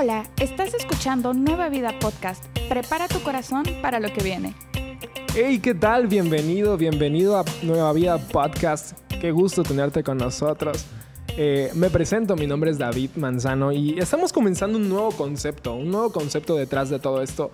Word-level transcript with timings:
Hola, 0.00 0.24
estás 0.40 0.72
escuchando 0.72 1.34
Nueva 1.34 1.68
Vida 1.68 1.92
Podcast. 2.00 2.42
Prepara 2.70 3.06
tu 3.06 3.20
corazón 3.20 3.64
para 3.82 4.00
lo 4.00 4.10
que 4.10 4.22
viene. 4.22 4.54
Hey, 5.34 5.58
¿qué 5.58 5.74
tal? 5.74 6.06
Bienvenido, 6.06 6.78
bienvenido 6.78 7.38
a 7.38 7.44
Nueva 7.62 7.92
Vida 7.92 8.16
Podcast. 8.16 8.98
Qué 9.20 9.30
gusto 9.30 9.62
tenerte 9.62 10.02
con 10.02 10.16
nosotros. 10.16 10.86
Eh, 11.36 11.70
me 11.74 11.90
presento, 11.90 12.34
mi 12.34 12.46
nombre 12.46 12.70
es 12.70 12.78
David 12.78 13.10
Manzano 13.16 13.72
y 13.72 13.98
estamos 13.98 14.32
comenzando 14.32 14.78
un 14.78 14.88
nuevo 14.88 15.10
concepto, 15.10 15.74
un 15.74 15.90
nuevo 15.90 16.10
concepto 16.12 16.56
detrás 16.56 16.88
de 16.88 16.98
todo 16.98 17.20
esto 17.20 17.50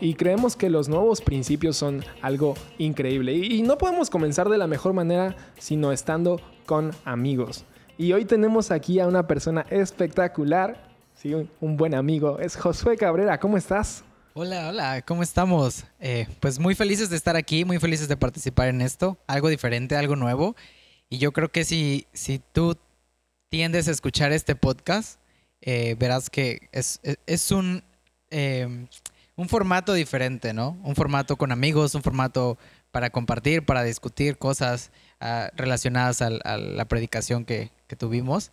y 0.00 0.14
creemos 0.14 0.56
que 0.56 0.70
los 0.70 0.88
nuevos 0.88 1.20
principios 1.20 1.76
son 1.76 2.02
algo 2.22 2.54
increíble 2.78 3.34
y, 3.34 3.58
y 3.58 3.62
no 3.62 3.76
podemos 3.76 4.08
comenzar 4.08 4.48
de 4.48 4.56
la 4.56 4.66
mejor 4.66 4.94
manera 4.94 5.36
sino 5.58 5.92
estando 5.92 6.40
con 6.64 6.92
amigos. 7.04 7.66
Y 7.98 8.14
hoy 8.14 8.24
tenemos 8.24 8.70
aquí 8.70 8.98
a 9.00 9.06
una 9.06 9.26
persona 9.26 9.66
espectacular, 9.68 10.89
sí, 11.20 11.34
un 11.34 11.76
buen 11.76 11.94
amigo, 11.94 12.38
es 12.38 12.56
Josué 12.56 12.96
Cabrera, 12.96 13.38
¿cómo 13.38 13.58
estás? 13.58 14.04
Hola, 14.32 14.68
hola, 14.68 15.02
¿cómo 15.02 15.22
estamos? 15.22 15.84
Eh, 15.98 16.26
pues 16.40 16.58
muy 16.58 16.74
felices 16.74 17.10
de 17.10 17.16
estar 17.16 17.36
aquí, 17.36 17.66
muy 17.66 17.78
felices 17.78 18.08
de 18.08 18.16
participar 18.16 18.68
en 18.68 18.80
esto, 18.80 19.18
algo 19.26 19.48
diferente, 19.50 19.96
algo 19.96 20.16
nuevo. 20.16 20.56
Y 21.10 21.18
yo 21.18 21.32
creo 21.32 21.50
que 21.50 21.64
si, 21.64 22.06
si 22.14 22.40
tú 22.52 22.78
tiendes 23.50 23.86
a 23.88 23.90
escuchar 23.90 24.32
este 24.32 24.54
podcast, 24.54 25.20
eh, 25.60 25.94
verás 25.98 26.30
que 26.30 26.70
es, 26.72 27.00
es, 27.02 27.18
es 27.26 27.50
un, 27.50 27.82
eh, 28.30 28.86
un 29.36 29.48
formato 29.48 29.92
diferente, 29.92 30.54
¿no? 30.54 30.78
Un 30.84 30.94
formato 30.94 31.36
con 31.36 31.52
amigos, 31.52 31.94
un 31.94 32.02
formato 32.02 32.56
para 32.92 33.10
compartir, 33.10 33.66
para 33.66 33.82
discutir 33.82 34.38
cosas 34.38 34.90
uh, 35.20 35.54
relacionadas 35.54 36.22
al, 36.22 36.40
a 36.44 36.56
la 36.56 36.86
predicación 36.86 37.44
que, 37.44 37.72
que 37.88 37.96
tuvimos. 37.96 38.52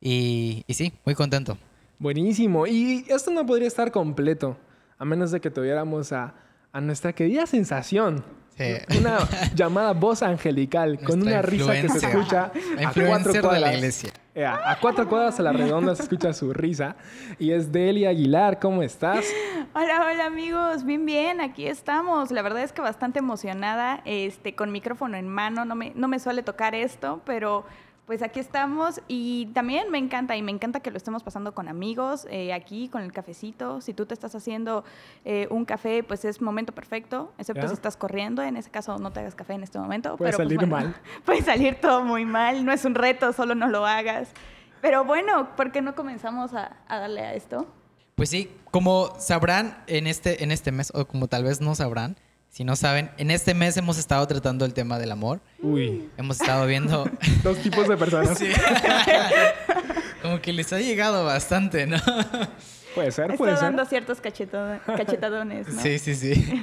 Y, 0.00 0.64
y, 0.66 0.74
sí, 0.74 0.92
muy 1.04 1.14
contento. 1.14 1.58
Buenísimo. 1.98 2.66
Y 2.66 3.04
esto 3.08 3.30
no 3.30 3.44
podría 3.44 3.68
estar 3.68 3.90
completo, 3.90 4.56
a 4.98 5.04
menos 5.04 5.30
de 5.30 5.40
que 5.40 5.50
tuviéramos 5.50 6.12
a, 6.12 6.34
a 6.72 6.80
nuestra 6.80 7.12
querida 7.12 7.46
sensación. 7.46 8.24
Sí. 8.56 8.74
Una 8.98 9.18
llamada 9.54 9.92
voz 9.92 10.22
angelical, 10.22 10.94
nuestra 10.94 11.08
con 11.08 11.22
una 11.22 11.42
risa 11.42 11.72
que 11.80 11.88
se 11.88 12.06
escucha 12.06 12.52
a 12.84 12.92
cuatro 12.92 13.32
cuadras. 13.40 13.52
De 13.52 13.60
la 13.60 13.74
iglesia. 13.74 14.10
Eh, 14.34 14.44
a 14.44 14.78
cuatro 14.80 15.08
cuadras 15.08 15.38
a 15.40 15.42
la 15.42 15.52
redonda 15.52 15.96
se 15.96 16.04
escucha 16.04 16.32
su 16.32 16.52
risa. 16.52 16.96
Y 17.38 17.50
es 17.50 17.72
Delia 17.72 18.10
Aguilar, 18.10 18.60
¿cómo 18.60 18.82
estás? 18.82 19.24
Hola, 19.74 20.06
hola 20.12 20.26
amigos, 20.26 20.84
bien, 20.84 21.04
bien, 21.06 21.40
aquí 21.40 21.66
estamos. 21.66 22.30
La 22.30 22.42
verdad 22.42 22.62
es 22.62 22.72
que 22.72 22.80
bastante 22.80 23.18
emocionada, 23.18 24.00
este, 24.04 24.54
con 24.54 24.70
micrófono 24.70 25.16
en 25.16 25.28
mano, 25.28 25.64
no 25.64 25.74
me, 25.74 25.92
no 25.96 26.06
me 26.06 26.18
suele 26.20 26.42
tocar 26.42 26.74
esto, 26.74 27.20
pero 27.24 27.64
pues 28.08 28.22
aquí 28.22 28.40
estamos 28.40 29.02
y 29.06 29.50
también 29.52 29.90
me 29.90 29.98
encanta 29.98 30.34
y 30.34 30.40
me 30.40 30.50
encanta 30.50 30.80
que 30.80 30.90
lo 30.90 30.96
estemos 30.96 31.22
pasando 31.22 31.52
con 31.52 31.68
amigos, 31.68 32.26
eh, 32.30 32.54
aquí 32.54 32.88
con 32.88 33.02
el 33.02 33.12
cafecito. 33.12 33.82
Si 33.82 33.92
tú 33.92 34.06
te 34.06 34.14
estás 34.14 34.34
haciendo 34.34 34.82
eh, 35.26 35.46
un 35.50 35.66
café, 35.66 36.02
pues 36.02 36.24
es 36.24 36.40
momento 36.40 36.72
perfecto, 36.72 37.34
excepto 37.36 37.60
¿Ya? 37.60 37.68
si 37.68 37.74
estás 37.74 37.98
corriendo. 37.98 38.42
En 38.42 38.56
ese 38.56 38.70
caso, 38.70 38.96
no 38.98 39.12
te 39.12 39.20
hagas 39.20 39.34
café 39.34 39.52
en 39.52 39.62
este 39.62 39.78
momento. 39.78 40.16
Puede 40.16 40.30
pero, 40.30 40.38
salir 40.42 40.56
pues, 40.56 40.70
bueno, 40.70 40.86
mal. 40.86 40.96
Puede 41.26 41.42
salir 41.42 41.74
todo 41.82 42.02
muy 42.02 42.24
mal. 42.24 42.64
No 42.64 42.72
es 42.72 42.86
un 42.86 42.94
reto, 42.94 43.34
solo 43.34 43.54
no 43.54 43.68
lo 43.68 43.84
hagas. 43.84 44.30
Pero 44.80 45.04
bueno, 45.04 45.54
¿por 45.54 45.70
qué 45.70 45.82
no 45.82 45.94
comenzamos 45.94 46.54
a, 46.54 46.78
a 46.88 46.98
darle 47.00 47.20
a 47.20 47.34
esto? 47.34 47.66
Pues 48.14 48.30
sí, 48.30 48.50
como 48.70 49.20
sabrán 49.20 49.84
en 49.86 50.06
este, 50.06 50.42
en 50.42 50.50
este 50.50 50.72
mes, 50.72 50.92
o 50.94 51.06
como 51.06 51.28
tal 51.28 51.44
vez 51.44 51.60
no 51.60 51.74
sabrán, 51.74 52.16
si 52.48 52.64
no 52.64 52.76
saben, 52.76 53.10
en 53.18 53.30
este 53.30 53.54
mes 53.54 53.76
hemos 53.76 53.98
estado 53.98 54.26
tratando 54.26 54.64
el 54.64 54.74
tema 54.74 54.98
del 54.98 55.12
amor. 55.12 55.40
Uy. 55.62 56.10
Hemos 56.16 56.40
estado 56.40 56.66
viendo. 56.66 57.08
Dos 57.42 57.58
tipos 57.58 57.86
de 57.88 57.96
personas. 57.96 58.38
Sí. 58.38 58.48
Como 60.22 60.40
que 60.40 60.52
les 60.52 60.72
ha 60.72 60.80
llegado 60.80 61.24
bastante, 61.24 61.86
¿no? 61.86 61.98
Puede 62.94 63.12
ser, 63.12 63.26
Está 63.26 63.36
puede 63.36 63.52
ser. 63.54 63.64
dando 63.64 63.84
ciertos 63.84 64.20
cachetado 64.20 64.80
cachetadones, 64.84 65.68
¿no? 65.68 65.80
Sí, 65.80 65.98
sí, 65.98 66.14
sí. 66.14 66.62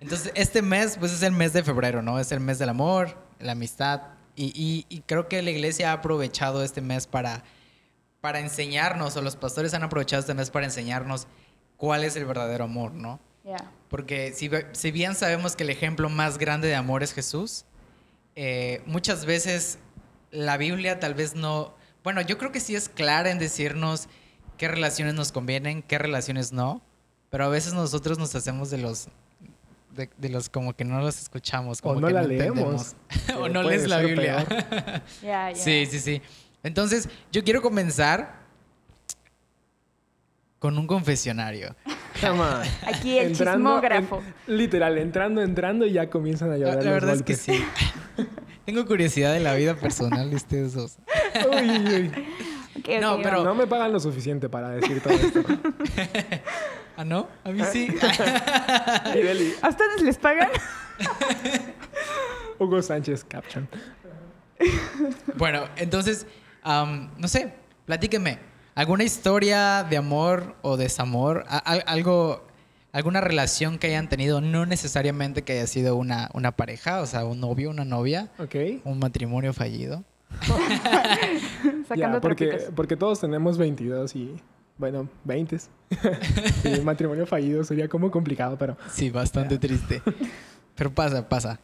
Entonces, 0.00 0.32
este 0.34 0.62
mes, 0.62 0.96
pues 0.98 1.12
es 1.12 1.22
el 1.22 1.32
mes 1.32 1.52
de 1.52 1.62
febrero, 1.62 2.00
¿no? 2.02 2.18
Es 2.18 2.32
el 2.32 2.40
mes 2.40 2.58
del 2.58 2.70
amor, 2.70 3.16
la 3.40 3.52
amistad. 3.52 4.02
Y, 4.36 4.46
y, 4.54 4.86
y 4.88 5.00
creo 5.02 5.28
que 5.28 5.42
la 5.42 5.50
iglesia 5.50 5.90
ha 5.90 5.94
aprovechado 5.94 6.64
este 6.64 6.80
mes 6.80 7.06
para, 7.06 7.42
para 8.20 8.40
enseñarnos, 8.40 9.16
o 9.16 9.22
los 9.22 9.36
pastores 9.36 9.74
han 9.74 9.82
aprovechado 9.82 10.20
este 10.20 10.34
mes 10.34 10.50
para 10.50 10.64
enseñarnos 10.64 11.26
cuál 11.76 12.04
es 12.04 12.16
el 12.16 12.24
verdadero 12.24 12.64
amor, 12.64 12.92
¿no? 12.92 13.20
Yeah. 13.44 13.70
Porque 13.88 14.32
si, 14.32 14.50
si, 14.72 14.90
bien 14.90 15.14
sabemos 15.14 15.54
que 15.54 15.64
el 15.64 15.70
ejemplo 15.70 16.08
más 16.08 16.38
grande 16.38 16.66
de 16.66 16.74
amor 16.74 17.02
es 17.02 17.12
Jesús, 17.12 17.66
eh, 18.36 18.82
muchas 18.86 19.26
veces 19.26 19.78
la 20.30 20.56
Biblia 20.56 20.98
tal 20.98 21.14
vez 21.14 21.34
no... 21.34 21.74
Bueno, 22.02 22.20
yo 22.22 22.38
creo 22.38 22.52
que 22.52 22.60
sí 22.60 22.74
es 22.74 22.88
clara 22.88 23.30
en 23.30 23.38
decirnos 23.38 24.08
qué 24.56 24.68
relaciones 24.68 25.14
nos 25.14 25.30
convienen, 25.30 25.82
qué 25.82 25.98
relaciones 25.98 26.52
no, 26.52 26.82
pero 27.30 27.44
a 27.44 27.48
veces 27.48 27.74
nosotros 27.74 28.18
nos 28.18 28.34
hacemos 28.34 28.70
de 28.70 28.78
los... 28.78 29.08
De, 29.90 30.10
de 30.18 30.28
los 30.28 30.48
como 30.48 30.74
que 30.74 30.84
no 30.84 31.00
los 31.00 31.20
escuchamos, 31.20 31.80
como 31.80 31.98
o 31.98 32.00
no 32.00 32.08
que 32.08 32.14
la 32.14 32.22
no 32.22 32.28
leemos. 32.28 32.96
o 33.38 33.48
no 33.48 33.62
lees 33.62 33.86
la 33.86 33.98
Biblia. 33.98 34.44
Yeah, 35.22 35.52
yeah. 35.52 35.54
Sí, 35.54 35.86
sí, 35.86 36.00
sí. 36.00 36.22
Entonces, 36.64 37.08
yo 37.30 37.44
quiero 37.44 37.62
comenzar 37.62 38.40
con 40.58 40.76
un 40.78 40.88
confesionario. 40.88 41.76
Aquí 42.86 43.18
el 43.18 43.28
entrando, 43.28 43.70
chismógrafo. 43.70 44.22
En, 44.46 44.56
literal, 44.56 44.98
entrando, 44.98 45.42
entrando 45.42 45.86
y 45.86 45.92
ya 45.92 46.08
comienzan 46.08 46.52
a 46.52 46.56
llorar. 46.56 46.76
La, 46.76 46.82
la 46.82 46.90
verdad 46.92 47.14
golpes. 47.14 47.46
es 47.46 47.46
que 47.46 47.52
sí. 47.52 47.64
Tengo 48.64 48.86
curiosidad 48.86 49.32
de 49.32 49.40
la 49.40 49.54
vida 49.54 49.74
personal 49.74 50.30
de 50.30 50.36
ustedes 50.36 50.72
dos. 50.74 50.96
Uy, 51.50 51.70
uy. 51.94 52.10
Okay, 52.78 52.98
no, 52.98 53.12
okay, 53.12 53.24
pero 53.24 53.44
no 53.44 53.54
me 53.54 53.66
pagan 53.66 53.92
lo 53.92 54.00
suficiente 54.00 54.48
para 54.48 54.70
decir 54.70 55.02
todo 55.02 55.12
esto. 55.12 55.42
¿Ah, 56.96 57.04
no? 57.04 57.28
A 57.44 57.50
mí 57.50 57.62
sí. 57.70 57.88
¿A 59.62 59.68
ustedes 59.68 60.02
les 60.02 60.16
pagan? 60.16 60.48
Hugo 62.58 62.80
Sánchez 62.80 63.24
Caption. 63.24 63.68
Bueno, 65.36 65.64
entonces, 65.76 66.26
um, 66.64 67.10
no 67.18 67.28
sé, 67.28 67.52
platíquenme. 67.84 68.53
¿Alguna 68.74 69.04
historia 69.04 69.86
de 69.88 69.96
amor 69.96 70.56
o 70.62 70.76
desamor? 70.76 71.44
¿Algo, 71.48 72.44
¿Alguna 72.92 73.20
relación 73.20 73.78
que 73.78 73.86
hayan 73.86 74.08
tenido? 74.08 74.40
No 74.40 74.66
necesariamente 74.66 75.42
que 75.42 75.52
haya 75.52 75.66
sido 75.68 75.94
una, 75.94 76.28
una 76.34 76.52
pareja, 76.52 77.00
o 77.00 77.06
sea, 77.06 77.24
un 77.24 77.40
novio, 77.40 77.70
una 77.70 77.84
novia. 77.84 78.30
Ok. 78.38 78.56
Un 78.84 78.98
matrimonio 78.98 79.52
fallido. 79.52 80.02
Sacando 81.88 82.16
ya, 82.16 82.20
porque, 82.20 82.58
porque 82.74 82.96
todos 82.96 83.20
tenemos 83.20 83.58
22 83.58 84.16
y, 84.16 84.36
bueno, 84.76 85.08
20. 85.22 85.56
y 86.64 86.78
un 86.78 86.84
matrimonio 86.84 87.26
fallido 87.26 87.62
sería 87.62 87.88
como 87.88 88.10
complicado, 88.10 88.58
pero... 88.58 88.76
Sí, 88.92 89.08
bastante 89.10 89.56
triste. 89.58 90.02
Pero 90.74 90.92
pasa, 90.92 91.28
pasa. 91.28 91.60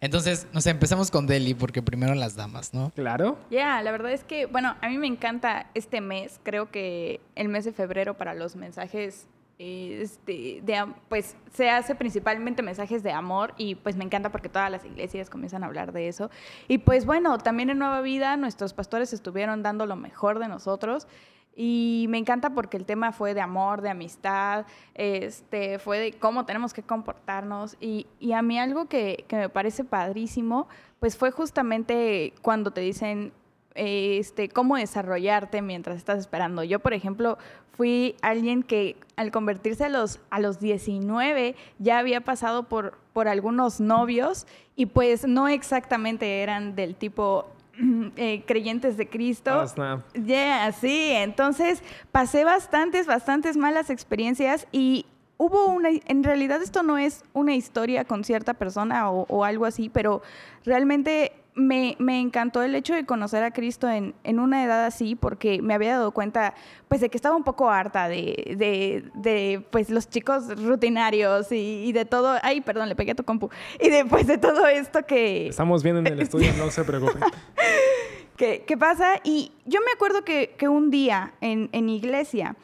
Entonces, 0.00 0.46
no 0.52 0.60
sé, 0.60 0.70
empezamos 0.70 1.10
con 1.10 1.26
Deli, 1.26 1.54
porque 1.54 1.82
primero 1.82 2.14
las 2.14 2.36
damas, 2.36 2.74
¿no? 2.74 2.90
Claro. 2.94 3.38
Ya, 3.50 3.58
yeah, 3.58 3.82
la 3.82 3.92
verdad 3.92 4.12
es 4.12 4.24
que, 4.24 4.46
bueno, 4.46 4.76
a 4.80 4.88
mí 4.88 4.98
me 4.98 5.06
encanta 5.06 5.70
este 5.74 6.00
mes. 6.00 6.38
Creo 6.42 6.70
que 6.70 7.20
el 7.34 7.48
mes 7.48 7.64
de 7.64 7.72
febrero 7.72 8.14
para 8.14 8.34
los 8.34 8.56
mensajes, 8.56 9.26
este, 9.58 10.60
de, 10.62 10.84
pues 11.08 11.34
se 11.54 11.70
hace 11.70 11.94
principalmente 11.94 12.62
mensajes 12.62 13.02
de 13.02 13.12
amor 13.12 13.54
y 13.56 13.76
pues 13.76 13.96
me 13.96 14.04
encanta 14.04 14.30
porque 14.30 14.50
todas 14.50 14.70
las 14.70 14.84
iglesias 14.84 15.30
comienzan 15.30 15.62
a 15.62 15.66
hablar 15.66 15.92
de 15.92 16.08
eso. 16.08 16.30
Y 16.68 16.78
pues 16.78 17.06
bueno, 17.06 17.38
también 17.38 17.70
en 17.70 17.78
Nueva 17.78 18.02
Vida 18.02 18.36
nuestros 18.36 18.74
pastores 18.74 19.14
estuvieron 19.14 19.62
dando 19.62 19.86
lo 19.86 19.96
mejor 19.96 20.38
de 20.40 20.48
nosotros. 20.48 21.06
Y 21.56 22.04
me 22.10 22.18
encanta 22.18 22.50
porque 22.50 22.76
el 22.76 22.84
tema 22.84 23.12
fue 23.12 23.32
de 23.32 23.40
amor, 23.40 23.80
de 23.80 23.88
amistad, 23.88 24.66
este, 24.94 25.78
fue 25.78 25.98
de 25.98 26.12
cómo 26.12 26.44
tenemos 26.44 26.74
que 26.74 26.82
comportarnos. 26.82 27.76
Y, 27.80 28.06
y 28.20 28.32
a 28.32 28.42
mí 28.42 28.58
algo 28.58 28.86
que, 28.86 29.24
que, 29.26 29.36
me 29.36 29.48
parece 29.48 29.82
padrísimo, 29.82 30.68
pues 31.00 31.16
fue 31.16 31.30
justamente 31.30 32.34
cuando 32.42 32.72
te 32.72 32.82
dicen 32.82 33.32
este, 33.76 34.48
cómo 34.48 34.76
desarrollarte 34.76 35.62
mientras 35.62 35.96
estás 35.96 36.18
esperando. 36.18 36.62
Yo, 36.62 36.80
por 36.80 36.94
ejemplo, 36.94 37.38
fui 37.72 38.16
alguien 38.22 38.62
que 38.62 38.96
al 39.16 39.30
convertirse 39.30 39.84
a 39.84 39.88
los, 39.88 40.20
a 40.30 40.40
los 40.40 40.60
19 40.60 41.54
ya 41.78 41.98
había 41.98 42.22
pasado 42.22 42.64
por, 42.64 42.98
por 43.12 43.28
algunos 43.28 43.80
novios 43.80 44.46
y 44.74 44.86
pues 44.86 45.26
no 45.26 45.48
exactamente 45.48 46.42
eran 46.42 46.74
del 46.74 46.96
tipo 46.96 47.46
eh, 48.16 48.42
creyentes 48.46 48.96
de 48.96 49.08
Cristo. 49.08 49.64
Oh, 49.76 50.02
yeah, 50.18 50.72
sí. 50.72 51.10
Entonces 51.12 51.82
pasé 52.12 52.44
bastantes, 52.44 53.06
bastantes 53.06 53.56
malas 53.56 53.90
experiencias 53.90 54.66
y 54.72 55.06
hubo 55.38 55.66
una, 55.66 55.90
en 56.06 56.24
realidad 56.24 56.62
esto 56.62 56.82
no 56.82 56.98
es 56.98 57.24
una 57.32 57.54
historia 57.54 58.04
con 58.04 58.24
cierta 58.24 58.54
persona 58.54 59.10
o, 59.10 59.26
o 59.28 59.44
algo 59.44 59.66
así, 59.66 59.88
pero 59.88 60.22
realmente 60.64 61.32
me, 61.56 61.96
me, 61.98 62.20
encantó 62.20 62.62
el 62.62 62.74
hecho 62.74 62.94
de 62.94 63.06
conocer 63.06 63.42
a 63.42 63.50
Cristo 63.50 63.88
en, 63.88 64.14
en, 64.24 64.38
una 64.38 64.62
edad 64.62 64.84
así, 64.84 65.16
porque 65.16 65.62
me 65.62 65.74
había 65.74 65.92
dado 65.92 66.12
cuenta, 66.12 66.54
pues, 66.86 67.00
de 67.00 67.08
que 67.08 67.16
estaba 67.16 67.34
un 67.34 67.44
poco 67.44 67.70
harta 67.70 68.08
de, 68.08 68.54
de, 68.56 69.04
de 69.14 69.66
pues, 69.70 69.88
los 69.88 70.08
chicos 70.08 70.44
rutinarios 70.62 71.50
y, 71.50 71.84
y, 71.86 71.92
de 71.92 72.04
todo. 72.04 72.36
Ay, 72.42 72.60
perdón, 72.60 72.90
le 72.90 72.94
pegué 72.94 73.12
a 73.12 73.14
tu 73.14 73.24
compu. 73.24 73.48
Y 73.80 73.88
después 73.88 74.26
de 74.26 74.36
todo 74.38 74.66
esto 74.66 75.04
que. 75.06 75.48
Estamos 75.48 75.82
bien 75.82 75.96
en 75.96 76.06
el 76.06 76.20
estudio, 76.20 76.52
no 76.58 76.70
se 76.70 76.84
preocupen. 76.84 77.22
¿Qué, 78.36 78.64
¿Qué, 78.66 78.76
pasa? 78.76 79.20
Y 79.24 79.50
yo 79.64 79.80
me 79.80 79.92
acuerdo 79.92 80.22
que, 80.22 80.54
que 80.58 80.68
un 80.68 80.90
día 80.90 81.32
en, 81.40 81.70
en 81.72 81.88
iglesia 81.88 82.54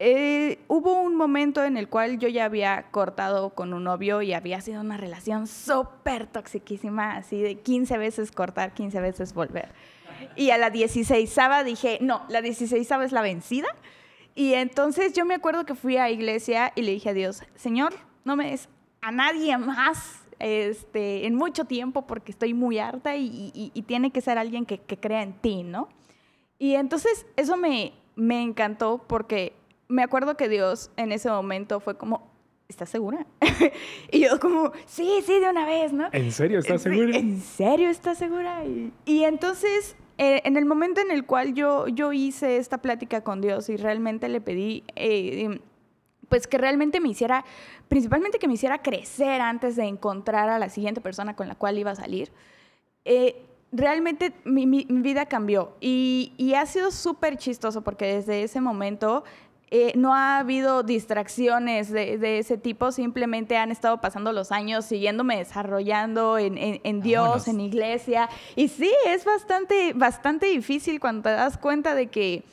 eh, 0.00 0.60
hubo 0.68 1.00
un 1.00 1.16
momento 1.16 1.64
en 1.64 1.76
el 1.76 1.88
cual 1.88 2.18
yo 2.18 2.28
ya 2.28 2.44
había 2.44 2.90
cortado 2.90 3.50
con 3.50 3.72
un 3.72 3.84
novio 3.84 4.22
y 4.22 4.32
había 4.32 4.60
sido 4.60 4.80
una 4.80 4.96
relación 4.96 5.48
súper 5.48 6.28
toxiquísima, 6.28 7.16
así 7.16 7.42
de 7.42 7.56
15 7.56 7.98
veces 7.98 8.30
cortar, 8.30 8.74
15 8.74 9.00
veces 9.00 9.34
volver. 9.34 9.70
Y 10.36 10.50
a 10.50 10.58
la 10.58 10.70
16 10.70 11.36
dije, 11.64 11.98
no, 12.00 12.22
la 12.28 12.42
16 12.42 12.88
es 12.90 13.12
la 13.12 13.22
vencida. 13.22 13.68
Y 14.36 14.54
entonces 14.54 15.14
yo 15.14 15.24
me 15.24 15.34
acuerdo 15.34 15.66
que 15.66 15.74
fui 15.74 15.96
a 15.96 16.10
iglesia 16.10 16.72
y 16.76 16.82
le 16.82 16.92
dije 16.92 17.10
a 17.10 17.14
Dios, 17.14 17.42
Señor, 17.56 17.92
no 18.24 18.36
me 18.36 18.50
des 18.50 18.68
a 19.00 19.10
nadie 19.10 19.58
más 19.58 20.22
este, 20.38 21.26
en 21.26 21.34
mucho 21.34 21.64
tiempo 21.64 22.06
porque 22.06 22.30
estoy 22.30 22.54
muy 22.54 22.78
harta 22.78 23.16
y, 23.16 23.72
tiene 23.88 24.12
que 24.12 24.20
ser 24.20 24.38
alguien 24.38 24.64
que, 24.64 24.78
que, 24.78 24.96
crea 24.96 25.22
en 25.22 25.32
ti, 25.32 25.64
¿no? 25.64 25.88
Y 26.58 26.74
entonces 26.74 27.26
eso 27.36 27.56
me, 27.56 27.94
me 28.14 28.42
encantó 28.42 29.04
porque 29.08 29.54
me 29.88 30.02
acuerdo 30.02 30.36
que 30.36 30.48
Dios 30.48 30.90
en 30.96 31.12
ese 31.12 31.30
momento 31.30 31.80
fue 31.80 31.96
como, 31.96 32.30
¿estás 32.68 32.90
segura? 32.90 33.26
y 34.12 34.20
yo 34.20 34.38
como, 34.38 34.72
sí, 34.86 35.22
sí, 35.24 35.40
de 35.40 35.48
una 35.48 35.64
vez, 35.64 35.92
¿no? 35.92 36.08
¿En 36.12 36.30
serio 36.30 36.58
estás 36.58 36.82
segura? 36.82 37.16
¿En 37.16 37.40
serio 37.40 37.88
estás 37.88 38.18
segura? 38.18 38.62
Y, 39.06 39.24
entonces, 39.24 39.96
eh, 40.18 40.42
en 40.44 40.56
el 40.56 40.66
momento 40.66 41.00
en 41.00 41.10
el 41.10 41.24
cual 41.24 41.54
yo, 41.54 41.88
yo 41.88 42.12
hice 42.12 42.58
esta 42.58 42.78
plática 42.78 43.22
con 43.22 43.40
Dios 43.40 43.70
y 43.70 43.76
realmente 43.76 44.28
le 44.28 44.42
pedí, 44.42 44.84
eh, 44.94 45.60
pues 46.28 46.46
que 46.46 46.58
realmente 46.58 47.00
me 47.00 47.08
hiciera, 47.08 47.46
principalmente 47.88 48.38
que 48.38 48.46
me 48.46 48.54
hiciera 48.54 48.82
crecer 48.82 49.40
antes 49.40 49.76
de 49.76 49.84
encontrar 49.84 50.50
a 50.50 50.58
la 50.58 50.68
siguiente 50.68 51.00
persona 51.00 51.34
con 51.34 51.48
la 51.48 51.54
cual 51.54 51.78
iba 51.78 51.92
a 51.92 51.96
salir, 51.96 52.30
eh, 53.06 53.46
realmente 53.72 54.34
mi, 54.44 54.66
vida 54.66 55.26
cambió 55.26 55.76
y, 55.80 56.34
y 56.36 56.54
ha 56.54 56.66
sido 56.66 56.90
súper 56.90 57.38
chistoso 57.38 57.82
porque 57.82 58.06
desde 58.06 58.42
ese 58.42 58.60
momento 58.60 59.24
eh, 59.70 59.92
no 59.96 60.14
ha 60.14 60.38
habido 60.38 60.82
distracciones 60.82 61.90
de, 61.90 62.38
ese 62.38 62.56
tipo, 62.56 62.90
simplemente 62.90 63.56
han 63.56 63.70
estado 63.70 64.00
pasando 64.00 64.32
los 64.32 64.50
años 64.50 64.86
siguiéndome 64.86 65.36
desarrollando 65.36 66.38
en, 66.38 66.56
en, 66.58 67.00
Dios, 67.02 67.48
en 67.48 67.60
iglesia. 67.60 68.30
Y 68.56 68.68
sí, 68.68 68.90
es 69.06 69.24
bastante, 69.26 69.92
bastante 69.94 70.46
difícil 70.46 71.00
cuando 71.00 71.22
te 71.24 71.30
das 71.30 71.58
cuenta 71.58 71.94
de 71.94 72.06
que, 72.06 72.44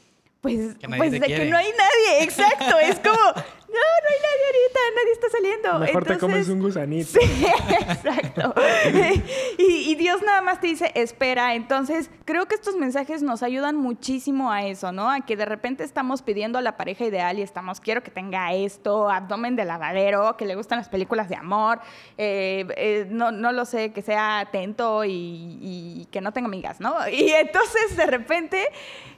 pues, 0.42 0.76
pues 0.98 1.12
de 1.12 1.22
que 1.22 1.46
no 1.46 1.58
hay 1.58 1.70
nadie, 1.70 2.24
exacto, 2.24 2.78
es 2.80 3.00
como, 3.00 3.18
no, 3.68 3.74
no 3.74 4.08
hay 4.08 4.20
nadie 4.22 4.46
ahorita, 4.46 4.80
nadie 4.96 5.12
está 5.12 5.30
saliendo. 5.30 5.80
Mejor 5.80 6.06
te 6.06 6.18
comes 6.18 6.50
un 6.50 6.62
gusanito. 6.62 7.20
Sí, 7.20 7.46
exacto. 7.80 8.54
y, 9.58 9.96
Dios 9.96 10.22
nada 10.22 10.42
más 10.42 10.62
te 10.62 10.68
dice, 10.68 10.92
espera. 10.94 11.56
Entonces, 11.56 12.10
creo 12.26 12.48
que 12.48 12.56
estos 12.56 12.76
mensajes 12.76 13.24
nos 13.24 13.44
ayudan 13.44 13.76
muchísimo 13.76 14.52
a 14.52 14.66
eso, 14.66 14.92
¿no? 14.92 15.10
A 15.10 15.22
que 15.22 15.36
de 15.36 15.46
repente 15.46 15.84
estamos 15.84 16.22
pidiendo 16.22 16.60
a 16.60 16.62
la 16.62 16.78
pareja 16.78 17.06
ideal 17.06 17.40
y 17.40 17.42
estamos, 17.42 17.80
quiero 17.80 18.04
que 18.04 18.12
tenga 18.12 18.54
esto, 18.54 19.10
abdomen 19.10 19.56
de 19.56 19.66
lavadero, 19.66 20.38
que 20.38 20.46
le 20.46 20.56
gustan 20.56 20.78
las 20.78 20.90
películas 20.90 21.28
de 21.30 21.36
amor, 21.36 21.80
eh, 22.18 22.68
eh, 22.78 23.08
no, 23.10 23.32
no 23.32 23.52
lo 23.52 23.66
sé, 23.66 23.92
que 23.94 24.02
sea 24.02 24.40
atento 24.40 25.04
y, 25.06 25.58
y 25.62 26.08
que 26.12 26.22
no 26.22 26.32
tenga 26.32 26.48
amigas, 26.48 26.80
¿no? 26.80 26.96
Y 27.16 27.32
entonces, 27.32 27.96
de 27.96 28.06
repente 28.08 28.68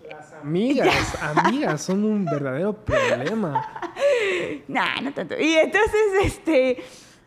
las 0.10 0.34
amigas, 0.42 1.22
amigas, 1.22 1.82
son 1.82 2.06
un 2.06 2.24
verdadero 2.24 2.74
problema. 2.74 3.92
No, 4.68 4.84
no 5.02 5.14
tanto. 5.14 5.36
Y 5.40 5.54
entonces, 5.54 6.02
este, 6.24 6.78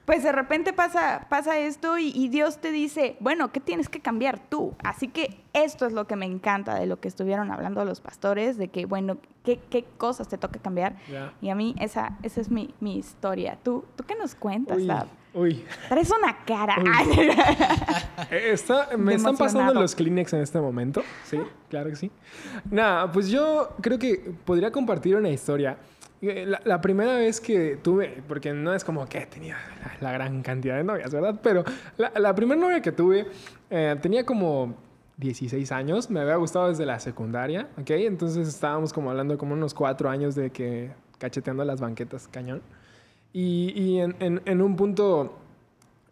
pues 0.04 0.22
de 0.22 0.32
repente 0.32 0.72
pasa, 0.72 1.26
pasa 1.28 1.58
esto 1.58 1.96
y, 1.98 2.28
Dios 2.28 2.58
te 2.58 2.72
dice, 2.72 3.16
bueno, 3.20 3.52
¿qué 3.52 3.60
tienes 3.60 3.88
que 3.88 4.00
cambiar 4.00 4.40
tú? 4.40 4.74
Así 4.82 5.08
que 5.08 5.40
esto 5.52 5.86
es 5.86 5.92
lo 5.92 6.06
que 6.06 6.16
me 6.16 6.26
encanta 6.26 6.74
de 6.74 6.86
lo 6.86 7.00
que 7.00 7.08
estuvieron 7.08 7.50
hablando 7.50 7.84
los 7.84 8.00
pastores, 8.00 8.56
de 8.56 8.68
que, 8.68 8.86
bueno, 8.86 9.18
¿qué, 9.44 9.60
qué 9.70 9.84
cosas 9.98 10.28
te 10.28 10.38
toca 10.38 10.58
cambiar? 10.58 10.96
Y 11.40 11.50
a 11.50 11.54
mí 11.54 11.74
esa, 11.80 12.18
esa 12.22 12.40
es 12.40 12.50
mi, 12.50 12.74
mi 12.80 12.96
historia. 12.96 13.58
¿Tú, 13.62 13.84
¿Tú 13.96 14.04
qué 14.04 14.16
nos 14.16 14.34
cuentas, 14.34 14.78
Uy. 15.32 15.64
Traes 15.88 16.10
una 16.10 16.44
cara. 16.44 16.76
Eh, 18.32 18.56
me 18.98 19.14
están 19.14 19.36
pasando 19.36 19.74
los 19.74 19.94
Kleenex 19.94 20.32
en 20.34 20.40
este 20.40 20.60
momento. 20.60 21.02
Sí, 21.24 21.38
claro 21.68 21.90
que 21.90 21.96
sí. 21.96 22.10
Nada, 22.70 23.10
pues 23.10 23.28
yo 23.28 23.70
creo 23.80 23.98
que 23.98 24.34
podría 24.44 24.70
compartir 24.70 25.16
una 25.16 25.30
historia. 25.30 25.78
Eh, 26.22 26.52
la, 26.64 26.80
primera 26.82 27.14
vez 27.14 27.40
que 27.40 27.78
tuve, 27.82 28.22
porque 28.28 28.52
no 28.52 28.74
es 28.74 28.84
como 28.84 29.06
que 29.06 29.24
tenía 29.26 29.56
la, 30.00 30.12
gran 30.12 30.42
cantidad 30.42 30.76
de 30.76 30.84
novias, 30.84 31.12
¿verdad? 31.12 31.40
Pero 31.42 31.64
la, 31.96 32.34
primera 32.34 32.60
novia 32.60 32.82
que 32.82 32.92
tuve 32.92 33.26
eh, 33.70 33.96
tenía 34.02 34.26
como 34.26 34.74
16 35.16 35.72
años, 35.72 36.10
me 36.10 36.20
había 36.20 36.36
gustado 36.36 36.68
desde 36.68 36.84
la 36.84 37.00
secundaria, 37.00 37.68
¿ok? 37.78 37.90
Entonces 37.90 38.48
estábamos 38.48 38.92
como 38.92 39.10
hablando 39.10 39.38
como 39.38 39.54
unos 39.54 39.72
cuatro 39.72 40.10
años 40.10 40.34
de 40.34 40.50
que 40.50 40.90
cacheteando 41.18 41.64
las 41.64 41.80
banquetas 41.80 42.28
cañón. 42.28 42.60
Y, 43.32 43.98
en, 43.98 44.42
en, 44.44 44.60
un 44.60 44.74
punto, 44.74 45.38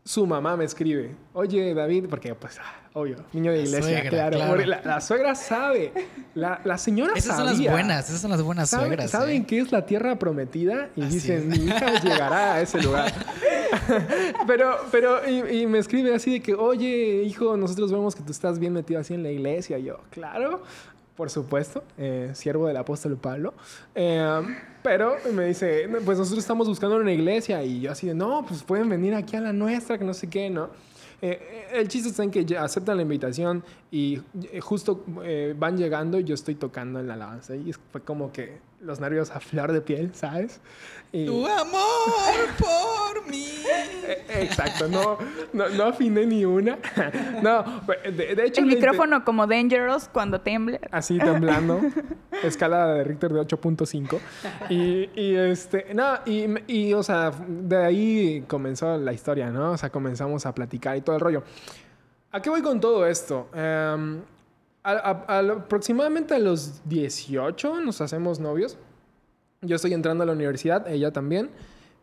su 0.08 0.26
mamá 0.26 0.56
me 0.56 0.64
escribe, 0.64 1.14
oye 1.34 1.74
David, 1.74 2.06
porque 2.08 2.34
pues, 2.34 2.58
ah, 2.58 2.88
obvio, 2.94 3.16
niño 3.34 3.52
de 3.52 3.64
iglesia, 3.64 4.08
claro. 4.08 4.56
La, 4.56 5.02
suegra 5.02 5.34
sabe, 5.34 5.92
la, 6.34 6.62
la 6.64 6.78
señora 6.78 7.12
esas 7.14 7.36
sabía. 7.36 7.52
Son 7.52 7.64
las 7.64 7.72
buenas, 7.72 8.08
esas 8.08 8.20
son 8.22 8.30
las 8.30 8.40
buenas 8.40 8.70
suegras. 8.70 9.10
Saben 9.10 9.42
¿eh? 9.42 9.46
qué 9.46 9.58
es 9.58 9.70
la 9.70 9.84
tierra 9.84 10.18
prometida 10.18 10.88
y 10.96 11.02
dicen, 11.02 11.48
mi 11.50 11.56
hija 11.58 12.00
llegará 12.02 12.54
a 12.54 12.62
ese 12.62 12.80
lugar. 12.80 13.12
pero, 14.46 14.78
pero, 14.90 15.28
y, 15.28 15.58
y, 15.58 15.66
me 15.66 15.78
escribe 15.78 16.14
así 16.14 16.30
de 16.30 16.40
que, 16.40 16.54
oye, 16.54 17.24
hijo, 17.26 17.58
nosotros 17.58 17.92
vemos 17.92 18.14
que 18.14 18.22
tú 18.22 18.32
estás 18.32 18.58
bien 18.58 18.72
metido 18.72 19.00
así 19.00 19.12
en 19.12 19.22
la 19.22 19.30
iglesia. 19.30 19.76
Y 19.76 19.84
yo, 19.84 20.00
claro, 20.08 20.62
por 21.18 21.30
supuesto, 21.30 21.82
eh, 21.98 22.30
siervo 22.32 22.68
del 22.68 22.76
apóstol 22.76 23.16
Pablo. 23.16 23.52
Eh, 23.92 24.40
pero 24.84 25.16
me 25.34 25.46
dice, 25.46 25.88
pues 26.04 26.16
nosotros 26.16 26.38
estamos 26.38 26.68
buscando 26.68 26.94
una 26.94 27.12
iglesia 27.12 27.60
y 27.64 27.80
yo 27.80 27.90
así 27.90 28.06
de, 28.06 28.14
no, 28.14 28.46
pues 28.46 28.62
pueden 28.62 28.88
venir 28.88 29.16
aquí 29.16 29.34
a 29.34 29.40
la 29.40 29.52
nuestra, 29.52 29.98
que 29.98 30.04
no 30.04 30.14
sé 30.14 30.30
qué, 30.30 30.48
¿no? 30.48 30.70
Eh, 31.20 31.66
el 31.72 31.88
chiste 31.88 32.10
está 32.10 32.22
en 32.22 32.30
que 32.30 32.56
aceptan 32.56 32.98
la 32.98 33.02
invitación 33.02 33.64
y 33.90 34.20
justo 34.60 35.02
van 35.56 35.76
llegando 35.76 36.20
y 36.20 36.24
yo 36.24 36.36
estoy 36.36 36.54
tocando 36.54 37.00
en 37.00 37.08
la 37.08 37.14
alabanza 37.14 37.56
y 37.56 37.72
fue 37.90 38.00
como 38.02 38.30
que 38.30 38.60
los 38.80 39.00
nervios 39.00 39.32
a 39.32 39.40
flor 39.40 39.72
de 39.72 39.80
piel, 39.80 40.14
¿sabes? 40.14 40.60
Tu 41.10 41.46
amor 41.48 41.80
exacto, 44.58 44.88
no, 44.88 45.18
no, 45.52 45.84
afiné 45.84 46.26
ni 46.26 46.44
una. 46.44 46.78
No, 47.42 47.64
de, 48.04 48.44
hecho... 48.44 48.60
El 48.60 48.66
micrófono 48.66 49.24
como 49.24 49.46
Dangerous 49.46 50.08
cuando 50.08 50.40
temble. 50.40 50.80
Así 50.90 51.18
temblando. 51.18 51.80
escala 52.42 52.94
de 52.94 53.04
Richter 53.04 53.32
de 53.32 53.40
8.5. 53.40 54.18
Y, 54.70 55.10
y, 55.14 55.34
este, 55.36 55.94
no, 55.94 56.18
y, 56.26 56.46
y, 56.66 56.92
o 56.94 57.02
sea, 57.02 57.32
de 57.46 57.76
ahí 57.76 58.44
comenzó 58.48 58.96
la 58.98 59.12
historia, 59.12 59.50
¿no? 59.50 59.72
O 59.72 59.76
sea, 59.76 59.90
comenzamos 59.90 60.46
a 60.46 60.54
platicar 60.54 60.96
y 60.96 61.00
todo 61.00 61.16
el 61.16 61.20
rollo. 61.20 61.42
¿A 62.30 62.42
qué 62.42 62.50
voy 62.50 62.62
con 62.62 62.80
todo 62.80 63.06
esto? 63.06 63.48
Um, 63.54 64.20
aproximadamente 64.82 66.34
a 66.34 66.38
los 66.38 66.86
18 66.88 67.80
nos 67.80 68.00
hacemos 68.00 68.38
novios. 68.38 68.76
Yo 69.62 69.76
estoy 69.76 69.92
entrando 69.94 70.22
a 70.22 70.26
la 70.26 70.32
universidad, 70.32 70.86
ella 70.88 71.12
también. 71.12 71.50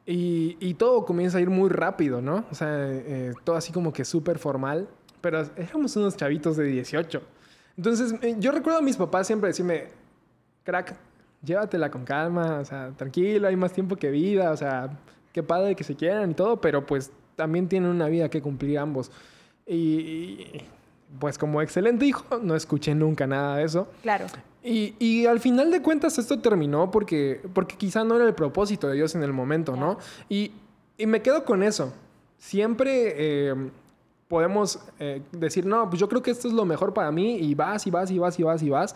Y, 0.05 0.57
y 0.59 0.75
todo 0.75 1.05
comienza 1.05 1.39
a 1.39 1.41
ir 1.41 1.49
muy 1.49 1.69
rápido, 1.69 2.21
¿no? 2.21 2.45
O 2.51 2.55
sea, 2.55 2.69
eh, 2.71 3.33
todo 3.43 3.55
así 3.55 3.71
como 3.71 3.91
que 3.91 4.05
súper 4.05 4.37
formal. 4.37 4.87
Pero 5.21 5.43
éramos 5.57 5.95
unos 5.95 6.15
chavitos 6.15 6.57
de 6.57 6.65
18. 6.65 7.21
Entonces, 7.77 8.13
eh, 8.21 8.35
yo 8.39 8.51
recuerdo 8.51 8.79
a 8.79 8.81
mis 8.81 8.97
papás 8.97 9.27
siempre 9.27 9.47
decirme, 9.49 9.87
crack, 10.63 10.95
llévatela 11.43 11.89
con 11.89 12.05
calma, 12.05 12.59
o 12.59 12.65
sea, 12.65 12.91
tranquilo, 12.95 13.47
hay 13.47 13.55
más 13.55 13.73
tiempo 13.73 13.95
que 13.95 14.11
vida, 14.11 14.51
o 14.51 14.57
sea, 14.57 14.89
qué 15.33 15.41
padre 15.41 15.75
que 15.75 15.83
se 15.83 15.95
quieran 15.95 16.31
y 16.31 16.33
todo, 16.35 16.61
pero 16.61 16.85
pues 16.85 17.11
también 17.35 17.67
tienen 17.67 17.89
una 17.89 18.07
vida 18.07 18.29
que 18.29 18.41
cumplir 18.41 18.77
ambos. 18.77 19.11
y 19.65 20.61
pues 21.19 21.37
como 21.37 21.61
excelente 21.61 22.05
hijo, 22.05 22.39
no 22.41 22.55
escuché 22.55 22.93
nunca 22.95 23.27
nada 23.27 23.57
de 23.57 23.63
eso. 23.63 23.87
Claro. 24.01 24.25
Y, 24.65 24.95
y, 24.97 25.27
al 25.27 25.39
final 25.39 25.69
de 25.69 25.83
cuentas 25.83 26.17
esto 26.17 26.39
terminó 26.39 26.89
porque, 26.89 27.39
porque 27.53 27.77
quizá 27.77 28.03
no 28.03 28.15
era 28.15 28.25
el 28.25 28.33
propósito 28.33 28.87
de 28.87 28.95
Dios 28.95 29.13
en 29.13 29.21
el 29.21 29.31
momento, 29.31 29.75
¿no? 29.75 29.99
Y, 30.27 30.53
y, 30.97 31.05
me 31.05 31.21
quedo 31.21 31.45
con 31.45 31.61
eso. 31.61 31.93
Siempre 32.39 33.13
eh, 33.15 33.55
podemos 34.27 34.79
eh, 34.99 35.21
decir, 35.31 35.67
no, 35.67 35.87
pues 35.87 35.99
yo 35.99 36.09
creo 36.09 36.23
que 36.23 36.31
esto 36.31 36.47
es 36.47 36.53
lo 36.55 36.65
mejor 36.65 36.95
para 36.95 37.11
mí 37.11 37.37
y 37.37 37.53
vas 37.53 37.85
y 37.85 37.91
vas 37.91 38.09
y 38.09 38.17
vas 38.17 38.39
y 38.39 38.43
vas 38.43 38.63
y 38.63 38.69
vas. 38.71 38.95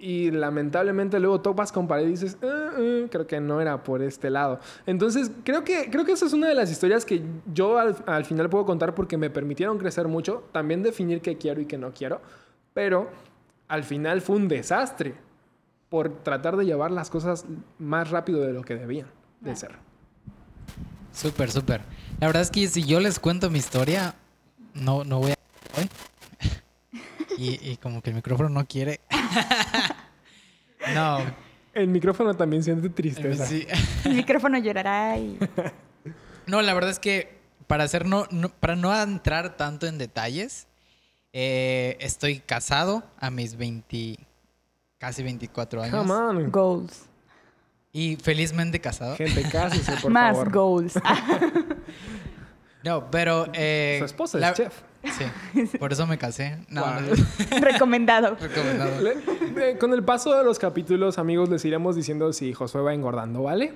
Y 0.00 0.30
lamentablemente 0.30 1.18
luego 1.18 1.40
topas 1.40 1.72
con 1.72 1.88
pared 1.88 2.06
y 2.06 2.10
dices, 2.10 2.38
ah, 2.44 2.70
ah, 2.76 3.06
creo 3.10 3.26
que 3.26 3.40
no 3.40 3.60
era 3.60 3.82
por 3.82 4.02
este 4.02 4.30
lado. 4.30 4.60
Entonces, 4.86 5.32
creo 5.42 5.64
que, 5.64 5.90
creo 5.90 6.04
que 6.04 6.12
esa 6.12 6.26
es 6.26 6.32
una 6.32 6.46
de 6.46 6.54
las 6.54 6.70
historias 6.70 7.04
que 7.04 7.22
yo 7.52 7.76
al, 7.76 7.96
al 8.06 8.24
final 8.24 8.48
puedo 8.48 8.64
contar 8.64 8.94
porque 8.94 9.16
me 9.16 9.30
permitieron 9.30 9.78
crecer 9.78 10.06
mucho, 10.06 10.44
también 10.52 10.84
definir 10.84 11.20
qué 11.20 11.36
quiero 11.38 11.60
y 11.60 11.66
qué 11.66 11.76
no 11.76 11.92
quiero, 11.92 12.20
pero 12.72 13.08
al 13.72 13.84
final 13.84 14.20
fue 14.20 14.36
un 14.36 14.48
desastre 14.48 15.14
por 15.88 16.22
tratar 16.22 16.56
de 16.58 16.66
llevar 16.66 16.90
las 16.90 17.08
cosas 17.08 17.46
más 17.78 18.10
rápido 18.10 18.42
de 18.42 18.52
lo 18.52 18.62
que 18.64 18.74
debían 18.76 19.06
de 19.40 19.56
ser. 19.56 19.76
Súper, 21.12 21.50
súper. 21.50 21.80
La 22.20 22.26
verdad 22.26 22.42
es 22.42 22.50
que 22.50 22.68
si 22.68 22.84
yo 22.84 23.00
les 23.00 23.18
cuento 23.18 23.48
mi 23.48 23.58
historia, 23.58 24.14
no, 24.74 25.04
no 25.04 25.20
voy 25.20 25.32
a... 25.32 25.36
y, 27.38 27.70
y 27.70 27.76
como 27.78 28.02
que 28.02 28.10
el 28.10 28.16
micrófono 28.16 28.50
no 28.50 28.66
quiere. 28.66 29.00
no. 30.94 31.18
El 31.74 31.88
micrófono 31.88 32.34
también 32.34 32.62
siente 32.62 32.90
tristeza. 32.90 33.46
Sí. 33.46 33.66
El 34.04 34.14
micrófono 34.14 34.58
llorará 34.58 35.16
y... 35.16 35.38
No, 36.46 36.60
la 36.60 36.74
verdad 36.74 36.90
es 36.90 36.98
que 36.98 37.38
para 37.66 37.84
hacer 37.84 38.04
no, 38.04 38.26
no- 38.30 38.50
para 38.50 38.76
no 38.76 38.94
entrar 39.00 39.56
tanto 39.56 39.86
en 39.86 39.96
detalles, 39.96 40.66
eh, 41.32 41.96
estoy 42.00 42.40
casado 42.40 43.02
a 43.18 43.30
mis 43.30 43.56
20, 43.56 44.18
casi 44.98 45.22
24 45.22 45.82
años. 45.82 45.96
Come 45.96 46.12
on. 46.12 46.50
Goals. 46.50 47.06
Y 47.92 48.16
felizmente 48.16 48.80
casado. 48.80 49.16
Gente, 49.16 49.42
cásese, 49.50 49.92
por 50.00 50.10
Más 50.12 50.36
favor. 50.36 50.52
goals. 50.52 50.94
No, 52.84 53.12
pero... 53.12 53.46
eh, 53.52 53.98
Su 54.00 54.06
esposa 54.06 54.38
la- 54.38 54.50
es 54.50 54.56
chef. 54.56 54.74
Sí, 55.04 55.78
por 55.78 55.92
eso 55.92 56.04
me 56.06 56.18
casé. 56.18 56.58
No, 56.68 56.82
Wow. 56.82 56.92
no, 57.00 57.60
recomendado. 57.60 58.34
recomendado. 58.40 59.00
Le- 59.00 59.78
con 59.78 59.92
el 59.92 60.02
paso 60.04 60.36
de 60.36 60.42
los 60.42 60.58
capítulos, 60.58 61.16
amigos, 61.18 61.48
les 61.48 61.64
iremos 61.64 61.94
diciendo 61.94 62.32
si 62.32 62.52
Josué 62.52 62.82
va 62.82 62.92
engordando, 62.92 63.42
¿vale? 63.44 63.72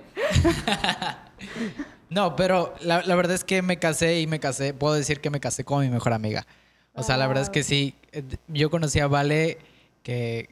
No, 2.10 2.36
pero 2.36 2.74
la, 2.80 3.02
la 3.02 3.14
verdad 3.16 3.34
es 3.34 3.44
que 3.44 3.62
me 3.62 3.78
casé 3.78 4.20
y 4.20 4.26
me 4.26 4.40
casé, 4.40 4.74
puedo 4.74 4.94
decir 4.94 5.20
que 5.20 5.30
me 5.30 5.38
casé 5.40 5.64
con 5.64 5.80
mi 5.84 5.88
mejor 5.90 6.12
amiga. 6.12 6.44
O 6.96 7.02
sea, 7.02 7.16
la 7.16 7.26
verdad 7.26 7.42
es 7.44 7.50
que 7.50 7.62
sí, 7.62 7.94
eh, 8.12 8.22
yo 8.48 8.70
conocí 8.70 8.98
a 9.00 9.06
Vale 9.06 9.58
que, 10.02 10.48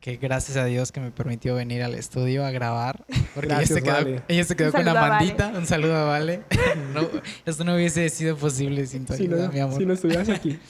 que 0.00 0.16
gracias 0.16 0.56
a 0.56 0.64
Dios 0.64 0.90
que 0.92 1.00
me 1.00 1.10
permitió 1.10 1.54
venir 1.54 1.82
al 1.82 1.94
estudio 1.94 2.44
a 2.44 2.50
grabar. 2.50 3.04
Porque 3.34 3.48
Gracias, 3.48 3.70
ella 3.70 3.78
se 3.78 3.82
quedó, 3.82 3.94
Vale. 3.94 4.22
ella 4.28 4.44
se 4.44 4.56
quedó 4.56 4.72
con 4.72 4.84
saludo 4.84 4.98
a 4.98 5.06
Amandita. 5.06 5.52
Un 5.56 5.66
saludo 5.66 5.96
a 5.96 6.04
Vale. 6.04 6.42
No, 6.94 7.08
esto 7.44 7.64
no 7.64 7.74
hubiese 7.74 8.08
sido 8.08 8.36
posible 8.36 8.86
sin 8.86 9.04
tu 9.06 9.14
Si 9.14 9.24
ayuda, 9.24 9.46
no, 9.46 9.52
mi 9.52 9.60
amor. 9.60 9.78
si 9.78 9.86
no 9.86 9.92
estuvieras 9.94 10.28
aquí. 10.28 10.58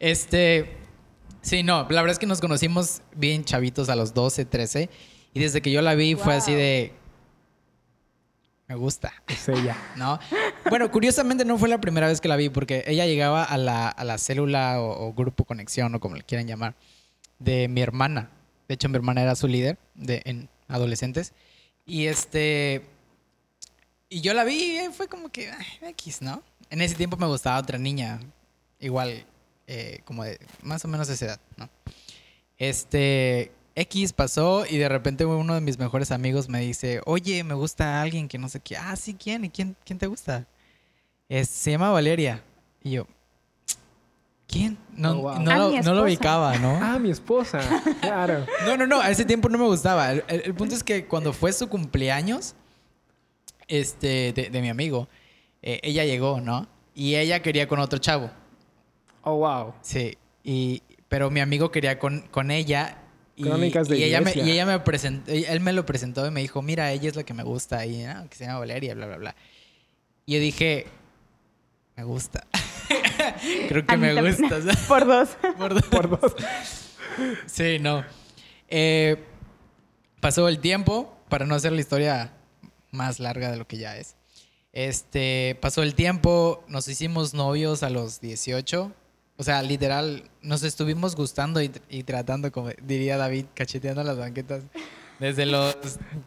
Este, 0.00 0.76
sí, 1.42 1.64
no, 1.64 1.80
la 1.90 2.02
verdad 2.02 2.10
es 2.12 2.18
que 2.20 2.26
nos 2.26 2.40
conocimos 2.40 3.02
bien 3.16 3.44
chavitos 3.44 3.88
a 3.88 3.96
los 3.96 4.14
12, 4.14 4.44
13. 4.44 4.88
Y 5.34 5.40
desde 5.40 5.60
que 5.60 5.72
yo 5.72 5.82
la 5.82 5.94
vi 5.96 6.14
fue 6.14 6.34
así 6.34 6.54
de... 6.54 6.92
Me 8.68 8.74
gusta. 8.74 9.12
Es 9.26 9.48
ella. 9.48 9.76
¿no? 9.96 10.18
Bueno, 10.68 10.90
curiosamente 10.90 11.44
no 11.44 11.58
fue 11.58 11.68
la 11.68 11.80
primera 11.80 12.06
vez 12.06 12.20
que 12.20 12.28
la 12.28 12.36
vi 12.36 12.50
porque 12.50 12.84
ella 12.86 13.06
llegaba 13.06 13.42
a 13.42 13.56
la, 13.56 13.88
a 13.88 14.04
la 14.04 14.18
célula 14.18 14.80
o, 14.80 15.08
o 15.08 15.12
grupo 15.14 15.44
conexión 15.44 15.94
o 15.94 16.00
como 16.00 16.16
le 16.16 16.22
quieran 16.22 16.46
llamar 16.46 16.74
de 17.38 17.68
mi 17.68 17.80
hermana. 17.80 18.30
De 18.68 18.74
hecho, 18.74 18.88
mi 18.88 18.96
hermana 18.96 19.22
era 19.22 19.34
su 19.34 19.48
líder 19.48 19.78
de, 19.94 20.22
en 20.24 20.48
adolescentes. 20.68 21.32
Y 21.86 22.06
este... 22.06 22.84
Y 24.10 24.20
yo 24.20 24.34
la 24.34 24.44
vi 24.44 24.78
y 24.78 24.88
fue 24.92 25.08
como 25.08 25.30
que... 25.30 25.50
ay, 25.50 25.90
X, 25.90 26.20
¿no? 26.22 26.42
En 26.70 26.82
ese 26.82 26.94
tiempo 26.94 27.16
me 27.16 27.26
gustaba 27.26 27.58
otra 27.58 27.78
niña. 27.78 28.20
Igual, 28.78 29.24
eh, 29.66 30.00
como 30.04 30.24
de 30.24 30.38
más 30.62 30.84
o 30.84 30.88
menos 30.88 31.08
de 31.08 31.14
esa 31.14 31.24
edad, 31.24 31.40
¿no? 31.56 31.70
Este... 32.58 33.52
X 33.80 34.12
pasó 34.12 34.64
y 34.68 34.76
de 34.78 34.88
repente 34.88 35.24
uno 35.24 35.54
de 35.54 35.60
mis 35.60 35.78
mejores 35.78 36.10
amigos 36.10 36.48
me 36.48 36.60
dice, 36.60 37.00
oye, 37.06 37.44
me 37.44 37.54
gusta 37.54 38.00
alguien 38.02 38.28
que 38.28 38.38
no 38.38 38.48
sé 38.48 38.60
qué. 38.60 38.76
Ah, 38.76 38.96
sí, 38.96 39.14
¿quién? 39.14 39.44
¿Y 39.44 39.50
quién, 39.50 39.76
quién 39.84 39.98
te 39.98 40.06
gusta? 40.06 40.46
Es- 41.28 41.48
se 41.48 41.70
llama 41.72 41.90
Valeria. 41.90 42.42
Y 42.82 42.92
yo, 42.92 43.06
¿quién? 44.46 44.78
No, 44.96 45.12
Oh, 45.12 45.14
wow. 45.22 45.40
no, 45.40 45.54
lo, 45.56 45.70
mi 45.70 45.78
no 45.80 45.94
lo 45.94 46.02
ubicaba, 46.04 46.56
¿no? 46.58 46.78
Ah, 46.82 46.98
mi 46.98 47.10
esposa. 47.10 47.60
Claro. 48.00 48.46
No, 48.66 48.76
no, 48.76 48.86
no, 48.86 49.00
a 49.00 49.10
ese 49.10 49.24
tiempo 49.24 49.48
no 49.48 49.58
me 49.58 49.64
gustaba. 49.66 50.10
El, 50.12 50.24
el- 50.28 50.42
el 50.46 50.54
punto 50.54 50.74
es 50.74 50.82
que 50.82 51.06
cuando 51.06 51.32
fue 51.32 51.52
su 51.52 51.68
cumpleaños, 51.68 52.54
este, 53.68 54.32
de, 54.32 54.50
de 54.50 54.62
mi 54.62 54.68
amigo, 54.70 55.08
eh, 55.62 55.80
ella 55.82 56.04
llegó, 56.04 56.40
¿no? 56.40 56.66
Y 56.94 57.14
ella 57.16 57.42
quería 57.42 57.68
con 57.68 57.78
otro 57.78 57.98
chavo. 57.98 58.30
Oh, 59.22 59.36
wow. 59.36 59.74
Sí, 59.82 60.16
y, 60.42 60.82
pero 61.08 61.30
mi 61.30 61.40
amigo 61.40 61.70
quería 61.70 61.98
con, 61.98 62.22
con 62.30 62.50
ella. 62.50 62.98
Y, 63.38 63.42
Crónicas 63.44 63.86
de 63.86 63.98
y 63.98 64.02
ella 64.02 64.20
me, 64.20 64.32
y 64.34 64.50
ella 64.50 64.66
me 64.66 64.80
presentó, 64.80 65.30
él 65.30 65.60
me 65.60 65.72
lo 65.72 65.86
presentó 65.86 66.26
y 66.26 66.30
me 66.32 66.40
dijo, 66.40 66.60
mira, 66.60 66.90
ella 66.90 67.08
es 67.08 67.14
la 67.14 67.22
que 67.22 67.34
me 67.34 67.44
gusta, 67.44 67.86
y 67.86 68.02
ah, 68.02 68.26
que 68.28 68.36
se 68.36 68.46
llama 68.46 68.58
Valeria, 68.58 68.94
bla, 68.94 69.06
bla, 69.06 69.16
bla. 69.16 69.36
Y 70.26 70.34
yo 70.34 70.40
dije, 70.40 70.88
me 71.94 72.02
gusta. 72.02 72.44
Creo 73.68 73.86
que 73.86 73.96
me 73.96 74.12
también. 74.12 74.36
gusta. 74.40 74.60
¿sabes? 74.60 74.76
Por 74.88 75.06
dos. 75.06 75.28
Por 75.56 75.74
dos. 75.74 75.84
Por 75.84 76.20
dos. 76.20 76.34
Sí, 77.46 77.78
no. 77.78 78.04
Eh, 78.66 79.22
pasó 80.18 80.48
el 80.48 80.58
tiempo, 80.58 81.16
para 81.28 81.46
no 81.46 81.54
hacer 81.54 81.70
la 81.70 81.80
historia 81.80 82.32
más 82.90 83.20
larga 83.20 83.52
de 83.52 83.56
lo 83.56 83.68
que 83.68 83.78
ya 83.78 83.96
es. 83.96 84.16
Este, 84.72 85.56
pasó 85.60 85.84
el 85.84 85.94
tiempo, 85.94 86.64
nos 86.66 86.88
hicimos 86.88 87.34
novios 87.34 87.84
a 87.84 87.90
los 87.90 88.20
18. 88.20 88.92
O 89.40 89.44
sea, 89.44 89.62
literal, 89.62 90.24
nos 90.42 90.64
estuvimos 90.64 91.14
gustando 91.14 91.62
y, 91.62 91.70
y 91.88 92.02
tratando, 92.02 92.50
como 92.50 92.70
diría 92.82 93.16
David, 93.16 93.46
cacheteando 93.54 94.02
las 94.02 94.18
banquetas. 94.18 94.64
Desde 95.20 95.46
los 95.46 95.76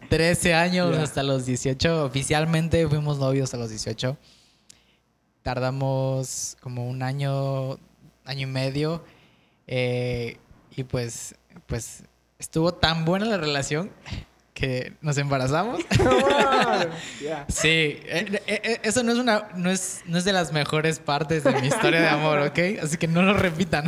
13 0.10 0.54
años 0.54 0.98
hasta 0.98 1.22
los 1.22 1.46
18. 1.46 2.06
Oficialmente 2.06 2.88
fuimos 2.88 3.20
novios 3.20 3.54
a 3.54 3.58
los 3.58 3.70
18. 3.70 4.18
Tardamos 5.44 6.58
como 6.62 6.88
un 6.88 7.04
año, 7.04 7.74
año 8.26 8.48
y 8.48 8.52
medio. 8.52 9.04
eh, 9.68 10.38
y 10.74 10.84
pues, 10.84 11.36
pues 11.68 12.04
estuvo 12.40 12.74
tan 12.74 13.04
buena 13.04 13.26
la 13.26 13.38
relación 13.38 13.92
que 14.62 14.94
nos 15.02 15.18
embarazamos. 15.18 15.82
Sí, 17.48 17.68
eh, 17.68 18.42
eh, 18.48 18.62
eh, 18.64 18.80
eso 18.84 19.04
no 19.04 19.12
es 19.12 19.18
una, 19.18 19.50
no 19.56 19.70
es, 19.72 20.02
no 20.06 20.18
es 20.18 20.24
de 20.26 20.34
las 20.34 20.52
mejores 20.52 21.00
partes 21.00 21.44
de 21.44 21.52
mi 21.62 21.68
historia 21.68 22.00
de 22.02 22.08
amor, 22.10 22.40
¿ok? 22.40 22.60
Así 22.82 22.98
que 22.98 23.08
no 23.08 23.22
lo 23.24 23.34
repitan. 23.34 23.86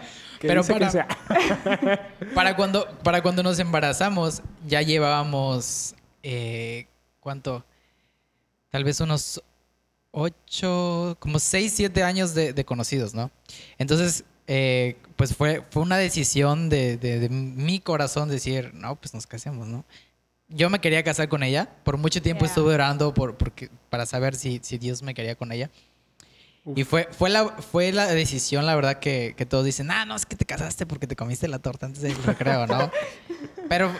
Pero 0.40 0.62
para, 0.64 0.90
para 2.34 2.56
cuando, 2.56 2.86
para 3.02 3.22
cuando 3.22 3.42
nos 3.42 3.58
embarazamos, 3.58 4.42
ya 4.66 4.82
llevábamos, 4.82 5.94
eh, 6.22 6.86
¿cuánto? 7.20 7.64
Tal 8.70 8.84
vez 8.84 9.00
unos 9.00 9.42
ocho, 10.10 11.16
como 11.20 11.38
seis, 11.38 11.72
siete 11.74 12.02
años 12.02 12.34
de, 12.34 12.52
de 12.52 12.64
conocidos, 12.64 13.14
¿no? 13.14 13.30
Entonces, 13.78 14.24
eh, 14.46 14.96
pues 15.16 15.34
fue, 15.34 15.62
fue 15.70 15.82
una 15.82 15.96
decisión 15.96 16.68
de, 16.68 16.96
de- 16.98 17.18
de 17.18 17.28
mi 17.30 17.80
corazón 17.80 18.28
decir, 18.28 18.72
no, 18.74 18.96
pues 18.96 19.14
nos 19.14 19.26
casemos, 19.26 19.66
¿no? 19.66 19.84
Yo 20.48 20.70
me 20.70 20.78
quería 20.80 21.02
casar 21.02 21.28
con 21.28 21.42
ella. 21.42 21.68
Por 21.84 21.96
mucho 21.98 22.22
tiempo 22.22 22.44
Yeah. 22.44 22.48
estuve 22.48 22.74
orando 22.74 23.12
por, 23.14 23.36
porque, 23.36 23.68
para 23.90 24.06
saber 24.06 24.34
si, 24.36 24.60
si 24.62 24.78
Dios 24.78 25.02
me 25.02 25.12
quería 25.14 25.34
con 25.34 25.50
ella. 25.52 25.70
Uf. 26.64 26.78
Y 26.78 26.84
fue, 26.84 27.08
fue, 27.12 27.30
la, 27.30 27.46
fue 27.48 27.92
la 27.92 28.06
decisión, 28.06 28.66
la 28.66 28.74
verdad, 28.74 28.98
que, 28.98 29.34
que 29.36 29.46
todos 29.46 29.64
dicen, 29.64 29.90
ah, 29.90 30.04
no, 30.04 30.16
es 30.16 30.26
que 30.26 30.34
te 30.36 30.44
casaste 30.44 30.84
porque 30.86 31.06
te 31.06 31.14
comiste 31.16 31.46
la 31.48 31.58
torta 31.60 31.86
antes 31.86 32.02
del 32.02 32.16
recreo, 32.24 32.66
¿no? 32.66 32.90
Pero 33.68 33.92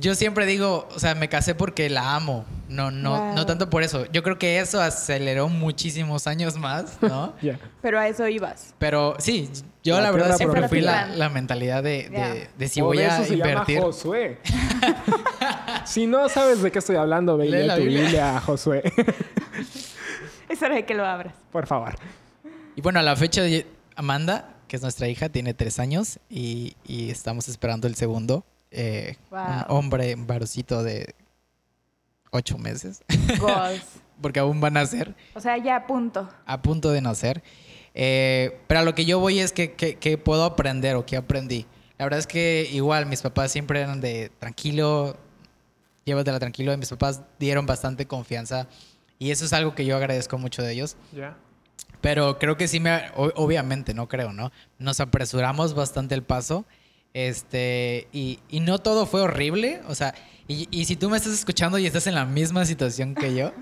yo 0.00 0.14
siempre 0.14 0.44
digo, 0.46 0.88
o 0.94 0.98
sea, 0.98 1.14
me 1.14 1.28
casé 1.30 1.54
porque 1.54 1.88
la 1.90 2.14
amo, 2.14 2.44
no, 2.68 2.90
no, 2.90 3.18
Wow. 3.18 3.34
no 3.34 3.46
tanto 3.46 3.70
por 3.70 3.82
eso. 3.82 4.04
Yo 4.12 4.22
creo 4.22 4.38
que 4.38 4.58
eso 4.60 4.80
aceleró 4.80 5.48
muchísimos 5.48 6.26
años 6.26 6.56
más, 6.58 6.98
¿no? 7.02 7.34
Pero 7.82 7.98
a 7.98 8.08
eso 8.08 8.26
ibas. 8.28 8.74
Pero 8.78 9.16
sí, 9.18 9.50
yo 9.86 9.96
La 9.96 10.02
la 10.02 10.10
verdad 10.10 10.36
siempre 10.36 10.68
fui 10.68 10.80
la, 10.80 11.28
mentalidad 11.30 11.82
de, 11.82 12.08
de- 12.08 12.10
Ya. 12.10 12.34
de 12.58 12.68
si 12.68 12.80
Por 12.80 12.88
voy 12.94 12.98
a 13.04 13.14
eso 13.16 13.24
se 13.24 13.34
invertir. 13.34 13.76
llama 13.76 13.86
Josué. 13.86 14.38
si 15.84 16.06
no 16.06 16.28
sabes 16.28 16.62
de 16.62 16.70
qué 16.72 16.78
estoy 16.78 16.96
hablando, 16.96 17.36
ve 17.36 17.48
la 17.48 17.76
tu 17.76 17.82
Biblia. 17.82 18.02
Biblia, 18.02 18.40
Josué. 18.40 18.82
Es 20.48 20.62
hora 20.62 20.76
de 20.76 20.84
que 20.86 20.94
lo 20.94 21.04
abras. 21.04 21.34
Por 21.50 21.66
favor. 21.66 21.94
Y 22.76 22.80
bueno, 22.80 23.00
a 23.00 23.02
la 23.02 23.16
fecha 23.16 23.42
de 23.42 23.66
Amanda, 23.96 24.54
que 24.68 24.76
es 24.76 24.82
nuestra 24.82 25.08
hija, 25.08 25.28
tiene 25.28 25.54
tres 25.54 25.78
años 25.80 26.18
y, 26.30 26.76
y 26.86 27.10
estamos 27.10 27.48
esperando 27.48 27.86
el 27.88 27.94
segundo. 27.96 28.44
eh, 28.70 29.16
Wow. 29.30 29.40
Un 29.40 29.64
hombre, 29.76 30.14
un 30.14 30.26
varoncito 30.26 30.82
de 30.82 31.14
ocho 32.30 32.58
meses, 32.58 33.02
porque 34.22 34.40
aún 34.40 34.60
van 34.60 34.76
a 34.76 34.80
nacer, 34.80 35.14
O 35.34 35.40
sea, 35.40 35.56
ya 35.58 35.76
a 35.76 35.86
punto. 35.86 36.28
a 36.46 36.62
punto 36.62 36.90
de 36.90 37.00
nacer. 37.00 37.42
Eh, 37.98 38.58
pero 38.66 38.80
a 38.80 38.82
lo 38.84 38.94
que 38.94 39.06
yo 39.06 39.18
voy 39.18 39.38
es 39.40 39.52
que, 39.52 39.72
que- 39.72 39.96
que 39.96 40.18
puedo 40.18 40.44
aprender 40.44 40.94
o 40.96 41.06
que 41.06 41.16
aprendí. 41.16 41.66
La 41.98 42.04
verdad 42.04 42.18
es 42.20 42.26
que 42.26 42.68
igual 42.72 43.06
mis 43.06 43.22
papás 43.22 43.50
siempre 43.50 43.80
eran 43.80 44.02
de 44.02 44.30
tranquilo, 44.38 45.16
llévatela 46.04 46.38
tranquilo. 46.38 46.72
Y 46.72 46.76
mis 46.76 46.90
papás 46.90 47.22
dieron 47.38 47.64
bastante 47.64 48.06
confianza 48.06 48.68
y 49.18 49.30
eso 49.30 49.46
es 49.46 49.52
algo 49.54 49.74
que 49.74 49.86
yo 49.86 49.96
agradezco 49.96 50.36
mucho 50.36 50.62
de 50.62 50.72
ellos. 50.72 50.96
Pero 52.02 52.38
creo 52.38 52.56
que 52.58 52.68
sí 52.68 52.80
me, 52.80 53.00
obviamente, 53.16 53.94
no 53.94 54.06
creo, 54.08 54.32
¿no? 54.32 54.52
Nos 54.78 55.00
apresuramos 55.00 55.72
bastante 55.74 56.14
el 56.14 56.22
paso. 56.22 56.66
Este, 57.16 58.08
y, 58.12 58.40
y 58.50 58.60
no 58.60 58.78
todo 58.78 59.06
fue 59.06 59.22
horrible. 59.22 59.80
O 59.88 59.94
sea, 59.94 60.14
y, 60.48 60.68
y 60.70 60.84
si 60.84 60.96
tú 60.96 61.08
me 61.08 61.16
estás 61.16 61.32
escuchando 61.32 61.78
y 61.78 61.86
estás 61.86 62.06
en 62.06 62.14
la 62.14 62.26
misma 62.26 62.66
situación 62.66 63.14
que 63.14 63.34
yo, 63.34 63.52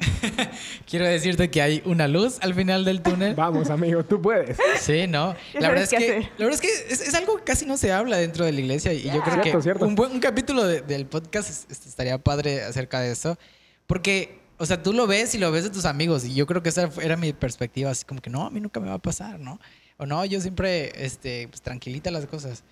quiero 0.91 1.07
decirte 1.07 1.51
que 1.51 1.63
hay 1.63 1.81
una 1.85 2.09
luz 2.09 2.39
al 2.41 2.53
final 2.55 2.85
del 2.85 3.01
túnel. 3.01 3.37
Vamos, 3.37 3.71
amigo, 3.71 4.05
tú 4.05 4.21
puedes. 4.21 4.57
Sí, 4.81 5.07
¿no? 5.07 5.37
La 5.55 5.69
verdad 5.69 5.85
es 5.85 5.91
que, 5.91 5.97
hacer. 5.97 6.23
la 6.37 6.47
verdad 6.47 6.55
es, 6.55 6.61
que 6.61 6.93
es, 6.95 7.01
es 7.01 7.15
algo 7.15 7.37
que 7.39 7.45
casi 7.45 7.65
no 7.65 7.77
se 7.77 7.93
habla 7.93 8.17
dentro 8.17 8.45
de 8.45 8.51
la 8.51 8.61
iglesia 8.61 8.93
y 8.93 9.03
yo 9.05 9.23
creo 9.23 9.41
Cierto, 9.43 9.59
que 9.59 9.63
cierto. 9.63 9.87
Un, 9.87 9.95
buen, 9.95 10.11
un 10.11 10.21
capítulo 10.21 10.65
de- 10.67 10.83
del 10.83 11.07
podcast 11.07 11.49
es- 11.49 11.67
es- 11.71 11.87
estaría 11.87 12.19
padre 12.19 12.65
acerca 12.65 13.01
de 13.01 13.13
eso. 13.13 13.39
Porque, 13.87 14.41
o 14.59 14.67
sea, 14.67 14.83
tú 14.83 14.93
lo 14.93 15.07
ves 15.07 15.35
y 15.37 15.39
lo 15.39 15.53
ves 15.53 15.63
de 15.63 15.71
tus 15.71 15.85
amigos 15.85 16.25
y 16.25 16.35
yo 16.35 16.47
creo 16.47 16.61
que 16.63 16.71
esa 16.71 16.91
era 17.01 17.17
mi 17.17 17.33
perspectiva, 17.33 17.91
así 17.93 18.05
como 18.05 18.21
que 18.21 18.31
no, 18.31 18.47
a 18.47 18.51
mí 18.51 18.61
nunca 18.61 18.81
me 18.81 18.89
va 18.89 18.95
a 18.95 18.99
pasar, 18.99 19.39
¿no? 19.39 19.61
O 19.97 20.07
no, 20.07 20.25
yo 20.25 20.41
siempre, 20.41 20.91
este, 21.05 21.47
pues 21.49 21.63
tranquilita 21.63 22.11
las 22.11 22.27
cosas. 22.27 22.65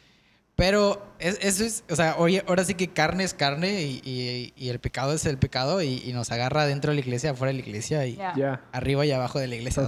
Pero 0.54 1.02
es- 1.18 1.38
eso 1.40 1.64
es, 1.64 1.82
o 1.90 1.96
sea, 1.96 2.16
oye, 2.18 2.44
ahora 2.46 2.62
sí 2.64 2.74
que 2.74 2.88
carne 2.88 3.24
es 3.24 3.32
carne 3.32 3.82
y, 3.82 4.00
y- 4.04 4.52
y 4.54 4.68
el 4.68 4.78
pecado 4.80 5.14
es 5.14 5.24
el 5.24 5.38
pecado 5.38 5.80
y, 5.82 6.02
y 6.04 6.12
nos 6.12 6.30
agarra 6.30 6.66
dentro 6.66 6.90
de 6.90 6.96
la 6.96 7.00
iglesia, 7.00 7.30
afuera 7.30 7.52
de 7.52 7.58
la 7.60 7.66
iglesia 7.66 8.06
y 8.06 8.16
Ya. 8.16 8.34
Ya. 8.36 8.60
arriba 8.70 9.04
y 9.06 9.12
abajo 9.12 9.38
de 9.38 9.46
la 9.48 9.56
iglesia. 9.56 9.82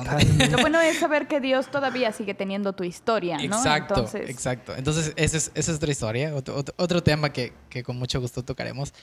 Lo 0.51 0.59
bueno 0.59 0.81
es 0.81 0.99
saber 0.99 1.29
que 1.29 1.41
Dios 1.41 1.71
todavía 1.71 2.13
sigue 2.13 2.33
teniendo 2.35 2.73
tu 2.73 2.83
historia, 2.83 3.37
¿no? 3.37 3.43
Exacto, 3.57 3.95
Entonces, 3.95 4.31
exacto. 4.31 4.75
Entonces, 4.75 5.13
esa 5.17 5.37
es, 5.37 5.53
esa 5.55 5.71
es 5.71 5.77
otra 5.77 5.93
historia, 5.93 6.35
otro, 6.35 6.57
otro- 6.57 6.75
otro 6.79 7.03
tema 7.03 7.31
que, 7.31 7.53
que 7.69 7.83
con 7.83 7.97
mucho 7.99 8.19
gusto 8.21 8.43
tocaremos. 8.43 8.95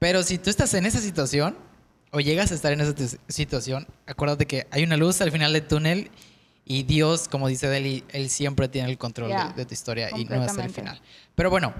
Pero 0.00 0.22
si 0.24 0.36
tú 0.38 0.50
estás 0.50 0.74
en 0.74 0.84
esa 0.84 0.98
situación 0.98 1.56
o 2.10 2.18
llegas 2.20 2.50
a 2.50 2.54
estar 2.54 2.72
en 2.72 2.80
esa 2.80 2.94
tu- 2.94 3.18
situación, 3.28 3.86
acuérdate 4.06 4.46
que 4.46 4.66
hay 4.72 4.82
una 4.82 4.96
luz 4.96 5.20
al 5.20 5.30
final 5.30 5.52
del 5.52 5.66
túnel 5.66 6.10
y 6.68 6.84
Dios, 6.84 7.26
como 7.28 7.48
dice 7.48 7.66
Deli, 7.68 8.04
Él 8.10 8.28
siempre 8.30 8.68
tiene 8.68 8.90
el 8.90 8.98
control 8.98 9.30
Ya, 9.30 9.48
de, 9.48 9.54
de 9.54 9.66
tu 9.66 9.74
historia 9.74 10.10
y 10.16 10.24
no 10.26 10.42
hasta 10.42 10.62
el 10.64 10.70
final. 10.70 11.00
Pero 11.34 11.50
bueno, 11.50 11.72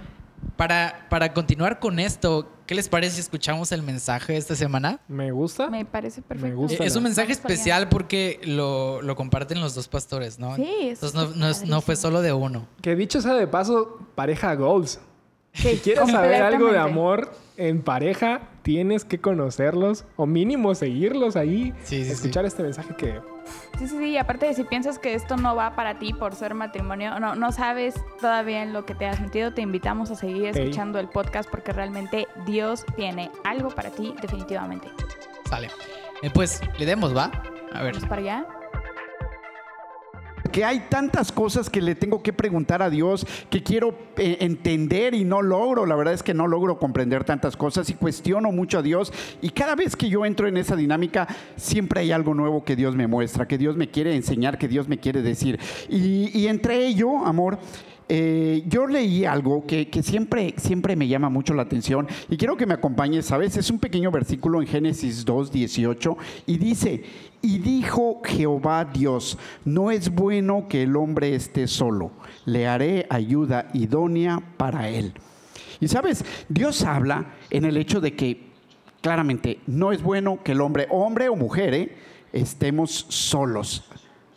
para, 0.57 1.07
para 1.11 1.33
continuar 1.35 1.79
con 1.81 1.99
esto, 1.99 2.49
¿qué 2.67 2.75
les 2.75 2.89
parece 2.89 3.17
si 3.17 3.21
escuchamos 3.21 3.71
el 3.73 3.83
mensaje 3.83 4.33
de 4.35 4.39
esta 4.39 4.55
semana? 4.55 5.01
Me 5.09 5.31
gusta. 5.33 5.69
me 5.69 5.85
parece 5.85 6.23
perfecto. 6.23 6.57
gusta. 6.57 6.85
Es 6.85 6.97
un 6.97 7.03
mensaje 7.03 7.33
especial 7.33 7.89
porque 7.89 8.41
lo, 8.45 9.03
lo 9.03 9.15
comparten 9.17 9.61
los 9.61 9.75
dos 9.75 9.89
pastores, 9.89 10.39
¿no? 10.39 10.57
Sí, 10.57 10.69
eso 10.89 11.07
Entonces 11.07 11.15
no, 11.15 11.37
no 11.37 11.49
es- 11.51 11.65
no 11.67 11.81
fue 11.81 11.97
solo 11.97 12.23
de 12.23 12.33
uno. 12.33 12.67
Que 12.83 12.97
dicho 12.97 13.21
sea 13.21 13.35
de 13.35 13.47
paso, 13.47 13.99
pareja 14.15 14.55
goals. 14.55 15.01
Sí, 15.55 15.71
Si 15.71 15.77
quieres 15.79 16.11
saber 16.11 16.43
algo 16.43 16.71
de 16.71 16.79
amor 16.79 17.33
en 17.57 17.83
pareja, 17.83 18.43
tienes 18.63 19.05
que 19.05 19.19
conocerlos 19.21 20.05
o 20.17 20.25
mínimo 20.27 20.75
seguirlos 20.77 21.35
ahí. 21.37 21.73
Sí, 21.85 22.05
sí, 22.05 22.11
escuchar 22.13 22.45
este 22.47 22.63
mensaje 22.63 22.95
que 22.97 23.21
Sí, 23.79 23.89
sí, 23.89 23.99
sí. 23.99 24.05
Y 24.11 24.17
aparte 24.17 24.47
de 24.47 24.55
si 24.55 24.65
piensas 24.65 24.99
que 24.99 25.15
esto 25.15 25.37
no 25.37 25.55
va 25.57 25.75
para 25.75 25.99
ti 25.99 26.13
por 26.13 26.35
ser 26.35 26.55
matrimonio, 26.55 27.19
no, 27.21 27.35
no 27.35 27.53
sabes 27.53 27.95
todavía 28.21 28.63
en 28.63 28.73
lo 28.73 28.85
que 28.85 28.95
te 28.95 29.07
has 29.07 29.21
metido, 29.21 29.53
te 29.53 29.63
invitamos 29.63 30.11
a 30.11 30.15
seguir 30.15 30.47
escuchando 30.47 30.99
el 30.99 31.09
podcast 31.09 31.49
porque 31.51 31.73
realmente 31.73 32.27
Dios 32.47 32.85
tiene 32.97 33.31
algo 33.45 33.71
para 33.71 33.91
ti 33.91 34.15
definitivamente. 34.21 34.89
Sale. 35.49 35.69
Eh, 36.23 36.31
pues 36.33 36.61
le 36.79 36.87
demos, 36.87 37.17
¿va? 37.17 37.31
A 37.73 37.83
ver. 37.83 37.95
Vamos 37.95 38.09
para 38.09 38.21
allá. 38.21 38.58
Que 40.53 40.65
hay 40.65 40.87
tantas 40.89 41.33
cosas 41.33 41.71
que 41.71 41.83
le 41.83 41.95
tengo 41.95 42.23
que 42.23 42.33
preguntar 42.33 42.83
a 42.83 42.91
Dios, 42.91 43.27
que 43.51 43.63
quiero 43.63 43.99
eh, 44.17 44.39
entender 44.41 45.15
y 45.15 45.25
no 45.25 45.43
logro. 45.43 45.87
La 45.87 45.97
verdad 45.97 46.15
es 46.15 46.23
que 46.23 46.35
no 46.35 46.47
logro 46.47 46.79
comprender 46.79 47.25
tantas 47.25 47.57
cosas 47.57 47.91
y 47.91 47.95
cuestiono 47.95 48.53
mucho 48.53 48.79
a 48.79 48.83
Dios. 48.83 49.13
Y 49.43 49.51
cada 49.51 49.75
vez 49.75 49.97
que 49.97 50.09
yo 50.09 50.25
entro 50.25 50.49
en 50.49 50.57
esa 50.57 50.77
dinámica, 50.77 51.29
siempre 51.57 52.01
hay 52.01 52.13
algo 52.13 52.35
nuevo 52.35 52.65
que 52.65 52.77
Dios 52.77 52.95
me 52.97 53.07
muestra, 53.07 53.47
que 53.47 53.59
Dios 53.59 53.77
me 53.77 53.91
quiere 53.91 54.15
enseñar, 54.15 54.59
que 54.59 54.69
Dios 54.69 54.89
me 54.89 54.99
quiere 54.99 55.23
decir. 55.23 55.59
Y, 55.89 56.31
y 56.39 56.49
entre 56.49 56.87
ello, 56.87 57.25
amor, 57.25 57.59
eh, 58.09 58.65
yo 58.67 58.87
leí 58.87 59.25
algo 59.25 59.67
que, 59.67 59.89
siempre, 60.03 60.55
siempre 60.57 60.97
me 60.97 61.09
llama 61.09 61.29
mucho 61.29 61.53
la 61.53 61.63
atención 61.63 62.09
y 62.31 62.37
quiero 62.37 62.57
que 62.57 62.67
me 62.67 62.75
acompañes, 62.75 63.27
¿sabes? 63.27 63.57
Es 63.57 63.71
un 63.71 63.79
pequeño 63.79 64.11
versículo 64.11 64.61
en 64.61 64.67
Génesis 64.67 65.25
2, 65.25 65.53
18 65.53 66.17
y 66.47 66.57
dice, 66.57 67.05
y 67.43 67.59
dijo 67.59 68.23
Jehová 68.25 68.85
Dios, 68.87 69.39
no 69.65 69.91
es 69.91 70.11
bueno 70.11 70.69
que 70.69 70.85
el 70.85 70.97
hombre 70.97 71.35
esté 71.35 71.67
solo, 71.67 72.13
le 72.47 72.67
haré 72.67 73.07
ayuda 73.11 73.69
idónea 73.75 74.43
para 74.57 74.89
él. 74.89 75.13
Y 75.81 75.89
sabes, 75.89 76.25
Dios 76.49 76.83
habla 76.83 77.35
en 77.51 77.65
el 77.65 77.77
hecho 77.77 78.01
de 78.01 78.17
que 78.17 78.49
claramente 79.01 79.61
no 79.67 79.93
es 79.93 80.03
bueno 80.03 80.43
que 80.43 80.53
el 80.53 80.61
hombre, 80.61 80.87
hombre 80.91 81.29
o 81.29 81.37
mujer, 81.37 81.75
¿eh? 81.75 81.97
estemos 82.33 83.07
solos. 83.09 83.85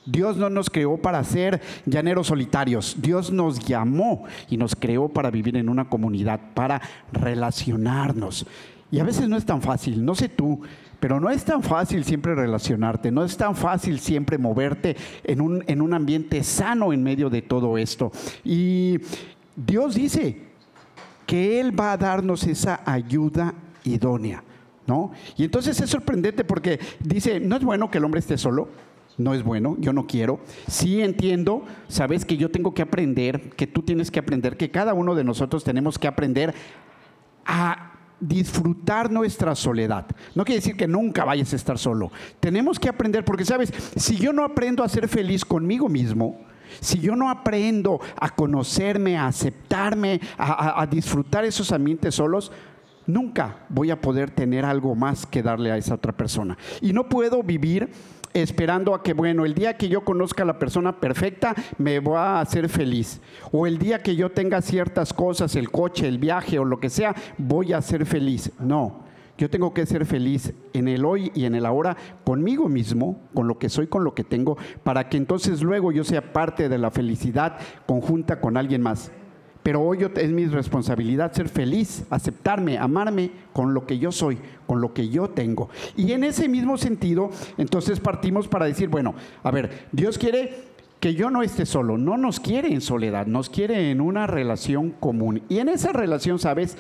Dios 0.06 0.38
no 0.38 0.50
nos 0.50 0.70
creó 0.70 0.98
para 0.98 1.24
ser 1.24 1.62
llaneros 1.86 2.28
solitarios. 2.28 2.98
Dios 3.00 3.32
nos 3.32 3.60
llamó 3.60 4.24
y 4.50 4.58
nos 4.58 4.76
creó 4.76 5.10
para 5.10 5.30
vivir 5.30 5.58
en 5.58 5.70
una 5.70 5.90
comunidad, 5.90 6.40
para 6.54 6.82
relacionarnos. 7.12 8.46
Y 8.92 9.00
a 9.00 9.04
veces 9.04 9.30
no 9.30 9.38
es 9.38 9.46
tan 9.46 9.62
fácil, 9.62 10.04
no 10.04 10.16
sé 10.16 10.28
tú, 10.28 10.62
pero 11.00 11.20
no 11.20 11.30
es 11.30 11.46
tan 11.46 11.64
fácil 11.64 12.04
siempre 12.04 12.36
relacionarte, 12.36 13.10
no 13.10 13.24
es 13.24 13.38
tan 13.38 13.56
fácil 13.56 14.00
siempre 14.00 14.38
moverte 14.38 14.98
en 15.24 15.40
un, 15.40 15.64
en 15.68 15.82
un 15.82 15.94
ambiente 15.94 16.44
sano 16.44 16.92
en 16.92 17.02
medio 17.02 17.30
de 17.30 17.42
todo 17.42 17.78
esto. 17.78 18.12
Y 18.44 19.00
Dios 19.56 19.96
dice 19.96 20.42
que 21.26 21.60
Él 21.60 21.80
va 21.80 21.94
a 21.94 21.98
darnos 21.98 22.46
esa 22.46 22.82
ayuda 22.86 23.54
idónea, 23.86 24.44
¿no? 24.86 25.12
Y 25.38 25.46
entonces 25.46 25.80
es 25.80 25.90
sorprendente 25.90 26.44
porque 26.44 26.80
dice, 27.00 27.40
no 27.40 27.56
es 27.56 27.64
bueno 27.64 27.90
que 27.90 27.98
el 27.98 28.04
hombre 28.04 28.20
esté 28.20 28.38
solo, 28.38 28.68
no 29.24 29.34
es 29.34 29.44
bueno, 29.44 29.76
yo 29.80 29.94
no 29.94 30.08
quiero. 30.08 30.40
Sí 30.68 31.02
entiendo, 31.02 31.64
sabes 31.88 32.26
que 32.26 32.38
yo 32.38 32.50
tengo 32.52 32.74
que 32.74 32.82
aprender, 32.82 33.52
que 33.52 33.68
tú 33.68 33.82
tienes 33.82 34.12
que 34.12 34.20
aprender, 34.20 34.58
que 34.58 34.72
cada 34.72 34.94
uno 34.94 35.16
de 35.16 35.24
nosotros 35.24 35.64
tenemos 35.64 35.98
que 36.00 36.08
aprender 36.08 36.54
a 37.46 37.94
disfrutar 38.20 39.12
nuestra 39.12 39.56
soledad. 39.56 40.06
No 40.36 40.46
quiere 40.46 40.60
decir 40.60 40.78
que 40.78 40.88
nunca 40.88 41.26
vayas 41.26 41.54
a 41.54 41.56
estar 41.56 41.78
solo. 41.80 42.12
Tenemos 42.40 42.80
que 42.80 42.88
aprender, 42.90 43.26
porque 43.26 43.46
sabes, 43.46 43.74
si 43.96 44.16
yo 44.18 44.32
no 44.32 44.44
aprendo 44.44 44.84
a 44.84 44.90
ser 44.90 45.08
feliz 45.08 45.44
conmigo 45.44 45.90
mismo, 45.90 46.40
si 46.80 47.00
yo 47.00 47.16
no 47.16 47.30
aprendo 47.30 48.00
a 48.20 48.30
conocerme, 48.30 49.18
a 49.18 49.28
aceptarme, 49.28 50.22
a, 50.38 50.52
a- 50.78 50.82
a 50.84 50.88
disfrutar 50.88 51.44
esos 51.46 51.72
ambientes 51.72 52.16
solos, 52.16 52.52
nunca 53.08 53.66
voy 53.70 53.90
a 53.92 54.00
poder 54.00 54.30
tener 54.30 54.64
algo 54.66 54.94
más 54.96 55.26
que 55.26 55.42
darle 55.44 55.72
a 55.72 55.78
esa 55.78 55.96
otra 55.96 56.14
persona. 56.16 56.58
Y 56.80 56.94
no 56.94 57.10
puedo 57.10 57.42
vivir 57.44 57.90
esperando 58.34 58.94
a 58.94 59.04
que, 59.04 59.14
bueno, 59.14 59.46
el 59.46 59.54
día 59.54 59.78
que 59.78 59.90
yo 59.90 60.02
conozca 60.02 60.44
a 60.44 60.46
la 60.46 60.60
persona 60.60 61.00
perfecta, 61.00 61.56
me 61.78 62.00
va 62.00 62.38
a 62.38 62.42
hacer 62.42 62.70
feliz. 62.70 63.22
O 63.52 63.68
el 63.68 63.78
día 63.78 64.02
que 64.02 64.16
yo 64.16 64.32
tenga 64.32 64.62
ciertas 64.62 65.14
cosas, 65.14 65.56
el 65.56 65.72
coche, 65.72 66.08
el 66.08 66.18
viaje 66.18 66.60
o 66.60 66.66
lo 66.66 66.80
que 66.80 66.90
sea, 66.90 67.16
voy 67.38 67.74
a 67.74 67.82
ser 67.82 68.06
feliz. 68.06 68.52
No. 68.60 69.12
Yo 69.38 69.50
tengo 69.50 69.74
que 69.74 69.86
ser 69.86 70.06
feliz 70.06 70.54
en 70.74 70.88
el 70.88 71.04
hoy 71.04 71.32
y 71.34 71.46
en 71.46 71.56
el 71.56 71.66
ahora 71.66 71.98
conmigo 72.24 72.70
mismo, 72.70 73.20
con 73.34 73.48
lo 73.48 73.58
que 73.58 73.70
soy, 73.70 73.88
con 73.88 74.04
lo 74.04 74.14
que 74.14 74.24
tengo, 74.24 74.58
para 74.84 75.10
que 75.10 75.18
entonces 75.18 75.64
luego 75.64 75.92
yo 75.92 76.04
sea 76.04 76.32
parte 76.32 76.70
de 76.70 76.78
la 76.78 76.92
felicidad 76.92 77.58
conjunta 77.88 78.40
con 78.40 78.56
alguien 78.56 78.84
más. 78.84 79.12
Pero 79.64 79.82
hoy 79.82 80.08
es 80.16 80.32
mi 80.32 80.46
responsabilidad 80.46 81.34
ser 81.34 81.48
feliz, 81.48 82.04
aceptarme, 82.10 82.78
amarme 82.78 83.32
con 83.54 83.74
lo 83.74 83.86
que 83.86 84.00
yo 84.00 84.12
soy, 84.12 84.40
con 84.66 84.82
lo 84.82 84.94
que 84.94 85.10
yo 85.10 85.30
tengo. 85.30 85.70
Y 85.96 86.14
en 86.14 86.24
ese 86.24 86.50
mismo 86.50 86.78
sentido, 86.78 87.30
entonces 87.58 88.00
partimos 88.00 88.48
para 88.48 88.66
decir, 88.66 88.90
bueno, 88.90 89.14
a 89.44 89.52
ver, 89.52 89.88
Dios 89.92 90.18
quiere 90.18 90.72
que 91.00 91.14
yo 91.14 91.30
no 91.30 91.44
esté 91.44 91.66
solo, 91.66 91.98
no 91.98 92.18
nos 92.18 92.40
quiere 92.40 92.72
en 92.72 92.82
soledad, 92.82 93.26
nos 93.26 93.50
quiere 93.50 93.92
en 93.92 94.02
una 94.02 94.28
relación 94.28 94.92
común. 94.92 95.44
Y 95.50 95.60
en 95.60 95.70
esa 95.70 95.92
relación, 95.92 96.40
¿sabes? 96.40 96.78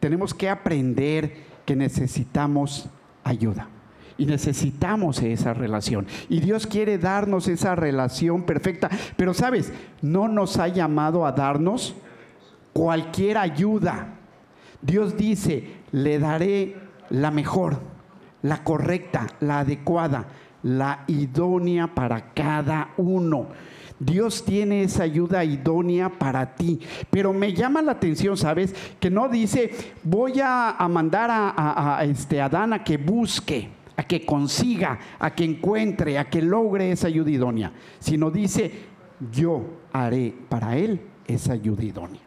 Tenemos 0.00 0.34
que 0.34 0.48
aprender 0.48 1.34
que 1.64 1.76
necesitamos 1.76 2.88
ayuda. 3.22 3.68
Y 4.16 4.26
necesitamos 4.26 5.20
esa 5.22 5.54
relación. 5.54 6.06
Y 6.28 6.38
Dios 6.38 6.68
quiere 6.68 6.98
darnos 6.98 7.48
esa 7.48 7.74
relación 7.74 8.44
perfecta. 8.44 8.88
Pero 9.16 9.34
sabes, 9.34 9.72
no 10.02 10.28
nos 10.28 10.56
ha 10.58 10.68
llamado 10.68 11.26
a 11.26 11.32
darnos 11.32 11.96
cualquier 12.74 13.38
ayuda. 13.38 14.08
Dios 14.82 15.16
dice, 15.16 15.76
le 15.92 16.18
daré 16.18 16.76
la 17.08 17.30
mejor, 17.30 17.78
la 18.42 18.62
correcta, 18.62 19.26
la 19.40 19.60
adecuada, 19.60 20.26
la 20.62 21.04
idónea 21.06 21.86
para 21.94 22.32
cada 22.34 22.90
uno. 22.98 23.46
Dios 23.98 24.44
tiene 24.44 24.82
esa 24.82 25.04
ayuda 25.04 25.44
idónea 25.44 26.10
para 26.10 26.54
ti. 26.56 26.80
Pero 27.10 27.32
me 27.32 27.54
llama 27.54 27.80
la 27.80 27.92
atención, 27.92 28.36
¿sabes? 28.36 28.74
Que 29.00 29.08
no 29.08 29.28
dice, 29.28 29.70
voy 30.02 30.40
a, 30.42 30.76
mandar 30.90 31.30
a, 31.30 31.54
a- 31.98 32.04
este, 32.04 32.42
Adán 32.42 32.72
a 32.72 32.82
que 32.84 32.98
busque, 32.98 33.68
a 33.96 34.02
que 34.02 34.26
consiga, 34.26 34.98
a 35.18 35.30
que 35.34 35.44
encuentre, 35.44 36.18
a 36.18 36.28
que 36.28 36.42
logre 36.42 36.90
esa 36.90 37.06
ayuda 37.06 37.30
idónea. 37.30 37.72
Sino 38.00 38.30
dice, 38.30 38.70
yo 39.32 39.62
haré 39.92 40.34
para 40.48 40.76
él 40.76 41.00
esa 41.26 41.52
ayuda 41.52 41.84
idónea. 41.84 42.20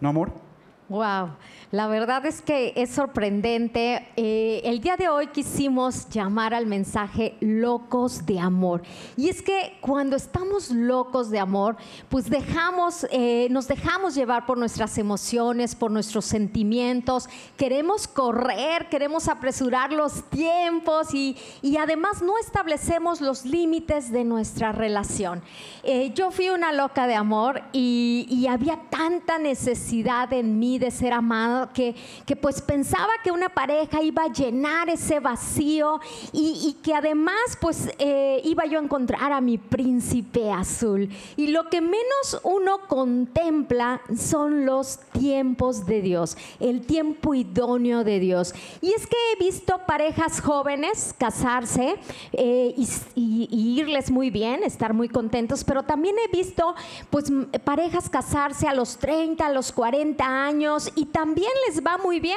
¿No, 0.00 0.08
amor? 0.10 0.45
Wow, 0.88 1.30
la 1.72 1.88
verdad 1.88 2.24
es 2.26 2.40
que 2.40 2.72
es 2.76 2.90
sorprendente. 2.90 4.06
Eh, 4.14 4.60
el 4.62 4.80
día 4.80 4.96
de 4.96 5.08
hoy 5.08 5.26
quisimos 5.26 6.08
llamar 6.10 6.54
al 6.54 6.66
mensaje 6.66 7.34
locos 7.40 8.24
de 8.24 8.38
amor. 8.38 8.82
Y 9.16 9.28
es 9.28 9.42
que 9.42 9.76
cuando 9.80 10.14
estamos 10.14 10.70
locos 10.70 11.28
de 11.30 11.40
amor, 11.40 11.76
pues 12.08 12.30
dejamos, 12.30 13.04
eh, 13.10 13.48
nos 13.50 13.66
dejamos 13.66 14.14
llevar 14.14 14.46
por 14.46 14.58
nuestras 14.58 14.96
emociones, 14.96 15.74
por 15.74 15.90
nuestros 15.90 16.24
sentimientos. 16.24 17.28
Queremos 17.56 18.06
correr, 18.06 18.88
queremos 18.88 19.26
apresurar 19.26 19.92
los 19.92 20.22
tiempos 20.30 21.12
y, 21.14 21.36
y 21.62 21.78
además 21.78 22.22
no 22.22 22.38
establecemos 22.38 23.20
los 23.20 23.44
límites 23.44 24.12
de 24.12 24.22
nuestra 24.22 24.70
relación. 24.70 25.42
Eh, 25.82 26.12
yo 26.14 26.30
fui 26.30 26.48
una 26.48 26.72
loca 26.72 27.08
de 27.08 27.16
amor 27.16 27.62
y, 27.72 28.28
y 28.30 28.46
había 28.46 28.78
tanta 28.88 29.38
necesidad 29.38 30.32
en 30.32 30.60
mí 30.60 30.75
de 30.78 30.90
ser 30.90 31.12
amado, 31.12 31.70
que, 31.72 31.94
que 32.24 32.36
pues 32.36 32.60
pensaba 32.60 33.10
que 33.22 33.30
una 33.30 33.48
pareja 33.48 34.02
iba 34.02 34.24
a 34.24 34.32
llenar 34.32 34.88
ese 34.88 35.20
vacío 35.20 36.00
y, 36.32 36.76
que 36.82 36.94
además 36.94 37.36
pues 37.60 37.88
eh, 37.98 38.40
iba 38.44 38.66
yo 38.66 38.78
a 38.78 38.82
encontrar 38.82 39.32
a 39.32 39.40
mi 39.40 39.58
príncipe 39.58 40.50
azul. 40.50 41.08
Y 41.36 41.48
lo 41.48 41.68
que 41.68 41.80
menos 41.80 42.40
uno 42.42 42.80
contempla 42.88 44.00
son 44.16 44.66
los 44.66 44.98
tiempos 45.12 45.86
de 45.86 46.02
Dios, 46.02 46.36
el 46.60 46.82
tiempo 46.86 47.34
idóneo 47.34 48.04
de 48.04 48.18
Dios. 48.20 48.54
Y 48.80 48.92
es 48.92 49.06
que 49.06 49.16
he 49.32 49.44
visto 49.44 49.80
parejas 49.86 50.40
jóvenes 50.40 51.14
casarse 51.18 51.96
eh, 52.32 52.74
y, 52.76 53.76
irles 53.76 54.10
muy 54.10 54.30
bien, 54.30 54.62
estar 54.62 54.94
muy 54.94 55.08
contentos, 55.08 55.64
pero 55.64 55.82
también 55.82 56.16
he 56.24 56.34
visto 56.34 56.74
pues 57.10 57.30
parejas 57.64 58.08
casarse 58.08 58.66
a 58.66 58.74
los 58.74 58.96
30, 58.98 59.46
a 59.46 59.50
los 59.50 59.72
40 59.72 60.24
años 60.24 60.65
y 60.94 61.06
también 61.06 61.52
les 61.66 61.84
va 61.84 61.98
muy 61.98 62.20
bien. 62.20 62.36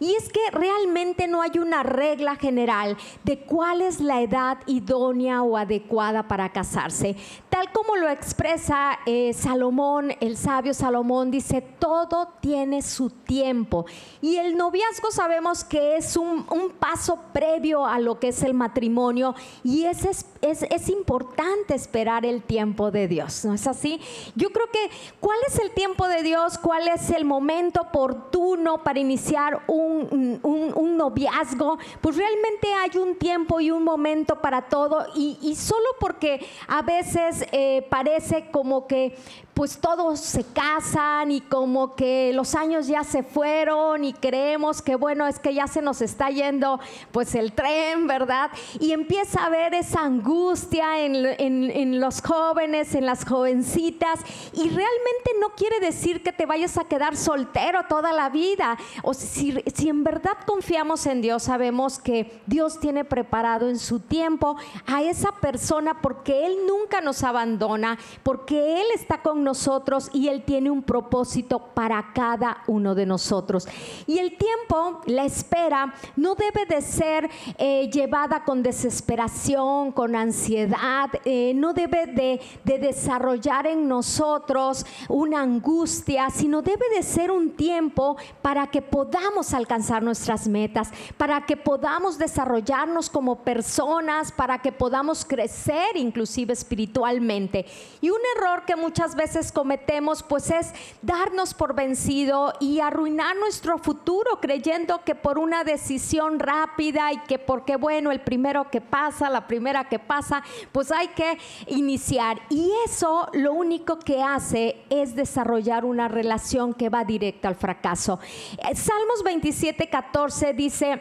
Y 0.00 0.14
es 0.14 0.28
que 0.28 0.40
realmente 0.52 1.26
no 1.26 1.42
hay 1.42 1.58
una 1.58 1.82
regla 1.82 2.36
general 2.36 2.96
de 3.24 3.40
cuál 3.40 3.82
es 3.82 4.00
la 4.00 4.20
edad 4.20 4.58
idónea 4.66 5.42
o 5.42 5.56
adecuada 5.56 6.26
para 6.26 6.50
casarse. 6.50 7.16
Tal 7.48 7.72
como 7.72 7.96
lo 7.96 8.08
expresa 8.08 8.98
eh, 9.06 9.32
Salomón, 9.32 10.12
el 10.20 10.36
sabio 10.36 10.74
Salomón 10.74 11.30
dice, 11.30 11.60
todo 11.60 12.28
tiene 12.40 12.82
su 12.82 13.10
tiempo. 13.10 13.86
Y 14.20 14.36
el 14.36 14.56
noviazgo 14.56 15.10
sabemos 15.10 15.64
que 15.64 15.96
es 15.96 16.16
un, 16.16 16.46
paso 16.78 17.18
previo 17.32 17.86
a 17.86 17.98
lo 17.98 18.18
que 18.20 18.28
es 18.28 18.42
el 18.42 18.54
matrimonio 18.54 19.34
y 19.64 19.84
es, 19.84 20.04
es, 20.04 20.62
es, 20.62 20.88
importante 20.88 21.74
esperar 21.74 22.24
el 22.24 22.42
tiempo 22.42 22.90
de 22.90 23.08
Dios, 23.08 23.44
¿no 23.44 23.54
es 23.54 23.66
así? 23.66 24.00
Yo 24.34 24.50
creo 24.50 24.66
que, 24.70 24.90
¿cuál 25.20 25.38
es 25.46 25.58
el 25.58 25.70
tiempo 25.72 26.06
de 26.08 26.22
Dios? 26.22 26.58
¿Cuál 26.58 26.88
es 26.88 27.10
el 27.10 27.24
momento 27.24 27.67
oportuno 27.76 28.78
para 28.82 28.98
iniciar 28.98 29.62
un, 29.66 30.40
un, 30.42 30.96
noviazgo? 30.96 31.78
Pues 32.00 32.16
realmente 32.16 32.72
hay 32.72 32.98
un 32.98 33.16
tiempo 33.16 33.60
y 33.60 33.70
un 33.70 33.84
momento 33.84 34.40
para 34.40 34.62
todo 34.62 35.06
y, 35.14 35.38
y 35.42 35.54
solo 35.54 35.86
porque 36.00 36.44
a 36.66 36.82
veces 36.82 37.46
eh, 37.52 37.86
parece 37.88 38.50
como 38.50 38.86
que 38.86 39.16
pues 39.58 39.78
todos 39.78 40.20
se 40.20 40.44
casan 40.44 41.32
y 41.32 41.40
como 41.40 41.96
que 41.96 42.30
los 42.32 42.54
años 42.54 42.86
ya 42.86 43.02
se 43.02 43.24
fueron 43.24 44.04
y 44.04 44.12
creemos 44.12 44.82
que 44.82 44.94
bueno, 44.94 45.26
es 45.26 45.40
que 45.40 45.52
ya 45.52 45.66
se 45.66 45.82
nos 45.82 46.00
está 46.00 46.30
yendo 46.30 46.78
pues 47.10 47.34
el 47.34 47.52
tren, 47.52 48.06
¿verdad? 48.06 48.52
Y 48.78 48.92
empieza 48.92 49.40
a 49.40 49.46
haber 49.46 49.74
esa 49.74 50.02
angustia 50.02 51.04
en, 51.04 51.98
los 51.98 52.22
jóvenes, 52.22 52.94
en 52.94 53.04
las 53.04 53.24
jovencitas 53.24 54.20
y 54.52 54.68
realmente 54.68 55.30
no 55.40 55.48
quiere 55.56 55.80
decir 55.80 56.22
que 56.22 56.32
te 56.32 56.46
vayas 56.46 56.78
a 56.78 56.84
quedar 56.84 57.16
soltero 57.16 57.57
toda 57.88 58.12
la 58.12 58.30
vida. 58.30 58.76
O 59.02 59.14
si, 59.14 59.62
si 59.74 59.88
en 59.88 60.04
verdad 60.04 60.36
confiamos 60.46 61.06
en 61.06 61.20
Dios, 61.20 61.44
sabemos 61.44 61.98
que 61.98 62.40
Dios 62.46 62.78
tiene 62.80 63.04
preparado 63.04 63.68
en 63.68 63.78
su 63.78 64.00
tiempo 64.00 64.56
a 64.86 65.02
esa 65.02 65.32
persona 65.32 66.00
porque 66.00 66.46
Él 66.46 66.56
nunca 66.66 67.00
nos 67.00 67.22
abandona, 67.22 67.98
porque 68.22 68.80
Él 68.80 68.86
está 68.94 69.22
con 69.22 69.44
nosotros 69.44 70.10
y 70.12 70.28
Él 70.28 70.44
tiene 70.44 70.70
un 70.70 70.82
propósito 70.82 71.58
para 71.74 72.12
cada 72.14 72.62
uno 72.66 72.94
de 72.94 73.06
nosotros. 73.06 73.66
Y 74.06 74.18
el 74.18 74.36
tiempo, 74.36 75.00
la 75.06 75.24
espera, 75.24 75.94
no 76.16 76.34
debe 76.34 76.66
de 76.66 76.82
ser 76.82 77.28
eh, 77.58 77.88
llevada 77.92 78.44
con 78.44 78.62
desesperación, 78.62 79.92
con 79.92 80.14
ansiedad, 80.16 81.10
eh, 81.24 81.52
no 81.54 81.72
debe 81.72 82.06
de, 82.06 82.40
de 82.64 82.78
desarrollar 82.78 83.66
en 83.66 83.88
nosotros 83.88 84.86
una 85.08 85.42
angustia, 85.42 86.30
sino 86.30 86.62
debe 86.62 86.88
de 86.94 87.02
ser 87.02 87.30
un 87.30 87.47
tiempo 87.50 88.16
para 88.42 88.68
que 88.68 88.82
podamos 88.82 89.54
alcanzar 89.54 90.02
nuestras 90.02 90.48
metas, 90.48 90.90
para 91.16 91.46
que 91.46 91.56
podamos 91.56 92.18
desarrollarnos 92.18 93.10
como 93.10 93.44
personas, 93.44 94.32
para 94.32 94.58
que 94.58 94.72
podamos 94.72 95.24
crecer 95.24 95.96
inclusive 95.96 96.52
espiritualmente. 96.52 97.66
Y 98.00 98.10
un 98.10 98.20
error 98.36 98.64
que 98.64 98.76
muchas 98.76 99.14
veces 99.14 99.52
cometemos 99.52 100.22
pues 100.22 100.50
es 100.50 100.72
darnos 101.02 101.54
por 101.54 101.74
vencido 101.74 102.52
y 102.60 102.80
arruinar 102.80 103.36
nuestro 103.36 103.78
futuro 103.78 104.40
creyendo 104.40 105.02
que 105.04 105.14
por 105.14 105.38
una 105.38 105.64
decisión 105.64 106.38
rápida 106.38 107.12
y 107.12 107.18
que 107.20 107.38
porque 107.38 107.76
bueno, 107.76 108.10
el 108.10 108.20
primero 108.20 108.70
que 108.70 108.80
pasa, 108.80 109.30
la 109.30 109.46
primera 109.46 109.88
que 109.88 109.98
pasa, 109.98 110.42
pues 110.72 110.90
hay 110.90 111.08
que 111.08 111.38
iniciar. 111.66 112.40
Y 112.50 112.70
eso 112.84 113.28
lo 113.32 113.52
único 113.52 113.98
que 113.98 114.22
hace 114.22 114.76
es 114.90 115.14
desarrollar 115.14 115.84
una 115.84 116.08
relación 116.08 116.74
que 116.74 116.88
va 116.88 117.04
directa 117.04 117.37
al 117.46 117.54
fracaso. 117.54 118.18
Eh, 118.58 118.74
Salmos 118.74 119.22
27, 119.22 119.88
14 119.88 120.52
dice, 120.54 121.00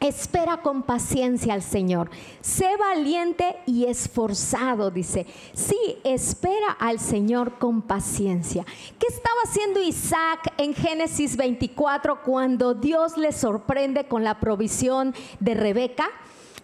Espera 0.00 0.62
con 0.62 0.82
paciencia 0.82 1.52
al 1.52 1.60
Señor. 1.60 2.10
Sé 2.40 2.74
valiente 2.78 3.56
y 3.66 3.84
esforzado, 3.84 4.90
dice. 4.90 5.26
Sí, 5.52 5.76
espera 6.04 6.72
al 6.78 6.98
Señor 6.98 7.58
con 7.58 7.82
paciencia. 7.82 8.64
¿Qué 8.98 9.06
estaba 9.08 9.36
haciendo 9.44 9.82
Isaac 9.82 10.54
en 10.56 10.72
Génesis 10.72 11.36
24 11.36 12.22
cuando 12.22 12.72
Dios 12.72 13.18
le 13.18 13.30
sorprende 13.30 14.08
con 14.08 14.24
la 14.24 14.40
provisión 14.40 15.14
de 15.38 15.52
Rebeca? 15.54 16.08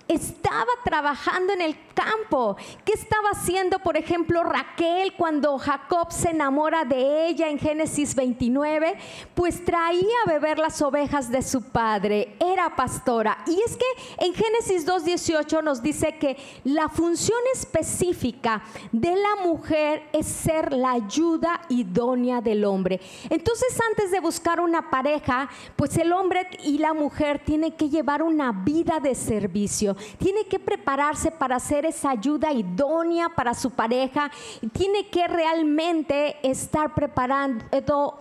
estaba 0.09 0.71
trabajando 0.85 1.53
en 1.53 1.63
el 1.63 1.77
campo. 1.97 2.57
¿Qué 2.85 2.93
estaba 2.93 3.31
haciendo, 3.31 3.81
por 3.81 3.97
ejemplo, 3.97 4.45
Raquel 4.45 5.15
cuando 5.15 5.59
Jacob 5.59 6.13
se 6.13 6.31
enamora 6.31 6.85
de 6.85 7.27
ella 7.27 7.49
en 7.49 7.59
Génesis 7.59 8.15
29? 8.15 8.97
Pues 9.35 9.65
traía 9.65 10.15
a 10.25 10.31
beber 10.31 10.59
las 10.59 10.81
ovejas 10.83 11.31
de 11.31 11.43
su 11.43 11.63
padre, 11.71 12.37
era 12.39 12.77
pastora. 12.77 13.39
Y 13.47 13.59
es 13.67 13.77
que 13.77 14.25
en 14.25 14.35
Génesis 14.35 14.87
2.18 14.87 15.65
nos 15.65 15.83
dice 15.83 16.19
que 16.19 16.37
la 16.63 16.89
función 16.89 17.39
específica 17.55 18.63
de 18.93 19.17
la 19.17 19.43
mujer 19.43 20.09
es 20.13 20.27
ser 20.27 20.73
la 20.73 20.93
ayuda 20.93 21.63
idónea 21.71 22.41
del 22.41 22.65
hombre. 22.65 23.01
Entonces, 23.31 23.77
antes 23.91 24.11
de 24.11 24.21
buscar 24.21 24.61
una 24.61 24.91
pareja, 24.91 25.49
pues 25.75 25.97
el 25.97 26.13
hombre 26.13 26.47
y 26.63 26.79
la 26.79 26.93
mujer 26.93 27.41
tienen 27.45 27.73
que 27.73 27.89
llevar 27.89 28.23
una 28.23 28.53
vida 28.53 29.01
de 29.01 29.15
servicio 29.15 29.97
tiene 30.19 30.45
que 30.47 30.59
prepararse 30.59 31.31
para 31.31 31.57
hacer 31.57 31.86
esa 31.87 32.11
ayuda 32.11 32.53
idónea 32.53 33.29
para 33.29 33.55
su 33.55 33.71
pareja, 33.71 34.31
tiene 34.73 35.09
que 35.09 35.27
realmente 35.29 36.37
estar 36.43 36.95
preparando, 36.95 37.65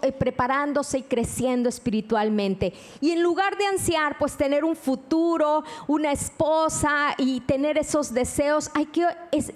eh, 0.01 0.11
preparándose 0.11 0.99
y 0.99 1.03
creciendo 1.03 1.69
espiritualmente. 1.69 2.73
Y 3.01 3.11
en 3.11 3.23
lugar 3.23 3.57
de 3.57 3.65
ansiar, 3.65 4.17
pues 4.17 4.37
tener 4.37 4.63
un 4.63 4.75
futuro, 4.75 5.63
una 5.87 6.11
esposa 6.11 7.15
y 7.17 7.41
tener 7.41 7.77
esos 7.77 8.13
deseos, 8.13 8.69
hay 8.73 8.85
que 8.85 9.05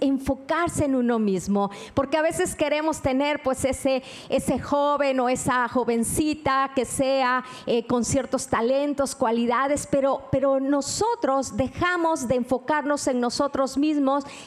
enfocarse 0.02 0.86
en 0.86 0.96
uno 0.96 1.20
mismo, 1.20 1.70
porque 1.94 2.18
a 2.18 2.22
veces 2.22 2.56
queremos 2.56 3.02
tener 3.02 3.42
pues 3.44 3.66
ese, 3.66 4.04
ese 4.30 4.60
joven 4.60 5.20
o 5.20 5.30
esa 5.30 5.68
jovencita 5.68 6.72
que 6.76 6.86
sea 6.86 7.44
eh, 7.66 7.86
con 7.86 8.04
ciertos 8.04 8.48
talentos, 8.48 9.16
cualidades, 9.16 9.88
pero, 9.90 10.24
pero 10.32 10.60
nosotros 10.60 11.56
dejamos 11.56 12.28
de 12.28 12.36
enfocarnos 12.36 13.08
en 13.08 13.20
nosotros 13.20 13.78
mismos 13.78 13.99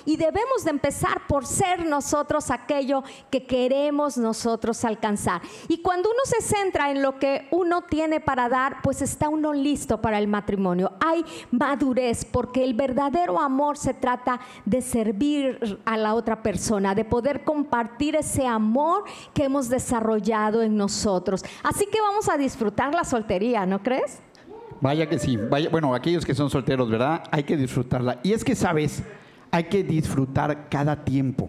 y 0.04 0.16
debemos 0.16 0.64
de 0.64 0.70
empezar 0.70 1.26
por 1.26 1.46
ser 1.46 1.84
nosotros 1.86 2.50
aquello 2.50 3.02
que 3.30 3.46
queremos 3.46 4.16
nosotros 4.16 4.84
alcanzar. 4.84 5.42
Y 5.68 5.82
cuando 5.82 6.08
uno 6.08 6.20
se 6.24 6.40
centra 6.40 6.90
en 6.90 7.02
lo 7.02 7.18
que 7.18 7.48
uno 7.50 7.82
tiene 7.82 8.20
para 8.20 8.48
dar, 8.48 8.82
pues 8.82 9.02
está 9.02 9.28
uno 9.28 9.52
listo 9.52 10.00
para 10.00 10.18
el 10.18 10.28
matrimonio. 10.28 10.92
Hay 11.00 11.24
madurez 11.50 12.24
porque 12.24 12.64
el 12.64 12.74
verdadero 12.74 13.40
amor 13.40 13.76
se 13.76 13.94
trata 13.94 14.40
de 14.64 14.80
servir 14.80 15.80
a 15.84 15.96
la 15.96 16.14
otra 16.14 16.42
persona, 16.42 16.94
de 16.94 17.04
poder 17.04 17.44
compartir 17.44 18.16
ese 18.16 18.46
amor 18.46 19.04
que 19.34 19.44
hemos 19.44 19.68
desarrollado 19.68 20.62
en 20.62 20.76
nosotros. 20.76 21.44
Así 21.62 21.86
que 21.86 22.00
vamos 22.00 22.28
a 22.28 22.36
disfrutar 22.36 22.94
la 22.94 23.04
soltería, 23.04 23.66
¿no 23.66 23.82
crees? 23.82 24.20
Vaya 24.80 25.08
que 25.08 25.18
sí, 25.18 25.36
vaya, 25.36 25.68
bueno, 25.70 25.94
aquellos 25.94 26.26
que 26.26 26.34
son 26.34 26.50
solteros, 26.50 26.90
¿verdad? 26.90 27.22
Hay 27.30 27.44
que 27.44 27.56
disfrutarla. 27.56 28.18
Y 28.24 28.32
es 28.32 28.42
que, 28.42 28.56
¿sabes? 28.56 29.02
Hay 29.52 29.64
que 29.64 29.84
disfrutar 29.84 30.68
cada 30.68 31.04
tiempo. 31.04 31.48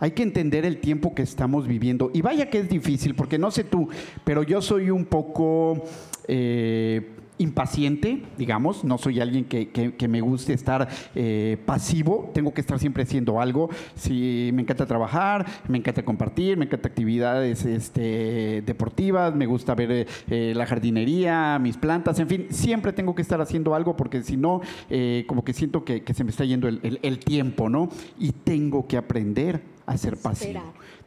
Hay 0.00 0.12
que 0.12 0.22
entender 0.22 0.64
el 0.64 0.78
tiempo 0.78 1.14
que 1.14 1.22
estamos 1.22 1.68
viviendo. 1.68 2.10
Y 2.14 2.22
vaya 2.22 2.48
que 2.48 2.60
es 2.60 2.68
difícil, 2.68 3.14
porque 3.14 3.38
no 3.38 3.50
sé 3.50 3.64
tú, 3.64 3.88
pero 4.24 4.42
yo 4.42 4.62
soy 4.62 4.88
un 4.88 5.04
poco... 5.04 5.84
Eh, 6.26 7.18
impaciente, 7.38 8.22
digamos, 8.38 8.84
no 8.84 8.98
soy 8.98 9.20
alguien 9.20 9.44
que, 9.44 10.08
me 10.08 10.20
guste 10.20 10.52
estar 10.52 10.88
eh, 11.14 11.58
pasivo, 11.64 12.30
tengo 12.34 12.52
que 12.52 12.60
estar 12.60 12.78
siempre 12.78 13.02
haciendo 13.02 13.40
algo. 13.40 13.70
Si 13.94 14.50
me 14.52 14.62
encanta 14.62 14.86
trabajar, 14.86 15.46
me 15.68 15.78
encanta 15.78 16.04
compartir, 16.04 16.56
me 16.56 16.66
encanta 16.66 16.88
actividades 16.88 17.64
este, 17.64 18.62
deportivas, 18.62 19.34
me 19.34 19.46
gusta 19.46 19.74
ver 19.74 20.06
eh, 20.28 20.52
la 20.54 20.66
jardinería, 20.66 21.58
mis 21.58 21.76
plantas, 21.76 22.18
en 22.18 22.28
fin, 22.28 22.46
siempre 22.50 22.92
tengo 22.92 23.14
que 23.14 23.22
estar 23.22 23.40
haciendo 23.40 23.74
algo 23.74 23.96
porque 23.96 24.22
si 24.22 24.36
no, 24.36 24.60
eh, 24.90 25.24
como 25.26 25.44
que 25.44 25.52
siento 25.52 25.84
que, 25.84 26.02
se 26.12 26.24
me 26.24 26.30
está 26.30 26.44
yendo 26.44 26.68
el, 26.68 27.18
tiempo, 27.18 27.68
¿no? 27.68 27.88
Y 28.18 28.32
tengo 28.32 28.86
que 28.86 28.96
aprender 28.96 29.62
a 29.86 29.96
ser 29.96 30.16
pasivo. 30.16 30.60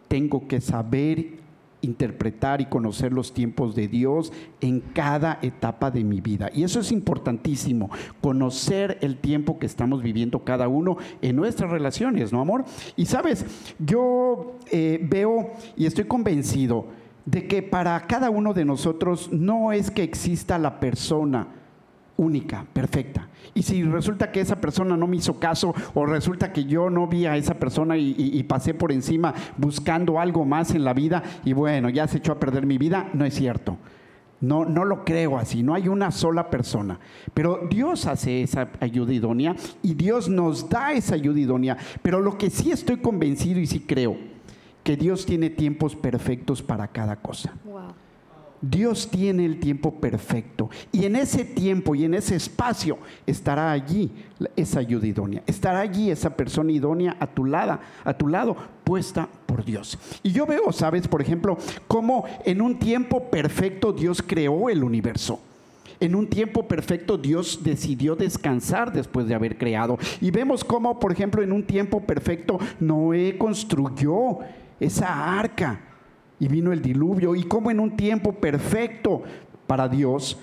Tengo 0.07 0.47
que 0.47 0.61
saber 0.61 1.44
interpretar 1.81 2.61
y 2.61 2.65
conocer 2.65 3.13
los 3.13 3.33
tiempos 3.33 3.75
de 3.75 3.87
Dios 3.87 4.33
en 4.61 4.79
cada 4.79 5.39
etapa 5.41 5.91
de 5.91 6.03
mi 6.03 6.21
vida. 6.21 6.49
Y 6.53 6.63
eso 6.63 6.79
es 6.79 6.91
importantísimo, 6.91 7.89
conocer 8.21 8.97
el 9.01 9.17
tiempo 9.17 9.59
que 9.59 9.65
estamos 9.65 10.01
viviendo 10.01 10.43
cada 10.43 10.67
uno 10.67 10.97
en 11.21 11.35
nuestras 11.35 11.69
relaciones, 11.69 12.33
¿no, 12.33 12.41
amor? 12.41 12.65
Y 12.95 13.05
sabes, 13.05 13.45
yo 13.79 14.57
eh, 14.71 14.99
veo 15.01 15.51
y 15.75 15.85
estoy 15.85 16.05
convencido 16.05 16.87
de 17.25 17.47
que 17.47 17.63
para 17.63 17.99
cada 18.07 18.29
uno 18.29 18.53
de 18.53 18.65
nosotros 18.65 19.31
no 19.31 19.71
es 19.71 19.89
que 19.91 20.03
exista 20.03 20.59
la 20.59 20.79
persona, 20.79 21.47
única, 22.17 22.65
perfecta. 22.71 23.27
Y 23.53 23.63
si 23.63 23.83
resulta 23.83 24.31
que 24.31 24.41
esa 24.41 24.59
persona 24.59 24.97
no 24.97 25.07
me 25.07 25.17
hizo 25.17 25.39
caso 25.39 25.73
o 25.93 26.05
resulta 26.05 26.51
que 26.51 26.65
yo 26.65 26.89
no 26.89 27.07
vi 27.07 27.25
a 27.25 27.37
esa 27.37 27.55
persona 27.55 27.97
y, 27.97 28.43
pasé 28.43 28.73
por 28.73 28.91
encima 28.91 29.33
buscando 29.57 30.19
algo 30.19 30.45
más 30.45 30.71
en 30.75 30.83
la 30.83 30.93
vida 30.93 31.23
y 31.43 31.53
bueno, 31.53 31.89
ya 31.89 32.07
se 32.07 32.17
echó 32.17 32.33
a 32.33 32.39
perder 32.39 32.65
mi 32.65 32.77
vida, 32.77 33.09
no 33.13 33.25
es 33.25 33.33
cierto. 33.33 33.77
No, 34.41 34.65
no 34.65 34.83
lo 34.83 35.05
creo 35.05 35.37
así, 35.37 35.63
no 35.63 35.73
hay 35.73 35.87
una 35.87 36.11
sola 36.11 36.49
persona. 36.49 36.99
Pero 37.33 37.67
Dios 37.69 38.05
hace 38.05 38.43
esa 38.43 38.69
ayuda 38.79 39.13
idónea 39.13 39.55
y 39.81 39.93
Dios 39.95 40.27
nos 40.29 40.69
da 40.69 40.91
esa 40.91 41.15
ayuda 41.15 41.39
idónea. 41.39 41.77
Pero 42.01 42.19
lo 42.19 42.37
que 42.37 42.49
sí 42.49 42.71
estoy 42.71 42.97
convencido 42.97 43.59
y 43.59 43.65
sí 43.65 43.79
creo, 43.79 44.17
que 44.85 44.95
Dios 44.95 45.25
tiene 45.25 45.49
tiempos 45.49 45.95
perfectos 45.95 46.61
para 46.61 46.87
cada 46.87 47.15
cosa. 47.15 47.53
Dios 48.69 49.09
tiene 49.11 49.45
el 49.45 49.59
tiempo 49.59 49.99
perfecto 49.99 50.69
y 50.91 51.05
en 51.05 51.15
ese 51.15 51.45
tiempo 51.45 51.93
y 51.93 52.05
en 52.05 52.15
ese 52.15 52.35
espacio 52.35 52.97
estará 53.27 53.71
allí 53.71 54.11
esa 54.55 54.79
ayuda 54.79 55.05
idónea, 55.05 55.43
estará 55.45 55.81
allí 55.81 56.09
esa 56.09 56.35
persona 56.35 56.71
idónea 56.71 57.15
a 57.19 57.27
tu 57.27 57.45
lado, 57.45 57.79
a 58.03 58.13
tu 58.13 58.27
lado 58.27 58.55
puesta 58.83 59.29
por 59.45 59.63
Dios. 59.63 59.97
Y 60.23 60.31
yo 60.31 60.45
veo, 60.45 60.71
sabes, 60.71 61.07
por 61.07 61.21
ejemplo, 61.21 61.57
cómo 61.87 62.25
en 62.43 62.61
un 62.61 62.79
tiempo 62.79 63.29
perfecto 63.29 63.93
Dios 63.93 64.23
creó 64.25 64.69
el 64.69 64.83
universo. 64.83 65.39
En 65.99 66.15
un 66.15 66.27
tiempo 66.27 66.67
perfecto 66.67 67.17
Dios 67.17 67.59
decidió 67.63 68.15
descansar 68.15 68.91
después 68.91 69.27
de 69.27 69.35
haber 69.35 69.57
creado. 69.57 69.97
Y 70.19 70.31
vemos 70.31 70.63
cómo, 70.63 70.99
por 70.99 71.11
ejemplo, 71.11 71.41
en 71.41 71.51
un 71.51 71.63
tiempo 71.63 72.01
perfecto 72.01 72.59
Noé 72.79 73.37
construyó 73.37 74.39
esa 74.79 75.39
arca 75.39 75.79
y 76.39 76.47
vino 76.47 76.71
el 76.71 76.81
diluvio. 76.81 77.35
Y 77.35 77.43
como 77.43 77.71
en 77.71 77.79
un 77.79 77.95
tiempo 77.95 78.33
perfecto 78.33 79.23
para 79.67 79.87
Dios, 79.87 80.37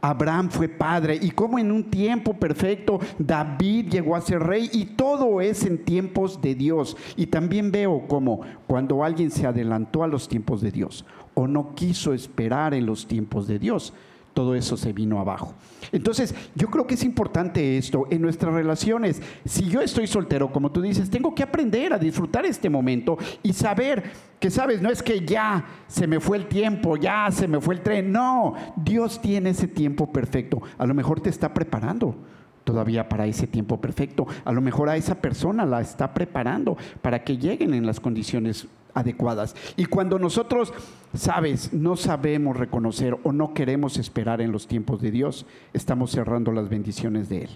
Abraham 0.00 0.50
fue 0.50 0.68
padre. 0.68 1.18
Y 1.20 1.30
como 1.30 1.58
en 1.58 1.72
un 1.72 1.84
tiempo 1.84 2.34
perfecto 2.34 3.00
David 3.18 3.88
llegó 3.88 4.16
a 4.16 4.20
ser 4.20 4.40
rey. 4.40 4.70
Y 4.72 4.86
todo 4.86 5.40
es 5.40 5.64
en 5.64 5.84
tiempos 5.84 6.40
de 6.40 6.54
Dios. 6.54 6.96
Y 7.16 7.26
también 7.26 7.70
veo 7.70 8.06
como 8.08 8.40
cuando 8.66 9.04
alguien 9.04 9.30
se 9.30 9.46
adelantó 9.46 10.02
a 10.02 10.08
los 10.08 10.28
tiempos 10.28 10.60
de 10.60 10.70
Dios 10.70 11.04
o 11.34 11.46
no 11.46 11.74
quiso 11.74 12.12
esperar 12.12 12.74
en 12.74 12.86
los 12.86 13.06
tiempos 13.06 13.46
de 13.46 13.58
Dios, 13.58 13.92
todo 14.34 14.54
eso 14.54 14.76
se 14.76 14.92
vino 14.92 15.20
abajo. 15.20 15.54
Entonces, 15.92 16.34
yo 16.54 16.68
creo 16.68 16.86
que 16.86 16.94
es 16.94 17.04
importante 17.04 17.76
esto 17.76 18.06
en 18.10 18.22
nuestras 18.22 18.54
relaciones. 18.54 19.20
Si 19.44 19.68
yo 19.68 19.80
estoy 19.80 20.06
soltero, 20.06 20.52
como 20.52 20.70
tú 20.70 20.80
dices, 20.80 21.10
tengo 21.10 21.34
que 21.34 21.42
aprender 21.42 21.92
a 21.92 21.98
disfrutar 21.98 22.46
este 22.46 22.70
momento 22.70 23.18
y 23.42 23.52
saber 23.52 24.02
que, 24.38 24.50
sabes, 24.50 24.80
no 24.80 24.90
es 24.90 25.02
que 25.02 25.24
ya 25.26 25.64
se 25.88 26.06
me 26.06 26.20
fue 26.20 26.36
el 26.36 26.46
tiempo, 26.46 26.96
ya 26.96 27.30
se 27.30 27.48
me 27.48 27.60
fue 27.60 27.74
el 27.74 27.80
tren. 27.80 28.12
No, 28.12 28.54
Dios 28.76 29.20
tiene 29.20 29.50
ese 29.50 29.68
tiempo 29.68 30.12
perfecto. 30.12 30.62
A 30.78 30.86
lo 30.86 30.94
mejor 30.94 31.20
te 31.20 31.30
está 31.30 31.52
preparando 31.52 32.14
todavía 32.64 33.08
para 33.08 33.26
ese 33.26 33.46
tiempo 33.46 33.80
perfecto. 33.80 34.26
A 34.44 34.52
lo 34.52 34.60
mejor 34.60 34.88
a 34.88 34.96
esa 34.96 35.16
persona 35.16 35.66
la 35.66 35.80
está 35.80 36.14
preparando 36.14 36.76
para 37.02 37.24
que 37.24 37.36
lleguen 37.36 37.74
en 37.74 37.86
las 37.86 38.00
condiciones 38.00 38.68
adecuadas. 38.94 39.54
Y 39.76 39.86
cuando 39.86 40.18
nosotros, 40.18 40.72
sabes, 41.14 41.72
no 41.72 41.96
sabemos 41.96 42.56
reconocer 42.56 43.16
o 43.22 43.32
no 43.32 43.54
queremos 43.54 43.98
esperar 43.98 44.40
en 44.40 44.52
los 44.52 44.66
tiempos 44.66 45.00
de 45.00 45.10
Dios, 45.10 45.46
estamos 45.72 46.10
cerrando 46.10 46.52
las 46.52 46.68
bendiciones 46.68 47.28
de 47.28 47.42
Él. 47.42 47.50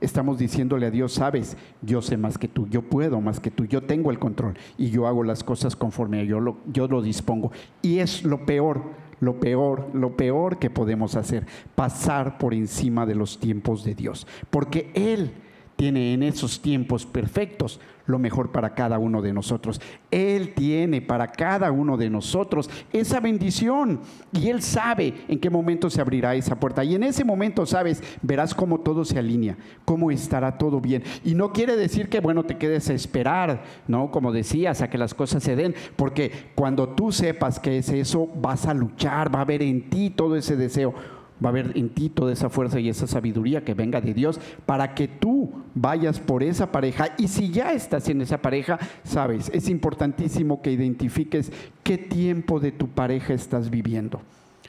Estamos 0.00 0.38
diciéndole 0.38 0.86
a 0.86 0.90
Dios, 0.90 1.14
sabes, 1.14 1.56
yo 1.80 2.02
sé 2.02 2.16
más 2.16 2.36
que 2.36 2.48
tú, 2.48 2.68
yo 2.68 2.82
puedo 2.82 3.20
más 3.20 3.40
que 3.40 3.50
tú, 3.50 3.64
yo 3.64 3.82
tengo 3.82 4.10
el 4.10 4.18
control 4.18 4.54
y 4.76 4.90
yo 4.90 5.06
hago 5.06 5.24
las 5.24 5.42
cosas 5.44 5.76
conforme 5.76 6.26
yo 6.26 6.40
lo, 6.40 6.58
yo 6.72 6.88
lo 6.88 7.00
dispongo. 7.00 7.52
Y 7.80 8.00
es 8.00 8.24
lo 8.24 8.44
peor, 8.44 8.82
lo 9.20 9.40
peor, 9.40 9.88
lo 9.94 10.16
peor 10.16 10.58
que 10.58 10.68
podemos 10.68 11.14
hacer, 11.16 11.46
pasar 11.74 12.38
por 12.38 12.52
encima 12.54 13.06
de 13.06 13.14
los 13.14 13.38
tiempos 13.38 13.84
de 13.84 13.94
Dios. 13.94 14.26
Porque 14.50 14.90
Él 14.94 15.32
tiene 15.76 16.12
en 16.12 16.22
esos 16.22 16.60
tiempos 16.60 17.06
perfectos 17.06 17.80
lo 18.06 18.18
mejor 18.18 18.52
para 18.52 18.74
cada 18.74 18.98
uno 18.98 19.22
de 19.22 19.32
nosotros. 19.32 19.80
Él 20.10 20.54
tiene 20.54 21.00
para 21.00 21.28
cada 21.28 21.70
uno 21.72 21.96
de 21.96 22.10
nosotros 22.10 22.70
esa 22.92 23.20
bendición 23.20 24.00
y 24.32 24.48
Él 24.48 24.62
sabe 24.62 25.14
en 25.28 25.38
qué 25.38 25.50
momento 25.50 25.90
se 25.90 26.00
abrirá 26.00 26.34
esa 26.34 26.58
puerta. 26.58 26.84
Y 26.84 26.94
en 26.94 27.04
ese 27.04 27.24
momento, 27.24 27.66
sabes, 27.66 28.02
verás 28.22 28.54
cómo 28.54 28.80
todo 28.80 29.04
se 29.04 29.18
alinea, 29.18 29.56
cómo 29.84 30.10
estará 30.10 30.58
todo 30.58 30.80
bien. 30.80 31.02
Y 31.24 31.34
no 31.34 31.52
quiere 31.52 31.76
decir 31.76 32.08
que, 32.08 32.20
bueno, 32.20 32.44
te 32.44 32.58
quedes 32.58 32.88
a 32.90 32.94
esperar, 32.94 33.62
¿no? 33.88 34.10
Como 34.10 34.32
decías, 34.32 34.82
a 34.82 34.90
que 34.90 34.98
las 34.98 35.14
cosas 35.14 35.42
se 35.42 35.56
den, 35.56 35.74
porque 35.96 36.50
cuando 36.54 36.90
tú 36.90 37.12
sepas 37.12 37.58
que 37.58 37.78
es 37.78 37.88
eso, 37.88 38.28
vas 38.36 38.66
a 38.66 38.74
luchar, 38.74 39.34
va 39.34 39.40
a 39.40 39.42
haber 39.42 39.62
en 39.62 39.88
ti 39.88 40.10
todo 40.10 40.36
ese 40.36 40.56
deseo 40.56 40.94
va 41.42 41.48
a 41.48 41.50
haber 41.50 41.72
en 41.76 41.90
ti 41.90 42.08
toda 42.08 42.32
esa 42.32 42.48
fuerza 42.48 42.78
y 42.80 42.88
esa 42.88 43.06
sabiduría 43.06 43.64
que 43.64 43.74
venga 43.74 44.00
de 44.00 44.14
Dios 44.14 44.40
para 44.66 44.94
que 44.94 45.08
tú 45.08 45.52
vayas 45.74 46.20
por 46.20 46.42
esa 46.42 46.70
pareja. 46.70 47.08
Y 47.18 47.28
si 47.28 47.50
ya 47.50 47.72
estás 47.72 48.08
en 48.08 48.20
esa 48.20 48.38
pareja, 48.38 48.78
sabes, 49.02 49.50
es 49.52 49.68
importantísimo 49.68 50.62
que 50.62 50.72
identifiques 50.72 51.52
qué 51.82 51.98
tiempo 51.98 52.60
de 52.60 52.72
tu 52.72 52.88
pareja 52.88 53.34
estás 53.34 53.70
viviendo. 53.70 54.20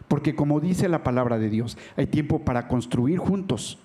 Porque 0.08 0.36
como 0.36 0.60
dice 0.60 0.90
la 0.90 1.04
palabra 1.04 1.38
de 1.38 1.50
Dios, 1.50 1.78
hay 1.96 2.08
tiempo 2.08 2.40
para 2.40 2.68
construir 2.68 3.18
juntos, 3.18 3.78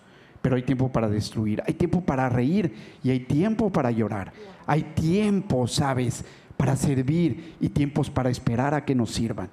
pero 0.43 0.57
hay 0.57 0.63
tiempo 0.63 0.91
para 0.91 1.09
destruir, 1.09 1.63
hay 1.67 1.75
tiempo 1.75 2.03
para 2.03 2.29
reír 2.29 2.73
y 3.03 3.11
hay 3.11 3.21
tiempo 3.21 3.71
para 3.71 3.91
llorar. 3.91 4.33
Hay 4.67 4.83
tiempo, 4.95 5.67
sabes, 5.67 6.25
para 6.57 6.77
servir 6.77 7.55
y 7.61 7.69
tiempos 7.71 8.11
para 8.11 8.31
esperar 8.31 8.75
a 8.75 8.85
que 8.85 8.95
nos 8.95 9.11
sirvan 9.11 9.51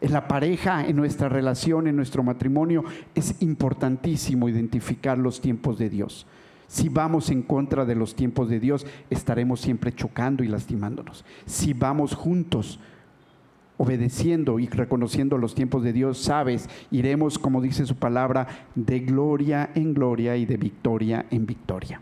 en 0.00 0.12
la 0.12 0.28
pareja, 0.28 0.86
en 0.86 0.96
nuestra 0.96 1.28
relación, 1.28 1.86
en 1.86 1.96
nuestro 1.96 2.22
matrimonio, 2.22 2.84
es 3.14 3.40
importantísimo 3.40 4.48
identificar 4.48 5.18
los 5.18 5.40
tiempos 5.40 5.78
de 5.78 5.90
Dios. 5.90 6.26
Si 6.66 6.88
vamos 6.88 7.30
en 7.30 7.42
contra 7.42 7.84
de 7.84 7.96
los 7.96 8.14
tiempos 8.14 8.48
de 8.48 8.60
Dios, 8.60 8.86
estaremos 9.10 9.60
siempre 9.60 9.92
chocando 9.92 10.44
y 10.44 10.48
lastimándonos. 10.48 11.24
Si 11.44 11.72
vamos 11.72 12.14
juntos, 12.14 12.78
obedeciendo 13.76 14.58
y 14.58 14.68
reconociendo 14.68 15.36
los 15.36 15.54
tiempos 15.54 15.82
de 15.82 15.92
Dios, 15.92 16.18
sabes, 16.18 16.68
iremos, 16.90 17.38
como 17.38 17.60
dice 17.60 17.86
su 17.86 17.96
palabra, 17.96 18.46
de 18.74 19.00
gloria 19.00 19.70
en 19.74 19.94
gloria 19.94 20.36
y 20.36 20.46
de 20.46 20.56
victoria 20.58 21.26
en 21.30 21.46
victoria. 21.46 22.00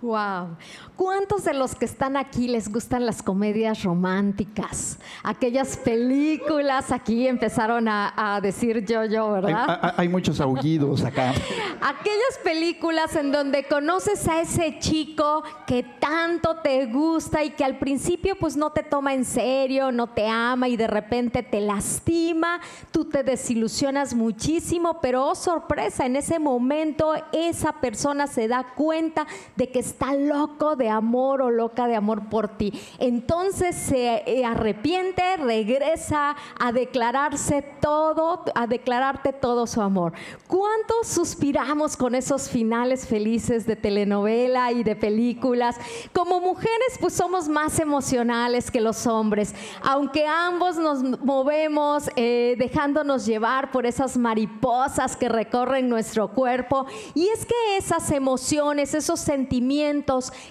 Wow. 0.00 0.56
¿Cuántos 0.94 1.42
de 1.42 1.54
los 1.54 1.74
que 1.74 1.84
están 1.84 2.16
aquí 2.16 2.46
les 2.46 2.70
gustan 2.70 3.04
las 3.04 3.20
comedias 3.20 3.82
románticas? 3.82 4.98
Aquellas 5.24 5.76
películas, 5.76 6.92
aquí 6.92 7.26
empezaron 7.26 7.88
a, 7.88 8.38
decir 8.40 8.84
yo, 8.84 9.04
yo, 9.04 9.32
¿verdad? 9.32 9.94
Hay, 9.96 10.08
muchos 10.08 10.40
aullidos 10.40 11.04
acá. 11.04 11.32
Aquellas 11.80 12.38
películas 12.44 13.16
en 13.16 13.32
donde 13.32 13.64
conoces 13.64 14.28
a 14.28 14.40
ese 14.40 14.78
chico 14.78 15.42
que 15.66 15.82
tanto 15.82 16.56
te 16.62 16.86
gusta 16.86 17.42
y 17.42 17.50
que 17.50 17.64
al 17.64 17.78
principio 17.78 18.36
pues 18.38 18.56
no 18.56 18.70
te 18.70 18.84
toma 18.84 19.14
en 19.14 19.24
serio, 19.24 19.90
no 19.90 20.06
te 20.06 20.28
ama 20.28 20.68
y 20.68 20.76
de 20.76 20.86
repente 20.86 21.42
te 21.42 21.60
lastima, 21.60 22.60
tú 22.92 23.04
te 23.04 23.24
desilusionas 23.24 24.14
muchísimo, 24.14 25.00
pero 25.00 25.26
oh 25.26 25.34
sorpresa, 25.34 26.06
en 26.06 26.16
ese 26.16 26.38
momento 26.38 27.14
esa 27.32 27.72
persona 27.80 28.28
se 28.28 28.46
da 28.46 28.74
cuenta 28.76 29.26
de 29.56 29.70
que 29.70 29.87
está 29.88 30.14
loco 30.14 30.76
de 30.76 30.88
amor 30.88 31.42
o 31.42 31.50
loca 31.50 31.86
de 31.86 31.96
amor 31.96 32.28
por 32.28 32.48
ti. 32.48 32.72
Entonces 32.98 33.74
se 33.74 34.22
eh, 34.26 34.44
arrepiente, 34.44 35.36
regresa 35.38 36.36
a 36.58 36.72
declararse 36.72 37.62
todo, 37.80 38.44
a 38.54 38.66
declararte 38.66 39.32
todo 39.32 39.66
su 39.66 39.80
amor. 39.80 40.12
¿Cuánto 40.46 40.94
suspiramos 41.04 41.96
con 41.96 42.14
esos 42.14 42.48
finales 42.48 43.06
felices 43.06 43.66
de 43.66 43.76
telenovela 43.76 44.72
y 44.72 44.82
de 44.84 44.96
películas? 44.96 45.76
Como 46.12 46.40
mujeres 46.40 46.98
pues 47.00 47.14
somos 47.14 47.48
más 47.48 47.78
emocionales 47.78 48.70
que 48.70 48.80
los 48.80 49.06
hombres, 49.06 49.54
aunque 49.82 50.26
ambos 50.26 50.76
nos 50.76 51.02
movemos 51.20 52.10
eh, 52.16 52.56
dejándonos 52.58 53.24
llevar 53.24 53.70
por 53.70 53.86
esas 53.86 54.16
mariposas 54.16 55.16
que 55.16 55.28
recorren 55.28 55.88
nuestro 55.88 56.28
cuerpo. 56.28 56.86
Y 57.14 57.28
es 57.28 57.46
que 57.46 57.76
esas 57.76 58.10
emociones, 58.10 58.94
esos 58.94 59.20
sentimientos, 59.20 59.77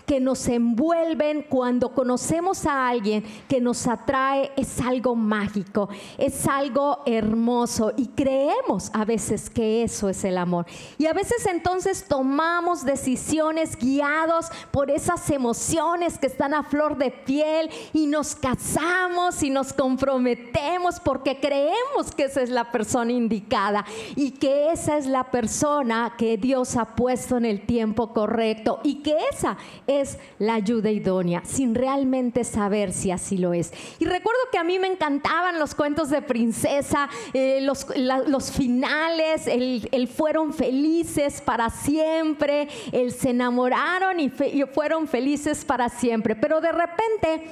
que 0.06 0.20
nos 0.20 0.48
envuelven 0.48 1.46
cuando 1.50 1.94
conocemos 1.94 2.66
a 2.66 2.88
alguien 2.88 3.24
que 3.48 3.60
nos 3.60 3.88
atrae 3.88 4.52
es 4.56 4.80
algo 4.82 5.16
mágico, 5.16 5.90
es 6.18 6.48
algo 6.48 7.04
hermoso 7.06 7.94
y 7.98 8.08
creemos 8.08 8.90
a 8.94 9.06
veces 9.06 9.50
que 9.50 9.84
eso 9.84 10.10
es 10.10 10.24
el 10.24 10.38
amor. 10.38 10.66
Y 10.98 11.06
a 11.06 11.14
veces 11.14 11.46
entonces 11.46 12.06
tomamos 12.08 12.86
decisiones 12.86 13.78
guiados 13.78 14.48
por 14.72 14.90
esas 14.90 15.30
emociones 15.30 16.18
que 16.18 16.28
están 16.28 16.54
a 16.54 16.64
flor 16.64 16.98
de 16.98 17.12
piel 17.12 17.70
y 17.94 18.08
nos 18.08 18.36
casamos 18.36 19.44
y 19.44 19.50
nos 19.50 19.74
comprometemos 19.74 21.00
porque 21.00 21.40
creemos 21.40 22.12
que 22.16 22.26
esa 22.26 22.42
es 22.42 22.50
la 22.50 22.72
persona 22.72 23.12
indicada 23.12 23.86
y 24.16 24.32
que 24.32 24.72
esa 24.72 24.98
es 24.98 25.08
la 25.08 25.26
persona 25.26 26.14
que 26.18 26.38
Dios 26.38 26.76
ha 26.76 26.96
puesto 26.96 27.38
en 27.38 27.46
el 27.46 27.66
tiempo 27.66 28.14
correcto 28.14 28.80
y 28.84 28.96
que 28.96 29.17
esa 29.32 29.58
es 29.86 30.18
la 30.40 30.56
ayuda 30.56 30.92
idónea, 30.92 31.42
sin 31.46 31.76
realmente 31.76 32.44
saber 32.44 32.94
si 32.94 33.12
así 33.12 33.38
lo 33.38 33.54
es. 33.54 33.72
Y 34.00 34.06
recuerdo 34.06 34.40
que 34.52 34.58
a 34.58 34.64
mí 34.64 34.80
me 34.80 34.88
encantaban 34.88 35.60
los 35.60 35.76
cuentos 35.76 36.10
de 36.10 36.22
princesa, 36.22 37.10
eh, 37.34 37.60
los, 37.62 37.88
los, 37.96 38.52
finales, 38.52 39.48
el, 39.48 40.08
fueron 40.08 40.54
felices 40.54 41.42
para 41.42 41.70
siempre, 41.70 42.68
el 42.92 43.12
se 43.12 43.32
enamoraron 43.32 44.20
y 44.20 44.30
fueron 44.74 45.08
felices 45.08 45.66
para 45.66 45.90
siempre. 45.90 46.36
Pero 46.36 46.62
de 46.62 46.72
repente 46.72 47.52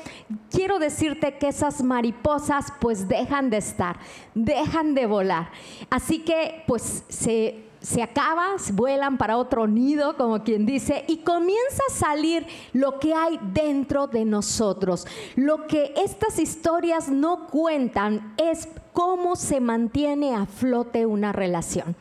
quiero 0.50 0.80
decirte 0.80 1.38
que 1.38 1.48
esas 1.48 1.84
mariposas 1.84 2.74
pues 2.80 3.08
dejan 3.08 3.50
de 3.50 3.58
estar, 3.58 4.00
dejan 4.34 4.94
de 4.94 5.06
volar. 5.06 5.52
Así 5.90 6.20
que 6.20 6.64
pues 6.68 7.04
se 7.10 7.65
se 7.86 8.02
acaba, 8.02 8.56
vuelan 8.74 9.18
para 9.18 9.38
otro 9.38 9.68
nido, 9.68 10.18
como 10.18 10.44
quien 10.44 10.66
dice, 10.66 11.06
y 11.08 11.18
comienza 11.18 11.84
a 11.90 11.94
salir 11.94 12.46
lo 12.74 13.00
que 13.00 13.14
hay 13.14 13.40
dentro 13.54 14.08
de 14.08 14.26
nosotros. 14.26 15.06
Lo 15.36 15.68
que 15.68 15.94
estas 15.96 16.40
historias 16.40 17.10
no 17.10 17.48
cuentan 17.48 18.34
es 18.38 18.68
cómo 18.96 19.36
se 19.36 19.60
mantiene 19.60 20.34
a 20.34 20.46
flote 20.46 21.06
una 21.06 21.34
relación. 21.34 21.96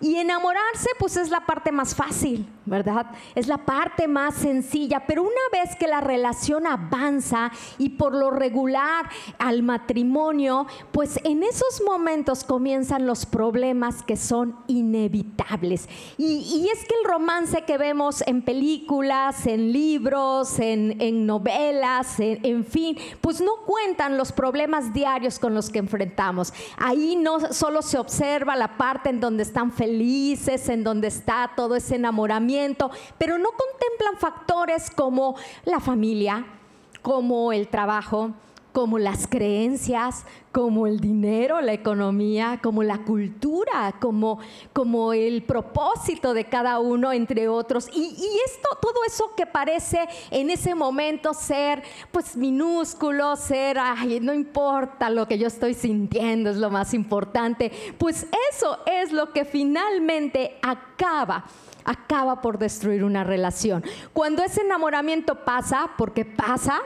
Y 0.00 0.16
enamorarse 0.16 0.88
pues 0.98 1.16
es 1.16 1.30
la 1.30 1.46
parte 1.46 1.70
más 1.70 1.94
fácil, 1.94 2.46
¿verdad? 2.66 3.06
Es 3.34 3.46
la 3.46 3.58
parte 3.58 4.08
más 4.08 4.34
sencilla, 4.34 5.04
pero 5.06 5.22
una 5.22 5.30
vez 5.52 5.76
que 5.76 5.86
la 5.86 6.00
relación 6.00 6.66
avanza 6.66 7.52
y 7.78 7.90
por 7.90 8.14
lo 8.14 8.30
regular 8.30 9.08
al 9.38 9.62
matrimonio, 9.62 10.66
pues 10.90 11.20
en 11.22 11.44
esos 11.44 11.82
momentos 11.86 12.44
comienzan 12.44 13.06
los 13.06 13.26
problemas 13.26 14.02
que 14.02 14.16
son 14.16 14.56
inevitables. 14.66 15.88
Y, 16.18 16.68
es 16.70 16.84
que 16.84 16.94
el 17.02 17.08
romance 17.08 17.62
que 17.62 17.78
vemos 17.78 18.22
en 18.26 18.42
películas, 18.42 19.46
en 19.46 19.72
libros, 19.72 20.58
en, 20.58 21.26
novelas, 21.26 22.18
en 22.18 22.64
fin, 22.64 22.96
pues 23.20 23.40
no 23.40 23.52
cuentan 23.66 24.16
los 24.16 24.32
problemas 24.32 24.92
diarios 24.92 25.38
con 25.38 25.54
los 25.54 25.70
que 25.70 25.78
enfrentamos. 25.78 26.39
Ahí 26.76 27.16
no 27.16 27.52
solo 27.52 27.82
se 27.82 27.98
observa 27.98 28.56
la 28.56 28.76
parte 28.76 29.10
en 29.10 29.20
donde 29.20 29.42
están 29.42 29.72
felices, 29.72 30.68
en 30.68 30.84
donde 30.84 31.08
está 31.08 31.52
todo 31.56 31.76
ese 31.76 31.96
enamoramiento, 31.96 32.90
pero 33.18 33.38
no 33.38 33.48
contemplan 33.50 34.16
factores 34.18 34.90
como 34.90 35.36
la 35.64 35.80
familia, 35.80 36.46
como 37.02 37.52
el 37.52 37.68
trabajo, 37.68 38.32
como 38.72 38.98
las 38.98 39.26
creencias, 39.26 40.24
como 40.52 40.86
el 40.86 41.00
dinero, 41.00 41.60
la 41.60 41.72
economía, 41.72 42.58
como 42.62 42.82
la 42.82 42.98
cultura, 42.98 43.94
como, 44.00 44.38
como 44.72 45.12
el 45.12 45.42
propósito 45.42 46.34
de 46.34 46.46
cada 46.46 46.80
uno, 46.80 47.12
entre 47.12 47.48
otros. 47.48 47.88
Y, 47.92 48.14
esto, 48.46 48.68
todo 48.80 49.04
eso 49.06 49.32
que 49.36 49.46
parece 49.46 50.08
en 50.30 50.50
ese 50.50 50.74
momento 50.74 51.34
ser 51.34 51.82
pues 52.10 52.36
minúsculo, 52.36 53.36
ser, 53.36 53.78
ay, 53.78 54.18
no 54.20 54.34
importa 54.34 55.10
lo 55.10 55.26
que 55.26 55.38
yo 55.38 55.46
estoy 55.46 55.74
sintiendo, 55.74 56.50
es 56.50 56.56
lo 56.56 56.70
más 56.70 56.94
importante, 56.94 57.70
pues 57.98 58.26
eso 58.52 58.78
es 58.86 59.12
lo 59.12 59.32
que 59.32 59.44
finalmente 59.44 60.58
acaba 60.62 61.44
acaba 61.82 62.40
por 62.40 62.58
destruir 62.58 63.04
una 63.04 63.24
relación. 63.24 63.82
Cuando 64.12 64.42
ese 64.42 64.60
enamoramiento 64.60 65.44
pasa, 65.44 65.90
porque 65.96 66.24
pasa, 66.24 66.80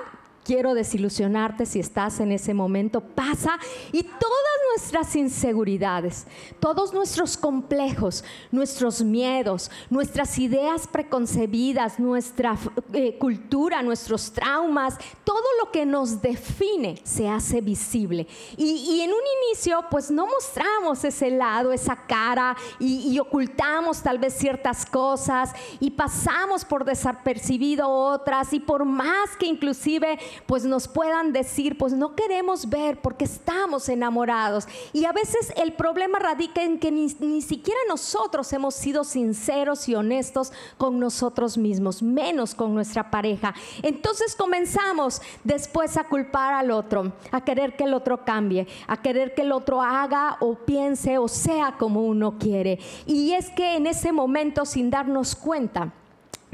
quiero 0.45 0.75
desilusionarte 0.75 1.67
si 1.67 1.81
estás 1.81 2.21
en 2.21 2.31
ese 2.31 2.55
momento, 2.55 3.01
pasa 3.01 3.59
y 3.93 4.03
todas 4.03 4.45
nuestras 4.75 5.15
inseguridades, 5.17 6.27
todos 6.61 6.93
nuestros 6.93 7.37
complejos, 7.37 8.25
nuestros 8.51 9.03
miedos, 9.03 9.71
nuestras 9.89 10.39
ideas 10.39 10.87
preconcebidas, 10.87 11.99
nuestra 11.99 12.57
eh, 12.93 13.17
cultura, 13.19 13.83
nuestros 13.83 14.33
traumas, 14.33 14.99
todo 15.23 15.45
lo 15.61 15.71
que 15.71 15.87
nos 15.87 16.21
define 16.21 17.01
se 17.05 17.29
hace 17.29 17.61
visible. 17.61 18.27
Y, 18.57 19.01
en 19.01 19.11
un 19.11 19.23
inicio 19.49 19.85
pues 19.91 20.11
no 20.11 20.27
mostramos 20.27 21.05
ese 21.05 21.31
lado, 21.31 21.73
esa 21.73 21.97
cara 22.07 22.57
y, 22.79 23.13
y 23.13 23.19
ocultamos 23.19 24.03
tal 24.03 24.19
vez 24.19 24.35
ciertas 24.35 24.87
cosas 24.87 25.53
y 25.81 25.91
pasamos 25.91 26.65
por 26.65 26.85
desapercibido 26.85 27.89
otras 27.89 28.53
y 28.53 28.61
por 28.61 28.85
más 28.85 29.37
que 29.39 29.47
inclusive 29.47 30.19
pues 30.47 30.65
nos 30.65 30.89
puedan 30.89 31.33
decir, 31.33 31.79
pues 31.79 31.93
no 31.93 32.15
queremos 32.15 32.69
ver 32.69 33.01
porque 33.01 33.25
estamos 33.25 33.89
enamorados. 33.89 34.67
Y 34.93 35.05
a 35.05 35.13
veces 35.13 35.53
el 35.57 35.73
problema 35.73 36.19
radica 36.19 36.63
en 36.63 36.79
que 36.79 36.91
ni, 36.91 37.43
siquiera 37.43 37.79
nosotros 37.89 38.53
hemos 38.53 38.75
sido 38.75 39.05
sinceros 39.05 39.89
y 39.89 39.95
honestos 39.95 40.53
con 40.79 40.99
nosotros 40.99 41.59
mismos, 41.59 42.03
menos 42.03 42.55
con 42.55 42.75
nuestra 42.75 43.11
pareja. 43.11 43.55
Entonces 43.83 44.35
comenzamos 44.37 45.21
después 45.43 45.97
a 45.97 46.05
culpar 46.05 46.55
al 46.55 46.71
otro, 46.71 47.13
a 47.31 47.43
querer 47.43 47.77
que 47.77 47.85
el 47.85 47.95
otro 47.95 48.25
cambie, 48.25 48.67
a 48.87 49.01
querer 49.01 49.35
que 49.35 49.43
el 49.43 49.53
otro 49.53 49.83
haga 49.83 50.37
o 50.41 50.55
piense 50.55 51.19
o 51.19 51.29
sea 51.29 51.77
como 51.79 52.03
uno 52.05 52.39
quiere. 52.39 52.79
Y 53.07 53.33
es 53.33 53.51
que 53.51 53.77
en 53.77 53.87
ese 53.87 54.13
momento, 54.13 54.65
sin 54.65 54.91
darnos 54.91 55.35
cuenta, 55.35 55.93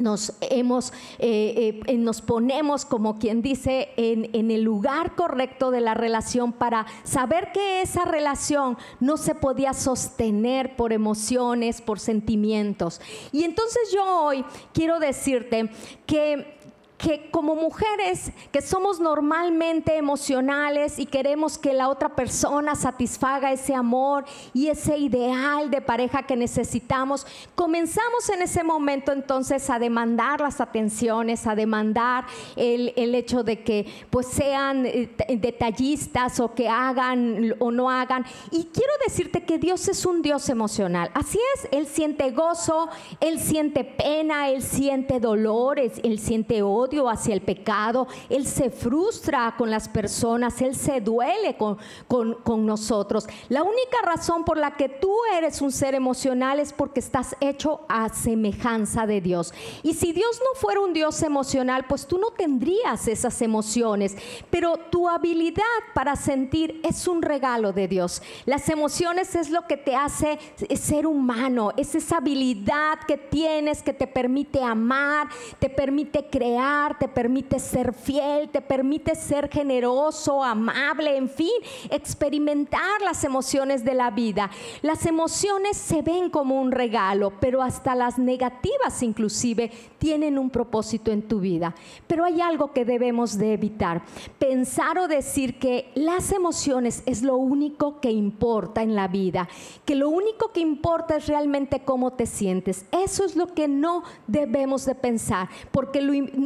nos 0.00 0.34
hemos, 0.40 0.92
eh, 1.18 1.80
eh, 1.86 1.94
nos 1.94 2.22
ponemos, 2.22 2.84
como 2.84 3.18
quien 3.18 3.42
dice, 3.42 3.90
en, 3.96 4.30
en, 4.32 4.50
el 4.50 4.62
lugar 4.62 5.14
correcto 5.14 5.70
de 5.70 5.80
la 5.80 5.94
relación 5.94 6.52
para 6.52 6.86
saber 7.04 7.52
que 7.52 7.82
esa 7.82 8.04
relación 8.04 8.76
no 8.98 9.16
se 9.16 9.34
podía 9.34 9.72
sostener 9.72 10.76
por 10.76 10.92
emociones, 10.92 11.80
por 11.80 12.00
sentimientos. 12.00 13.00
Y 13.32 13.44
entonces 13.44 13.92
yo 13.92 14.04
hoy 14.24 14.44
quiero 14.72 14.98
decirte 14.98 15.70
que 16.06 16.59
que 17.00 17.30
como 17.30 17.54
mujeres 17.56 18.30
que 18.52 18.60
somos 18.60 19.00
normalmente 19.00 19.96
emocionales 19.96 20.98
y 20.98 21.06
queremos 21.06 21.56
que 21.56 21.72
la 21.72 21.88
otra 21.88 22.10
persona 22.10 22.74
satisfaga 22.74 23.52
ese 23.52 23.74
amor 23.74 24.24
y 24.52 24.68
ese 24.68 24.98
ideal 24.98 25.70
de 25.70 25.80
pareja 25.80 26.24
que 26.24 26.36
necesitamos, 26.36 27.26
comenzamos 27.54 28.28
en 28.28 28.42
ese 28.42 28.62
momento 28.62 29.12
entonces 29.12 29.70
a 29.70 29.78
demandar 29.78 30.40
las 30.42 30.60
atenciones, 30.60 31.46
a 31.46 31.54
demandar 31.54 32.26
el, 32.56 32.92
el 32.96 33.14
hecho 33.14 33.42
de 33.42 33.62
que 33.62 33.86
pues 34.10 34.26
sean 34.26 34.84
eh, 34.84 35.10
detallistas 35.38 36.38
o 36.38 36.54
que 36.54 36.68
hagan 36.68 37.54
o 37.60 37.70
no 37.70 37.90
hagan. 37.90 38.26
Y 38.50 38.64
quiero 38.64 38.92
decirte 39.06 39.44
que 39.44 39.58
Dios 39.58 39.88
es 39.88 40.04
un 40.04 40.20
Dios 40.20 40.50
emocional. 40.50 41.10
Así 41.14 41.38
es, 41.54 41.68
Él 41.72 41.86
siente 41.86 42.30
gozo, 42.32 42.90
Él 43.20 43.40
siente 43.40 43.84
pena, 43.84 44.50
Él 44.50 44.62
siente 44.62 45.18
dolores, 45.18 45.98
Él 46.02 46.18
siente 46.18 46.62
odio 46.62 46.89
hacia 47.08 47.34
el 47.34 47.42
pecado, 47.42 48.06
Él 48.28 48.46
se 48.46 48.70
frustra 48.70 49.54
con 49.56 49.70
las 49.70 49.88
personas, 49.88 50.60
Él 50.60 50.74
se 50.74 51.00
duele 51.00 51.56
con, 51.56 51.78
con, 52.08 52.66
nosotros. 52.66 53.26
La 53.48 53.62
única 53.62 53.98
razón 54.04 54.44
por 54.44 54.56
la 54.56 54.72
que 54.72 54.88
tú 54.88 55.12
eres 55.36 55.62
un 55.62 55.72
ser 55.72 55.94
emocional 55.94 56.60
es 56.60 56.72
porque 56.72 57.00
estás 57.00 57.36
hecho 57.40 57.82
a 57.88 58.08
semejanza 58.08 59.06
de 59.06 59.20
Dios. 59.20 59.54
Y 59.82 59.94
si 59.94 60.12
Dios 60.12 60.40
no 60.40 60.58
fuera 60.60 60.80
un 60.80 60.92
Dios 60.92 61.22
emocional, 61.22 61.86
pues 61.88 62.06
tú 62.06 62.18
no 62.18 62.30
tendrías 62.32 63.08
esas 63.08 63.40
emociones. 63.40 64.16
Pero 64.50 64.76
tu 64.76 65.08
habilidad 65.08 65.62
para 65.94 66.16
sentir 66.16 66.80
es 66.84 67.06
un 67.06 67.22
regalo 67.22 67.72
de 67.72 67.88
Dios. 67.88 68.22
Las 68.44 68.68
emociones 68.68 69.34
es 69.34 69.50
lo 69.50 69.66
que 69.66 69.76
te 69.76 69.96
hace 69.96 70.38
ser 70.76 71.06
humano, 71.06 71.72
es 71.76 71.94
esa 71.94 72.18
habilidad 72.18 72.98
que 73.06 73.16
tienes 73.16 73.82
que 73.82 73.92
te 73.92 74.06
permite 74.06 74.62
amar, 74.62 75.28
te 75.58 75.68
permite 75.68 76.26
crear 76.28 76.79
te 76.98 77.08
permite 77.08 77.58
ser 77.58 77.92
fiel, 77.92 78.48
te 78.48 78.60
permite 78.60 79.14
ser 79.14 79.48
generoso, 79.50 80.42
amable, 80.42 81.16
en 81.16 81.28
fin, 81.28 81.52
experimentar 81.90 83.00
las 83.02 83.24
emociones 83.24 83.84
de 83.84 83.94
la 83.94 84.10
vida. 84.10 84.50
Las 84.82 85.06
emociones 85.06 85.76
se 85.76 86.02
ven 86.02 86.30
como 86.30 86.60
un 86.60 86.72
regalo, 86.72 87.32
pero 87.40 87.62
hasta 87.62 87.94
las 87.94 88.18
negativas 88.18 89.02
inclusive 89.02 89.70
tienen 89.98 90.38
un 90.38 90.50
propósito 90.50 91.10
en 91.10 91.22
tu 91.22 91.40
vida. 91.40 91.74
Pero 92.06 92.24
hay 92.24 92.40
algo 92.40 92.72
que 92.72 92.84
debemos 92.84 93.36
de 93.36 93.52
evitar. 93.52 94.02
Pensar 94.38 94.98
o 94.98 95.08
decir 95.08 95.58
que 95.58 95.90
las 95.94 96.32
emociones 96.32 97.02
es 97.06 97.22
lo 97.22 97.36
único 97.36 98.00
que 98.00 98.10
importa 98.10 98.82
en 98.82 98.94
la 98.94 99.08
vida, 99.08 99.48
que 99.84 99.94
lo 99.94 100.08
único 100.08 100.52
que 100.52 100.60
importa 100.60 101.16
es 101.16 101.26
realmente 101.26 101.84
cómo 101.84 102.12
te 102.12 102.26
sientes. 102.26 102.86
Eso 102.92 103.24
es 103.24 103.36
lo 103.36 103.54
que 103.54 103.68
no 103.68 104.02
debemos 104.26 104.86
de 104.86 104.94
pensar, 104.94 105.48
porque 105.70 106.00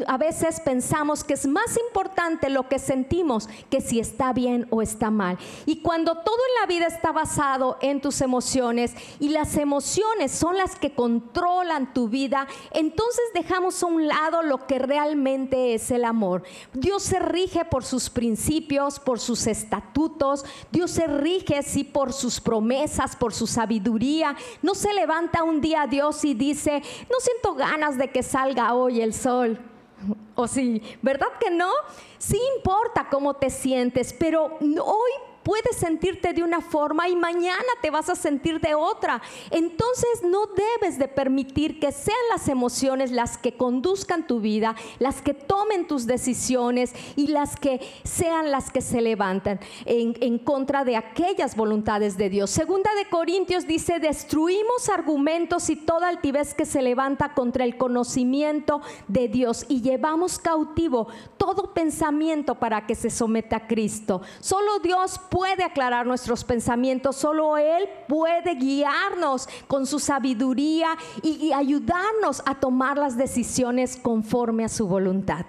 a 0.07 0.17
veces 0.25 0.61
pensamos 0.61 1.23
que 1.23 1.35
es 1.35 1.47
más 1.47 1.77
importante 1.77 2.49
lo 2.49 2.69
que 2.69 2.79
sentimos 2.79 3.49
que 3.71 3.81
si 3.81 4.01
está 4.01 4.33
bien 4.33 4.67
o 4.71 4.81
está 4.81 5.11
mal. 5.11 5.39
Y 5.67 5.83
cuando 5.83 6.15
todo 6.17 6.37
en 6.37 6.61
la 6.61 6.67
vida 6.67 6.87
está 6.87 7.13
basado 7.13 7.77
en 7.83 8.01
tus 8.01 8.21
emociones 8.23 8.95
y 9.21 9.29
las 9.29 9.57
emociones 9.57 10.33
son 10.33 10.57
las 10.57 10.77
que 10.77 10.95
controlan 10.95 11.93
tu 11.93 12.09
vida, 12.09 12.47
entonces 12.73 13.25
dejamos 13.35 13.83
a 13.83 13.87
un 13.87 14.09
lado 14.09 14.43
lo 14.43 14.67
que 14.67 14.79
realmente 14.79 15.75
es 15.75 15.91
el 15.91 16.05
amor. 16.05 16.43
Dios 16.73 17.03
se 17.03 17.19
rige 17.19 17.67
por 17.67 17.85
sus 17.85 18.09
principios, 18.09 18.99
por 18.99 19.21
sus 19.21 19.47
estatutos, 19.47 20.45
Dios 20.73 20.91
se 20.91 21.07
rige 21.07 21.63
sí 21.63 21.85
por 21.85 22.13
sus 22.13 22.41
promesas, 22.41 23.15
por 23.15 23.35
su 23.35 23.47
sabiduría. 23.47 24.37
No 24.63 24.75
se 24.75 24.95
levanta 24.95 25.43
un 25.43 25.61
día 25.61 25.87
Dios 25.87 26.25
y 26.25 26.33
dice, 26.33 26.83
no 27.11 27.21
siento 27.21 27.55
ganas 27.55 27.99
de 27.99 28.11
que 28.11 28.23
salga 28.23 28.75
hoy 28.75 29.03
el 29.03 29.13
sol. 29.13 29.74
O 30.37 30.49
sí, 30.49 30.83
¿verdad 31.01 31.29
que 31.41 31.51
no? 31.51 31.71
Sí 32.19 32.41
importa 32.57 33.09
cómo 33.09 33.35
te 33.35 33.51
sientes, 33.51 34.13
pero 34.13 34.59
hoy 34.61 35.11
puedes 35.45 35.77
sentirte 35.77 36.33
de 36.33 36.43
una 36.43 36.61
forma 36.61 37.09
y 37.09 37.15
mañana 37.15 37.65
te 37.83 37.91
vas 37.91 38.09
a 38.09 38.17
sentir 38.17 38.61
de 38.61 38.75
otra. 38.75 39.23
Entonces 39.51 40.23
no 40.25 40.47
debes 40.47 40.99
de 40.99 41.07
permitir 41.07 41.79
que 41.79 41.93
sean 41.93 42.17
las 42.31 42.49
emociones 42.49 43.13
las 43.13 43.39
que 43.39 43.57
conduzcan 43.57 44.27
tu 44.27 44.41
vida, 44.41 44.75
las 44.99 45.23
que 45.23 45.35
tomen 45.35 45.87
tus 45.87 46.07
decisiones 46.07 46.93
y 47.17 47.29
las 47.29 47.57
que 47.57 47.81
sean 48.03 48.51
las 48.51 48.71
que 48.71 48.81
se 48.81 49.01
levantan 49.01 49.61
en, 49.85 50.17
en 50.21 50.39
contra 50.39 50.85
de 50.85 50.97
aquellas 50.97 51.57
voluntades 51.57 52.17
de 52.17 52.31
Dios. 52.31 52.51
Segunda 52.51 52.95
de 52.95 53.09
Corintios 53.09 53.67
dice, 53.67 53.99
destruimos 53.99 54.89
argumentos 54.89 55.69
y 55.71 55.77
toda 55.77 56.09
altivez 56.09 56.55
que 56.55 56.65
se 56.65 56.83
levanta 56.83 57.35
contra 57.35 57.65
el 57.65 57.77
conocimiento 57.77 58.81
de 59.09 59.29
Dios 59.29 59.67
y 59.69 59.83
llevamos 59.83 60.39
cautivo 60.39 61.09
todo 61.37 61.75
pensamiento 61.75 62.55
para 62.55 62.87
que 62.87 62.95
se 62.95 63.11
someta 63.11 63.57
a 63.57 63.67
Cristo. 63.67 64.23
Solo 64.41 64.79
Dios 64.79 65.21
puede 65.35 65.65
aclarar 65.65 66.07
nuestros 66.07 66.45
pensamientos, 66.45 67.17
solo 67.17 67.59
Él 67.59 67.89
puede 68.07 68.55
guiarnos 68.55 69.49
con 69.67 69.85
su 69.85 69.99
sabiduría 69.99 70.91
y, 71.25 71.51
ayudarnos 71.53 72.41
a 72.47 72.55
tomar 72.55 72.97
las 72.97 73.19
decisiones 73.19 73.97
conforme 73.97 74.65
a 74.65 74.69
su 74.69 74.87
voluntad. 74.87 75.45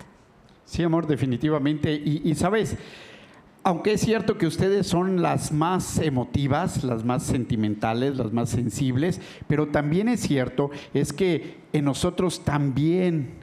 Sí, 0.66 0.82
amor, 0.82 1.06
definitivamente. 1.06 1.94
Y, 1.94 2.20
y, 2.24 2.34
sabes, 2.34 2.78
aunque 3.62 3.94
es 3.94 4.02
cierto 4.02 4.40
que 4.40 4.48
ustedes 4.48 4.88
son 4.88 5.22
las 5.22 5.52
más 5.52 6.00
emotivas, 6.00 6.84
las 6.84 7.06
más 7.06 7.22
sentimentales, 7.22 8.18
las 8.18 8.34
más 8.34 8.50
sensibles, 8.50 9.22
pero 9.48 9.68
también 9.68 10.10
es 10.10 10.22
cierto 10.22 10.72
es 10.96 11.14
que 11.14 11.60
en 11.74 11.86
nosotros 11.86 12.44
también 12.44 13.36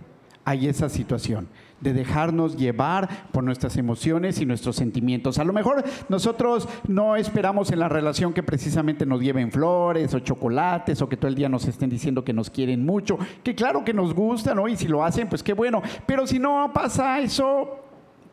hay 0.45 0.67
esa 0.67 0.89
situación 0.89 1.47
de 1.83 1.93
dejarnos 1.93 2.57
llevar 2.57 3.09
por 3.33 3.45
nuestras 3.45 3.77
emociones 3.77 4.41
y 4.41 4.47
nuestros 4.47 4.77
sentimientos. 4.77 5.39
A 5.39 5.45
lo 5.45 5.53
mejor 5.53 5.85
nosotros 6.09 6.69
no 6.89 7.17
esperamos 7.17 7.71
en 7.71 7.81
la 7.81 7.89
relación 7.89 8.33
que 8.33 8.43
precisamente 8.43 9.05
nos 9.05 9.21
lleven 9.21 9.53
flores 9.53 10.15
o 10.15 10.21
chocolates 10.21 11.03
o 11.03 11.09
que 11.09 11.17
todo 11.17 11.29
el 11.29 11.35
día 11.35 11.49
nos 11.49 11.67
estén 11.67 11.91
diciendo 11.91 12.25
que 12.25 12.33
nos 12.33 12.51
quieren 12.51 12.87
mucho, 12.87 13.19
que 13.43 13.55
claro 13.55 13.85
que 13.85 13.93
nos 13.93 14.15
gustan, 14.15 14.57
¿no? 14.57 14.69
Y 14.69 14.77
si 14.77 14.89
lo 14.89 15.05
hacen, 15.05 15.29
pues 15.29 15.43
qué 15.43 15.53
bueno. 15.53 15.83
Pero 16.07 16.27
si 16.27 16.39
no 16.39 16.71
pasa 16.73 17.21
eso, 17.21 17.82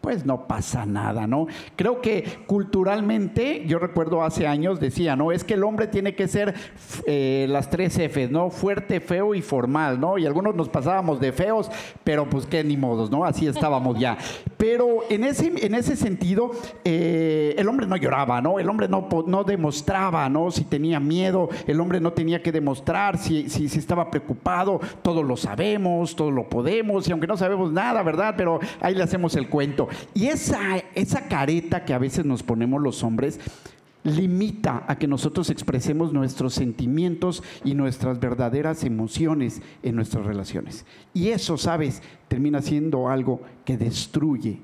pues 0.02 0.26
no 0.26 0.48
pasa 0.48 0.86
nada, 0.86 1.28
¿no? 1.28 1.48
Creo 1.76 2.02
que 2.02 2.40
culturalmente, 2.48 3.64
yo 3.66 3.80
recuerdo 3.80 4.24
hace 4.24 4.48
años, 4.48 4.80
decía, 4.80 5.16
¿no? 5.16 5.32
Es 5.32 5.44
que 5.44 5.56
el 5.56 5.64
hombre 5.64 5.88
tiene 5.88 6.16
que 6.16 6.28
ser 6.28 6.54
eh, 7.06 7.46
las 7.50 7.70
tres 7.70 7.98
Fs, 7.98 8.32
¿no? 8.32 8.50
Fuerte, 8.50 9.00
feo 9.00 9.36
y 9.36 9.42
formal, 9.42 10.00
¿no? 10.00 10.18
Y 10.18 10.26
algunos 10.26 10.56
nos 10.56 10.70
pasábamos 10.70 11.20
de 11.20 11.32
feos, 11.32 11.70
pero 12.04 12.30
pues 12.30 12.46
qué 12.46 12.64
ni 12.64 12.78
modos, 12.78 13.12
¿no? 13.12 13.26
Así 13.26 13.48
estábamos 13.48 14.00
ya. 14.00 14.18
Pero 14.58 15.00
en 15.10 15.24
ese, 15.24 15.54
en 15.66 15.76
ese 15.76 15.96
sentido, 15.96 16.52
eh, 16.84 17.56
el 17.58 17.68
hombre 17.68 17.88
no 17.88 17.98
lloraba, 17.98 18.42
¿no? 18.42 18.60
El 18.60 18.70
hombre 18.70 18.88
no, 18.88 19.08
no 19.28 19.44
demostraba, 19.44 20.30
¿no? 20.30 20.52
Si 20.52 20.64
tenía 20.64 21.00
miedo, 21.00 21.50
el 21.68 21.80
hombre 21.80 22.00
no 22.00 22.14
tenía 22.14 22.42
que 22.42 22.52
demostrar 22.52 23.18
si, 23.18 23.50
si, 23.50 23.70
si 23.70 23.80
estaba 23.80 24.10
preocupado, 24.10 24.80
todo 25.02 25.24
lo 25.24 25.38
sabemos, 25.38 26.16
todo 26.16 26.32
lo 26.32 26.50
podemos, 26.50 27.08
y 27.08 27.12
aunque 27.12 27.28
no 27.28 27.38
sabemos 27.38 27.72
nada, 27.72 28.04
¿verdad? 28.04 28.36
Pero 28.38 28.60
ahí 28.82 28.96
le 28.96 29.04
hacemos 29.04 29.36
el 29.36 29.50
cuento. 29.50 29.88
Y 30.14 30.28
esa, 30.28 30.78
esa 30.96 31.28
careta 31.28 31.86
que 31.86 31.94
a 31.94 31.98
veces 31.98 32.26
nos 32.26 32.44
ponemos 32.44 32.82
los 32.82 33.04
hombres 33.04 33.40
limita 34.04 34.86
a 34.88 34.98
que 34.98 35.08
nosotros 35.08 35.50
expresemos 35.50 36.14
nuestros 36.14 36.54
sentimientos 36.54 37.44
y 37.64 37.74
nuestras 37.74 38.20
verdaderas 38.20 38.84
emociones 38.84 39.62
en 39.84 39.96
nuestras 39.96 40.26
relaciones. 40.26 40.86
Y 41.14 41.30
eso, 41.30 41.58
sabes, 41.58 42.02
termina 42.28 42.62
siendo 42.62 43.10
algo 43.10 43.42
que 43.66 43.78
destruye 43.78 44.62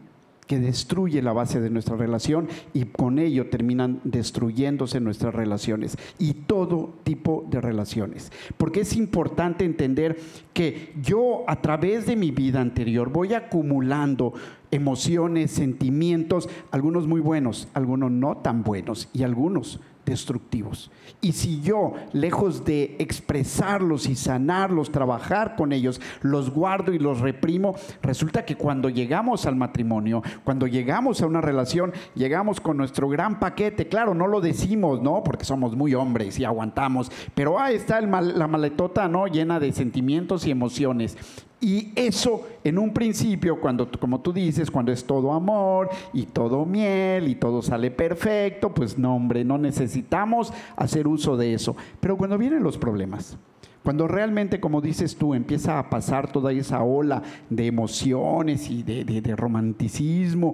que 0.48 0.60
destruye 0.60 1.22
la 1.22 1.34
base 1.34 1.60
de 1.60 1.70
nuestra 1.70 1.96
relación 1.96 2.48
y 2.74 2.86
con 2.86 3.20
ello 3.20 3.50
terminan 3.50 4.00
destruyéndose 4.04 5.00
nuestras 5.00 5.34
relaciones 5.34 5.98
y 6.20 6.34
todo 6.34 6.94
tipo 7.04 7.46
de 7.50 7.62
relaciones. 7.62 8.32
Porque 8.58 8.82
es 8.82 8.96
importante 8.96 9.66
entender 9.66 10.18
que 10.54 10.94
yo 11.02 11.44
a 11.48 11.62
través 11.62 12.06
de 12.06 12.16
mi 12.16 12.32
vida 12.32 12.62
anterior 12.62 13.10
voy 13.12 13.34
acumulando 13.34 14.34
emociones, 14.72 15.52
sentimientos, 15.52 16.50
algunos 16.72 17.08
muy 17.08 17.22
buenos, 17.22 17.68
algunos 17.74 18.12
no 18.12 18.38
tan 18.38 18.64
buenos 18.64 19.10
y 19.14 19.24
algunos 19.24 19.80
destructivos. 20.06 20.92
Y 21.22 21.32
si 21.32 21.62
yo, 21.62 21.94
lejos 22.14 22.64
de 22.66 22.96
expresarlos 23.00 24.08
y 24.08 24.16
sanarlos, 24.16 24.92
trabajar 24.92 25.56
con 25.56 25.72
ellos, 25.72 26.00
los 26.22 26.50
guardo 26.50 26.94
y 26.94 27.00
los 27.00 27.20
reprimo, 27.20 27.76
resulta 28.02 28.46
que 28.46 28.56
cuando 28.56 28.90
llegamos 28.90 29.46
al 29.46 29.56
matrimonio, 29.56 30.22
cuando 30.44 30.68
llegamos 30.68 31.22
a 31.22 31.28
una 31.28 31.42
relación, 31.42 31.94
llegamos 32.14 32.62
con 32.62 32.78
nuestro 32.78 33.10
gran 33.10 33.40
paquete. 33.40 33.88
Claro, 33.88 34.14
no 34.14 34.28
lo 34.28 34.42
decimos, 34.42 35.02
¿no? 35.02 35.24
Porque 35.24 35.46
somos 35.46 35.76
muy 35.76 35.96
hombres 35.96 36.40
y 36.40 36.46
aguantamos, 36.46 37.12
pero 37.34 37.60
ahí 37.60 37.76
está 37.76 38.00
la 38.02 38.48
maletota, 38.48 39.08
¿no? 39.08 39.28
Llena 39.28 39.60
de 39.60 39.72
sentimientos 39.72 40.46
y 40.46 40.52
emociones. 40.52 41.18
Y 41.66 41.92
eso 41.96 42.48
en 42.64 42.78
un 42.78 42.94
principio, 42.94 43.60
cuando, 43.60 43.90
como 44.00 44.22
tú 44.22 44.32
dices, 44.32 44.70
cuando 44.70 44.92
es 44.92 45.04
todo 45.04 45.34
amor 45.34 45.90
y 46.14 46.28
todo 46.28 46.64
miel 46.64 47.28
y 47.28 47.34
todo 47.34 47.64
sale 47.64 47.90
perfecto, 47.90 48.72
pues 48.72 49.00
no, 49.00 49.16
hombre, 49.16 49.44
no 49.44 49.58
necesitamos 49.58 50.54
hacer 50.76 51.08
uso 51.08 51.36
de 51.36 51.56
eso. 51.56 51.76
Pero 52.00 52.18
cuando 52.18 52.38
vienen 52.38 52.62
los 52.62 52.78
problemas, 52.78 53.36
cuando 53.84 54.08
realmente, 54.08 54.60
como 54.60 54.80
dices 54.80 55.16
tú, 55.16 55.34
empieza 55.34 55.80
a 55.80 55.90
pasar 55.90 56.32
toda 56.32 56.52
esa 56.52 56.84
ola 56.84 57.24
de 57.50 57.66
emociones 57.66 58.70
y 58.70 58.84
de, 58.84 59.04
de 59.04 59.36
romanticismo 59.36 60.54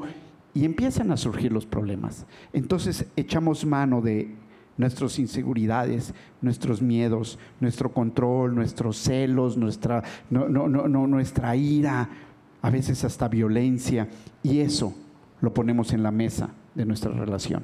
y 0.53 0.63
empiezan 0.63 1.11
a 1.11 1.17
surgir 1.17 1.51
los 1.51 1.65
problemas, 1.65 2.25
entonces 2.53 3.05
echamos 3.17 3.65
mano 3.65 3.99
de 3.99 4.33
nuestras 4.77 5.19
inseguridades, 5.19 6.13
nuestros 6.41 6.81
miedos, 6.81 7.37
nuestro 7.59 7.93
control, 7.93 8.55
nuestros 8.55 8.97
celos, 8.97 9.57
nuestra, 9.57 10.03
no, 10.29 10.47
no, 10.47 10.67
no, 10.67 11.07
nuestra 11.07 11.55
ira, 11.55 12.09
a 12.61 12.69
veces 12.69 13.03
hasta 13.03 13.27
violencia. 13.27 14.07
Y 14.43 14.59
eso 14.59 14.93
lo 15.41 15.53
ponemos 15.53 15.93
en 15.93 16.03
la 16.03 16.11
mesa 16.11 16.49
de 16.75 16.85
nuestra 16.85 17.11
relación. 17.11 17.63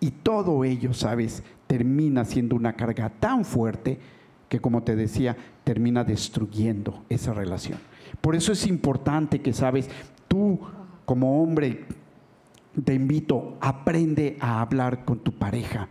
Y 0.00 0.10
todo 0.10 0.64
ello, 0.64 0.94
sabes, 0.94 1.42
termina 1.66 2.24
siendo 2.24 2.56
una 2.56 2.74
carga 2.74 3.10
tan 3.10 3.44
fuerte 3.44 3.98
que, 4.48 4.60
como 4.60 4.82
te 4.82 4.96
decía, 4.96 5.36
termina 5.64 6.04
destruyendo 6.04 7.04
esa 7.08 7.34
relación. 7.34 7.78
Por 8.20 8.34
eso 8.34 8.52
es 8.52 8.66
importante 8.66 9.40
que, 9.40 9.52
sabes, 9.52 9.90
tú 10.28 10.60
como 11.04 11.42
hombre, 11.42 11.84
te 12.84 12.94
invito, 12.94 13.56
aprende 13.60 14.36
a 14.40 14.60
hablar 14.60 15.04
con 15.04 15.18
tu 15.18 15.32
pareja 15.32 15.88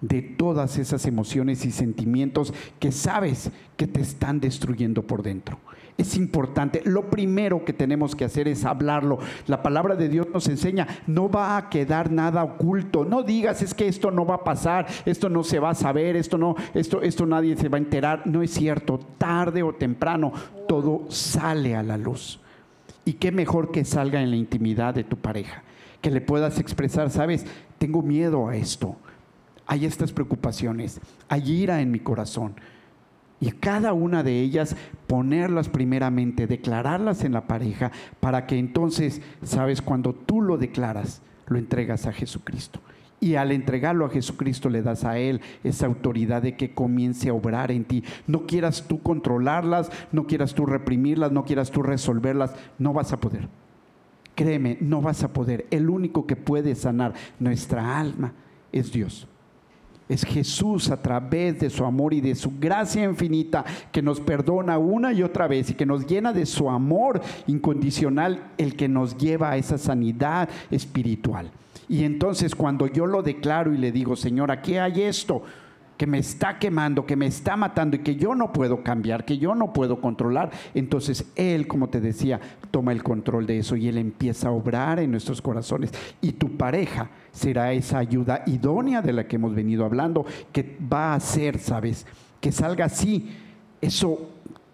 de 0.00 0.22
todas 0.22 0.78
esas 0.78 1.06
emociones 1.06 1.64
y 1.64 1.70
sentimientos 1.70 2.52
que 2.78 2.92
sabes 2.92 3.50
que 3.76 3.86
te 3.86 4.00
están 4.00 4.40
destruyendo 4.40 5.02
por 5.02 5.22
dentro. 5.22 5.58
Es 5.96 6.16
importante. 6.16 6.80
Lo 6.84 7.10
primero 7.10 7.64
que 7.64 7.72
tenemos 7.72 8.14
que 8.14 8.24
hacer 8.24 8.46
es 8.46 8.64
hablarlo. 8.64 9.18
La 9.48 9.64
palabra 9.64 9.96
de 9.96 10.08
Dios 10.08 10.28
nos 10.32 10.46
enseña, 10.46 10.86
no 11.08 11.28
va 11.28 11.56
a 11.56 11.68
quedar 11.68 12.12
nada 12.12 12.44
oculto. 12.44 13.04
No 13.04 13.24
digas, 13.24 13.62
es 13.62 13.74
que 13.74 13.88
esto 13.88 14.12
no 14.12 14.24
va 14.24 14.36
a 14.36 14.44
pasar, 14.44 14.86
esto 15.04 15.28
no 15.28 15.42
se 15.42 15.58
va 15.58 15.70
a 15.70 15.74
saber, 15.74 16.14
esto 16.14 16.38
no, 16.38 16.54
esto, 16.72 17.02
esto 17.02 17.26
nadie 17.26 17.56
se 17.56 17.68
va 17.68 17.78
a 17.78 17.80
enterar. 17.80 18.28
No 18.28 18.42
es 18.42 18.52
cierto. 18.52 19.00
Tarde 19.18 19.64
o 19.64 19.74
temprano 19.74 20.32
todo 20.68 21.10
sale 21.10 21.74
a 21.74 21.82
la 21.82 21.98
luz. 21.98 22.38
Y 23.04 23.14
qué 23.14 23.32
mejor 23.32 23.72
que 23.72 23.84
salga 23.84 24.22
en 24.22 24.30
la 24.30 24.36
intimidad 24.36 24.94
de 24.94 25.02
tu 25.02 25.16
pareja, 25.16 25.64
que 26.00 26.10
le 26.10 26.20
puedas 26.20 26.60
expresar, 26.60 27.10
sabes, 27.10 27.44
tengo 27.78 28.02
miedo 28.02 28.48
a 28.48 28.54
esto, 28.54 28.96
hay 29.68 29.84
estas 29.84 30.12
preocupaciones, 30.12 31.00
hay 31.28 31.52
ira 31.52 31.80
en 31.82 31.92
mi 31.92 32.00
corazón. 32.00 32.54
Y 33.38 33.52
cada 33.52 33.92
una 33.92 34.24
de 34.24 34.40
ellas 34.40 34.74
ponerlas 35.06 35.68
primeramente, 35.68 36.48
declararlas 36.48 37.22
en 37.22 37.32
la 37.32 37.46
pareja, 37.46 37.92
para 38.18 38.46
que 38.46 38.58
entonces, 38.58 39.20
sabes, 39.44 39.80
cuando 39.82 40.14
tú 40.14 40.40
lo 40.40 40.56
declaras, 40.56 41.22
lo 41.46 41.58
entregas 41.58 42.06
a 42.06 42.12
Jesucristo. 42.12 42.80
Y 43.20 43.34
al 43.34 43.52
entregarlo 43.52 44.06
a 44.06 44.10
Jesucristo 44.10 44.70
le 44.70 44.80
das 44.80 45.04
a 45.04 45.18
Él 45.18 45.40
esa 45.62 45.86
autoridad 45.86 46.42
de 46.42 46.56
que 46.56 46.72
comience 46.72 47.28
a 47.28 47.34
obrar 47.34 47.70
en 47.70 47.84
ti. 47.84 48.04
No 48.26 48.46
quieras 48.46 48.86
tú 48.88 49.02
controlarlas, 49.02 49.90
no 50.12 50.26
quieras 50.26 50.54
tú 50.54 50.66
reprimirlas, 50.66 51.30
no 51.30 51.44
quieras 51.44 51.70
tú 51.70 51.82
resolverlas, 51.82 52.54
no 52.78 52.92
vas 52.92 53.12
a 53.12 53.20
poder. 53.20 53.48
Créeme, 54.34 54.78
no 54.80 55.02
vas 55.02 55.24
a 55.24 55.32
poder. 55.32 55.66
El 55.70 55.90
único 55.90 56.26
que 56.26 56.36
puede 56.36 56.74
sanar 56.74 57.12
nuestra 57.38 57.98
alma 57.98 58.32
es 58.72 58.92
Dios. 58.92 59.28
Es 60.08 60.24
Jesús 60.24 60.90
a 60.90 61.02
través 61.02 61.60
de 61.60 61.70
su 61.70 61.84
amor 61.84 62.14
y 62.14 62.20
de 62.20 62.34
su 62.34 62.52
gracia 62.58 63.04
infinita 63.04 63.64
que 63.92 64.02
nos 64.02 64.20
perdona 64.20 64.78
una 64.78 65.12
y 65.12 65.22
otra 65.22 65.46
vez 65.46 65.70
y 65.70 65.74
que 65.74 65.86
nos 65.86 66.06
llena 66.06 66.32
de 66.32 66.46
su 66.46 66.70
amor 66.70 67.20
incondicional, 67.46 68.52
el 68.56 68.74
que 68.74 68.88
nos 68.88 69.16
lleva 69.18 69.50
a 69.50 69.56
esa 69.56 69.76
sanidad 69.76 70.48
espiritual. 70.70 71.50
Y 71.88 72.04
entonces 72.04 72.54
cuando 72.54 72.86
yo 72.86 73.06
lo 73.06 73.22
declaro 73.22 73.72
y 73.74 73.78
le 73.78 73.92
digo, 73.92 74.16
Señor, 74.16 74.50
aquí 74.50 74.76
hay 74.76 75.02
esto 75.02 75.42
que 75.98 76.06
me 76.06 76.18
está 76.18 76.58
quemando, 76.58 77.04
que 77.04 77.16
me 77.16 77.26
está 77.26 77.56
matando 77.56 77.96
y 77.96 77.98
que 77.98 78.14
yo 78.14 78.34
no 78.36 78.52
puedo 78.52 78.84
cambiar, 78.84 79.24
que 79.24 79.36
yo 79.36 79.54
no 79.56 79.72
puedo 79.72 80.00
controlar, 80.00 80.50
entonces 80.72 81.26
Él, 81.34 81.66
como 81.66 81.88
te 81.88 82.00
decía, 82.00 82.40
toma 82.70 82.92
el 82.92 83.02
control 83.02 83.46
de 83.46 83.58
eso 83.58 83.74
y 83.74 83.88
Él 83.88 83.98
empieza 83.98 84.48
a 84.48 84.52
obrar 84.52 85.00
en 85.00 85.10
nuestros 85.10 85.42
corazones. 85.42 85.90
Y 86.22 86.32
tu 86.32 86.56
pareja 86.56 87.10
será 87.32 87.72
esa 87.72 87.98
ayuda 87.98 88.44
idónea 88.46 89.02
de 89.02 89.12
la 89.12 89.26
que 89.26 89.36
hemos 89.36 89.54
venido 89.54 89.84
hablando, 89.84 90.24
que 90.52 90.78
va 90.90 91.12
a 91.12 91.16
hacer, 91.16 91.58
¿sabes? 91.58 92.06
Que 92.40 92.52
salga 92.52 92.84
así, 92.84 93.30
eso 93.80 94.30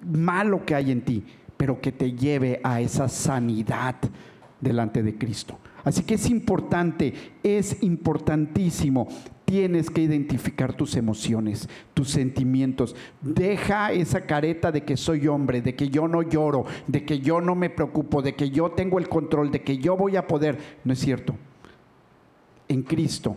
malo 0.07 0.67
que 0.67 0.75
hay 0.75 0.91
en 0.91 1.01
ti, 1.01 1.25
pero 1.57 1.81
que 1.81 1.91
te 1.91 2.13
lleve 2.13 2.61
a 2.63 2.83
esa 2.83 3.09
sanidad 3.09 3.97
delante 4.61 5.03
de 5.03 5.17
Cristo. 5.17 5.59
Así 5.85 6.03
que 6.03 6.15
es 6.15 6.29
importante, 6.29 7.15
es 7.43 7.83
importantísimo. 7.83 9.09
Tienes 9.45 9.91
que 9.91 10.01
identificar 10.01 10.73
tus 10.73 10.97
emociones, 10.97 11.69
tus 11.93 12.11
sentimientos. 12.11 12.97
Deja 13.21 13.93
esa 13.93 14.23
careta 14.27 14.73
de 14.73 14.85
que 14.85 14.97
soy 14.97 15.29
hombre, 15.29 15.61
de 15.61 15.75
que 15.75 15.91
yo 15.91 16.09
no 16.09 16.23
lloro, 16.23 16.65
de 16.87 17.05
que 17.05 17.21
yo 17.21 17.41
no 17.41 17.55
me 17.55 17.71
preocupo, 17.71 18.23
de 18.23 18.35
que 18.35 18.51
yo 18.51 18.71
tengo 18.71 18.99
el 18.99 19.09
control, 19.09 19.51
de 19.51 19.63
que 19.63 19.79
yo 19.79 19.97
voy 19.97 20.17
a 20.17 20.27
poder. 20.27 20.59
No 20.85 20.93
es 20.93 20.99
cierto. 20.99 21.37
En 22.69 22.83
Cristo, 22.83 23.37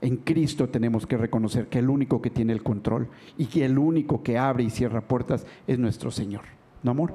en 0.00 0.16
Cristo 0.16 0.68
tenemos 0.68 1.06
que 1.06 1.16
reconocer 1.16 1.68
que 1.68 1.80
el 1.80 1.90
único 1.90 2.22
que 2.22 2.30
tiene 2.30 2.52
el 2.52 2.62
control 2.62 3.08
y 3.36 3.46
que 3.46 3.64
el 3.64 3.78
único 3.78 4.22
que 4.22 4.38
abre 4.38 4.64
y 4.64 4.70
cierra 4.70 5.02
puertas 5.02 5.46
es 5.66 5.78
nuestro 5.78 6.10
Señor. 6.10 6.57
¿No, 6.80 6.92
amor? 6.92 7.12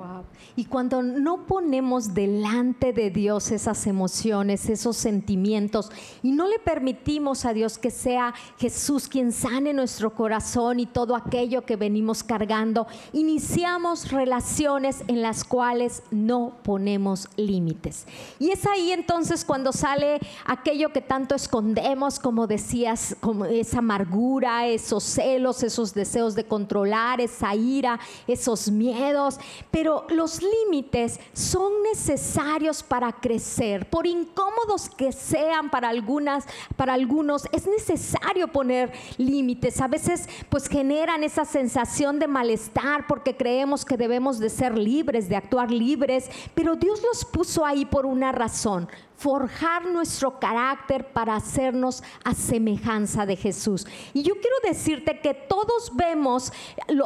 Y 0.57 0.66
cuando 0.66 1.01
no 1.01 1.47
ponemos 1.47 2.14
delante 2.14 2.91
de 2.91 3.09
Dios 3.09 3.49
esas 3.49 3.88
emociones, 3.88 4.70
esos 4.70 4.97
sentimientos, 4.97 5.89
y 6.22 6.32
no 6.32 6.47
le 6.47 6.59
permitimos 6.59 7.45
a 7.45 7.53
Dios 7.53 7.78
que 7.78 7.89
sea 7.89 8.34
Jesús 8.57 9.07
quien 9.07 9.32
sane 9.32 9.74
nuestro 9.74 10.14
corazón 10.14 10.82
y 10.82 10.86
todo 10.86 11.16
aquello 11.16 11.66
que 11.66 11.78
venimos 11.78 12.24
cargando, 12.24 12.88
iniciamos 13.14 14.11
relaciones 14.11 15.03
en 15.07 15.22
las 15.22 15.45
cuales 15.45 16.03
no 16.11 16.57
ponemos 16.64 17.30
límites. 17.38 18.05
Y 18.39 18.51
es 18.51 18.66
ahí 18.68 18.91
entonces 18.91 19.45
cuando 19.45 19.72
sale 19.72 20.20
aquello 20.45 20.91
que 20.91 21.01
tanto 21.01 21.36
escondemos, 21.36 22.20
como 22.20 22.47
decías, 22.47 23.16
como 23.22 23.45
esa 23.45 23.80
amargura, 23.80 24.68
esos 24.68 25.03
celos, 25.05 25.64
esos 25.64 25.93
deseos 25.93 26.36
de 26.36 26.43
controlar, 26.43 27.22
esa 27.22 27.55
ira, 27.55 27.97
esos 28.28 28.70
miedos 28.70 29.39
pero 29.71 30.05
los 30.09 30.41
límites 30.41 31.19
son 31.33 31.83
necesarios 31.83 32.83
para 32.83 33.11
crecer. 33.11 33.89
Por 33.89 34.07
incómodos 34.07 34.89
que 34.89 35.11
sean 35.11 35.69
para 35.69 35.89
algunas, 35.89 36.45
para 36.75 36.93
algunos, 36.93 37.47
es 37.51 37.67
necesario 37.67 38.47
poner 38.47 38.91
límites. 39.17 39.81
A 39.81 39.87
veces 39.87 40.27
pues 40.49 40.67
generan 40.67 41.23
esa 41.23 41.45
sensación 41.45 42.19
de 42.19 42.27
malestar 42.27 43.07
porque 43.07 43.35
creemos 43.35 43.85
que 43.85 43.97
debemos 43.97 44.39
de 44.39 44.49
ser 44.49 44.77
libres, 44.77 45.29
de 45.29 45.35
actuar 45.35 45.71
libres, 45.71 46.29
pero 46.55 46.75
Dios 46.75 47.01
los 47.03 47.25
puso 47.25 47.65
ahí 47.65 47.85
por 47.85 48.05
una 48.05 48.31
razón 48.31 48.87
forjar 49.24 49.86
nuestro 49.86 50.38
carácter 50.38 51.07
para 51.13 51.38
hacernos 51.38 52.03
a 52.26 52.34
semejanza 52.34 53.26
de 53.26 53.38
Jesús. 53.38 53.88
Y 54.13 54.21
yo 54.21 54.34
quiero 54.34 54.57
decirte 54.67 55.21
que 55.21 55.34
todos 55.34 55.95
vemos 55.95 56.51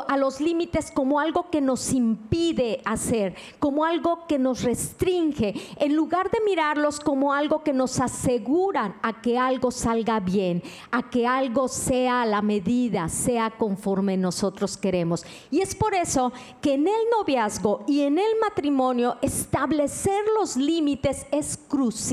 a 0.07 0.17
los 0.17 0.41
límites 0.41 0.89
como 0.89 1.19
algo 1.19 1.51
que 1.51 1.61
nos 1.61 1.93
impide 1.93 2.81
hacer, 2.85 3.35
como 3.59 3.85
algo 3.85 4.25
que 4.27 4.39
nos 4.39 4.63
restringe, 4.63 5.53
en 5.75 5.95
lugar 5.95 6.31
de 6.31 6.39
mirarlos 6.43 6.99
como 6.99 7.33
algo 7.33 7.63
que 7.63 7.71
nos 7.71 7.99
aseguran 7.99 8.95
a 9.03 9.21
que 9.21 9.37
algo 9.37 9.69
salga 9.69 10.19
bien, 10.19 10.63
a 10.89 11.11
que 11.11 11.27
algo 11.27 11.67
sea 11.67 12.23
a 12.23 12.25
la 12.25 12.41
medida, 12.41 13.09
sea 13.09 13.51
conforme 13.51 14.17
nosotros 14.17 14.75
queremos. 14.75 15.23
Y 15.51 15.61
es 15.61 15.75
por 15.75 15.93
eso 15.93 16.33
que 16.61 16.73
en 16.73 16.87
el 16.87 17.01
noviazgo 17.15 17.83
y 17.85 18.01
en 18.01 18.17
el 18.17 18.39
matrimonio 18.41 19.17
establecer 19.21 20.23
los 20.39 20.57
límites 20.57 21.27
es 21.31 21.57
crucial 21.57 22.06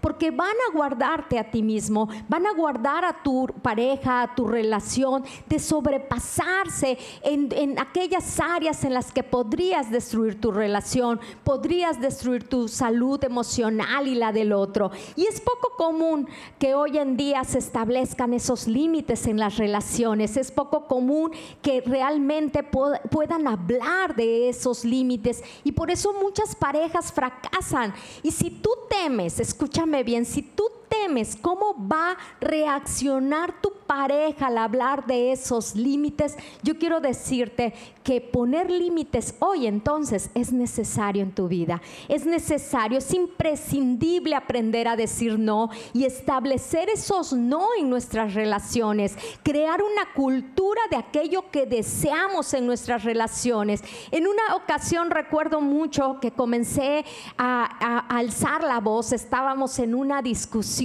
porque 0.00 0.30
van 0.30 0.56
a 0.68 0.72
guardarte 0.72 1.38
a 1.38 1.50
ti 1.50 1.62
mismo, 1.62 2.08
van 2.28 2.46
a 2.46 2.52
guardar 2.52 3.04
a 3.04 3.22
tu 3.22 3.46
pareja, 3.62 4.22
a 4.22 4.34
tu 4.34 4.46
relación, 4.46 5.24
de 5.48 5.58
sobrepasarse 5.58 6.98
en, 7.22 7.48
en 7.52 7.78
aquellas 7.78 8.40
áreas 8.40 8.84
en 8.84 8.94
las 8.94 9.12
que 9.12 9.22
podrías 9.22 9.90
destruir 9.90 10.40
tu 10.40 10.52
relación, 10.52 11.20
podrías 11.44 12.00
destruir 12.00 12.48
tu 12.48 12.68
salud 12.68 13.22
emocional 13.24 14.08
y 14.08 14.14
la 14.14 14.32
del 14.32 14.52
otro. 14.52 14.90
Y 15.16 15.26
es 15.26 15.40
poco 15.40 15.76
común 15.76 16.28
que 16.58 16.74
hoy 16.74 16.98
en 16.98 17.16
día 17.16 17.44
se 17.44 17.58
establezcan 17.58 18.34
esos 18.34 18.66
límites 18.66 19.26
en 19.26 19.38
las 19.38 19.56
relaciones, 19.56 20.36
es 20.36 20.50
poco 20.50 20.86
común 20.86 21.30
que 21.62 21.80
realmente 21.80 22.62
puedan 22.62 23.46
hablar 23.46 24.14
de 24.14 24.48
esos 24.48 24.84
límites 24.84 25.42
y 25.64 25.72
por 25.72 25.90
eso 25.90 26.12
muchas 26.12 26.54
parejas 26.54 27.12
fracasan. 27.12 27.94
Y 28.22 28.30
si 28.30 28.50
tú 28.50 28.70
temes, 28.88 29.19
escúchame 29.26 30.02
bien, 30.04 30.24
si 30.24 30.42
tú 30.42 30.64
temes 30.90 31.36
cómo 31.36 31.74
va 31.88 32.12
a 32.12 32.16
reaccionar 32.40 33.60
tu 33.62 33.72
pareja 33.86 34.48
al 34.48 34.58
hablar 34.58 35.06
de 35.06 35.32
esos 35.32 35.74
límites, 35.74 36.36
yo 36.62 36.78
quiero 36.78 37.00
decirte 37.00 37.72
que 38.04 38.20
poner 38.20 38.70
límites 38.70 39.34
hoy 39.38 39.66
entonces 39.66 40.30
es 40.34 40.52
necesario 40.52 41.22
en 41.22 41.32
tu 41.32 41.48
vida. 41.48 41.80
Es 42.08 42.26
necesario, 42.26 42.98
es 42.98 43.12
imprescindible 43.14 44.34
aprender 44.34 44.88
a 44.88 44.96
decir 44.96 45.38
no 45.38 45.70
y 45.92 46.04
establecer 46.04 46.88
esos 46.88 47.32
no 47.32 47.68
en 47.78 47.90
nuestras 47.90 48.34
relaciones, 48.34 49.16
crear 49.42 49.80
una 49.82 50.12
cultura 50.14 50.80
de 50.90 50.96
aquello 50.96 51.50
que 51.50 51.66
deseamos 51.66 52.52
en 52.54 52.66
nuestras 52.66 53.04
relaciones. 53.04 53.82
En 54.10 54.26
una 54.26 54.56
ocasión 54.56 55.10
recuerdo 55.10 55.60
mucho 55.60 56.18
que 56.20 56.32
comencé 56.32 57.04
a, 57.38 58.06
alzar 58.08 58.64
la 58.64 58.80
voz, 58.80 59.12
estábamos 59.12 59.78
en 59.78 59.94
una 59.94 60.22
discusión 60.22 60.79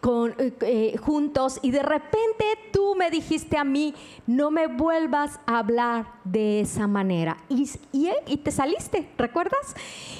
con, 0.00 0.34
eh, 0.38 0.52
eh, 0.60 0.96
juntos 0.98 1.58
y 1.62 1.70
de 1.70 1.82
repente 1.82 2.44
tú 2.72 2.94
me 2.94 3.10
dijiste 3.10 3.56
a 3.56 3.64
mí, 3.64 3.94
no 4.26 4.50
me 4.50 4.66
vuelvas 4.66 5.40
a 5.46 5.58
hablar 5.58 6.06
de 6.24 6.60
esa 6.60 6.86
manera. 6.86 7.38
Y, 7.48 7.68
y, 7.92 8.36
te 8.38 8.50
saliste, 8.50 9.08
¿recuerdas? 9.16 9.74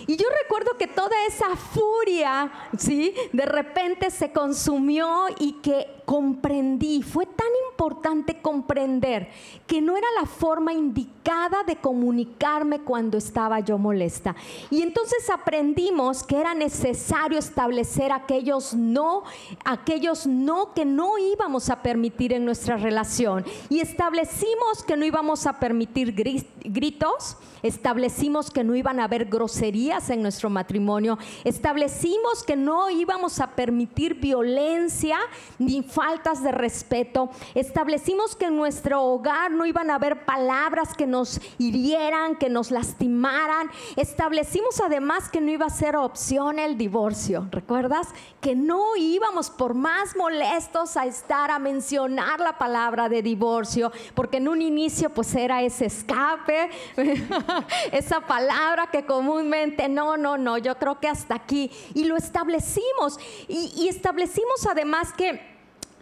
Y 0.06 0.16
yo 0.16 0.26
recuerdo 0.42 0.76
que 0.78 0.86
toda 0.86 1.14
esa 1.26 1.56
furia, 1.56 2.50
¿sí? 2.78 3.14
De 3.32 3.44
repente 3.44 4.10
se 4.10 4.32
consumió 4.32 5.26
y 5.38 5.54
que 5.54 6.01
comprendí, 6.04 7.02
fue 7.02 7.26
tan 7.26 7.46
importante 7.70 8.40
comprender 8.40 9.28
que 9.66 9.80
no 9.80 9.96
era 9.96 10.06
la 10.20 10.26
forma 10.26 10.72
indicada 10.72 11.64
de 11.64 11.76
comunicarme 11.76 12.80
cuando 12.80 13.18
estaba 13.18 13.60
yo 13.60 13.78
molesta. 13.78 14.36
Y 14.70 14.82
entonces 14.82 15.28
aprendimos 15.30 16.22
que 16.22 16.38
era 16.38 16.54
necesario 16.54 17.38
establecer 17.38 18.12
aquellos 18.12 18.74
no, 18.74 19.24
aquellos 19.64 20.26
no 20.26 20.72
que 20.74 20.84
no 20.84 21.18
íbamos 21.18 21.70
a 21.70 21.82
permitir 21.82 22.32
en 22.32 22.44
nuestra 22.44 22.76
relación. 22.76 23.44
Y 23.68 23.80
establecimos 23.80 24.82
que 24.86 24.96
no 24.96 25.04
íbamos 25.04 25.46
a 25.46 25.58
permitir 25.58 26.12
gritos, 26.12 27.36
establecimos 27.62 28.50
que 28.50 28.64
no 28.64 28.74
iban 28.74 29.00
a 29.00 29.04
haber 29.04 29.26
groserías 29.26 30.10
en 30.10 30.22
nuestro 30.22 30.50
matrimonio, 30.50 31.18
establecimos 31.44 32.44
que 32.44 32.56
no 32.56 32.90
íbamos 32.90 33.40
a 33.40 33.52
permitir 33.52 34.14
violencia 34.14 35.18
ni 35.58 35.82
faltas 35.82 36.42
de 36.42 36.52
respeto. 36.52 37.30
Establecimos 37.54 38.36
que 38.36 38.46
en 38.46 38.56
nuestro 38.56 39.02
hogar 39.02 39.50
no 39.50 39.66
iban 39.66 39.90
a 39.90 39.96
haber 39.96 40.24
palabras 40.24 40.94
que 40.94 41.06
nos 41.06 41.40
hirieran, 41.58 42.36
que 42.36 42.48
nos 42.48 42.70
lastimaran. 42.70 43.70
Establecimos 43.96 44.80
además 44.80 45.28
que 45.28 45.40
no 45.40 45.50
iba 45.50 45.66
a 45.66 45.70
ser 45.70 45.96
opción 45.96 46.58
el 46.58 46.76
divorcio. 46.76 47.48
¿Recuerdas? 47.50 48.08
Que 48.40 48.54
no 48.54 48.96
íbamos 48.96 49.50
por 49.50 49.74
más 49.74 50.16
molestos 50.16 50.96
a 50.96 51.06
estar 51.06 51.50
a 51.50 51.58
mencionar 51.58 52.40
la 52.40 52.58
palabra 52.58 53.08
de 53.08 53.22
divorcio, 53.22 53.92
porque 54.14 54.38
en 54.38 54.48
un 54.48 54.62
inicio 54.62 55.10
pues 55.10 55.34
era 55.34 55.62
ese 55.62 55.86
escape, 55.86 56.70
esa 57.92 58.20
palabra 58.20 58.88
que 58.90 59.04
comúnmente 59.04 59.88
no, 59.88 60.16
no, 60.16 60.38
no, 60.38 60.58
yo 60.58 60.76
creo 60.78 61.00
que 61.00 61.08
hasta 61.08 61.34
aquí. 61.34 61.70
Y 61.94 62.04
lo 62.04 62.16
establecimos. 62.16 63.18
Y, 63.48 63.72
y 63.76 63.88
establecimos 63.88 64.66
además 64.66 65.12
que 65.12 65.51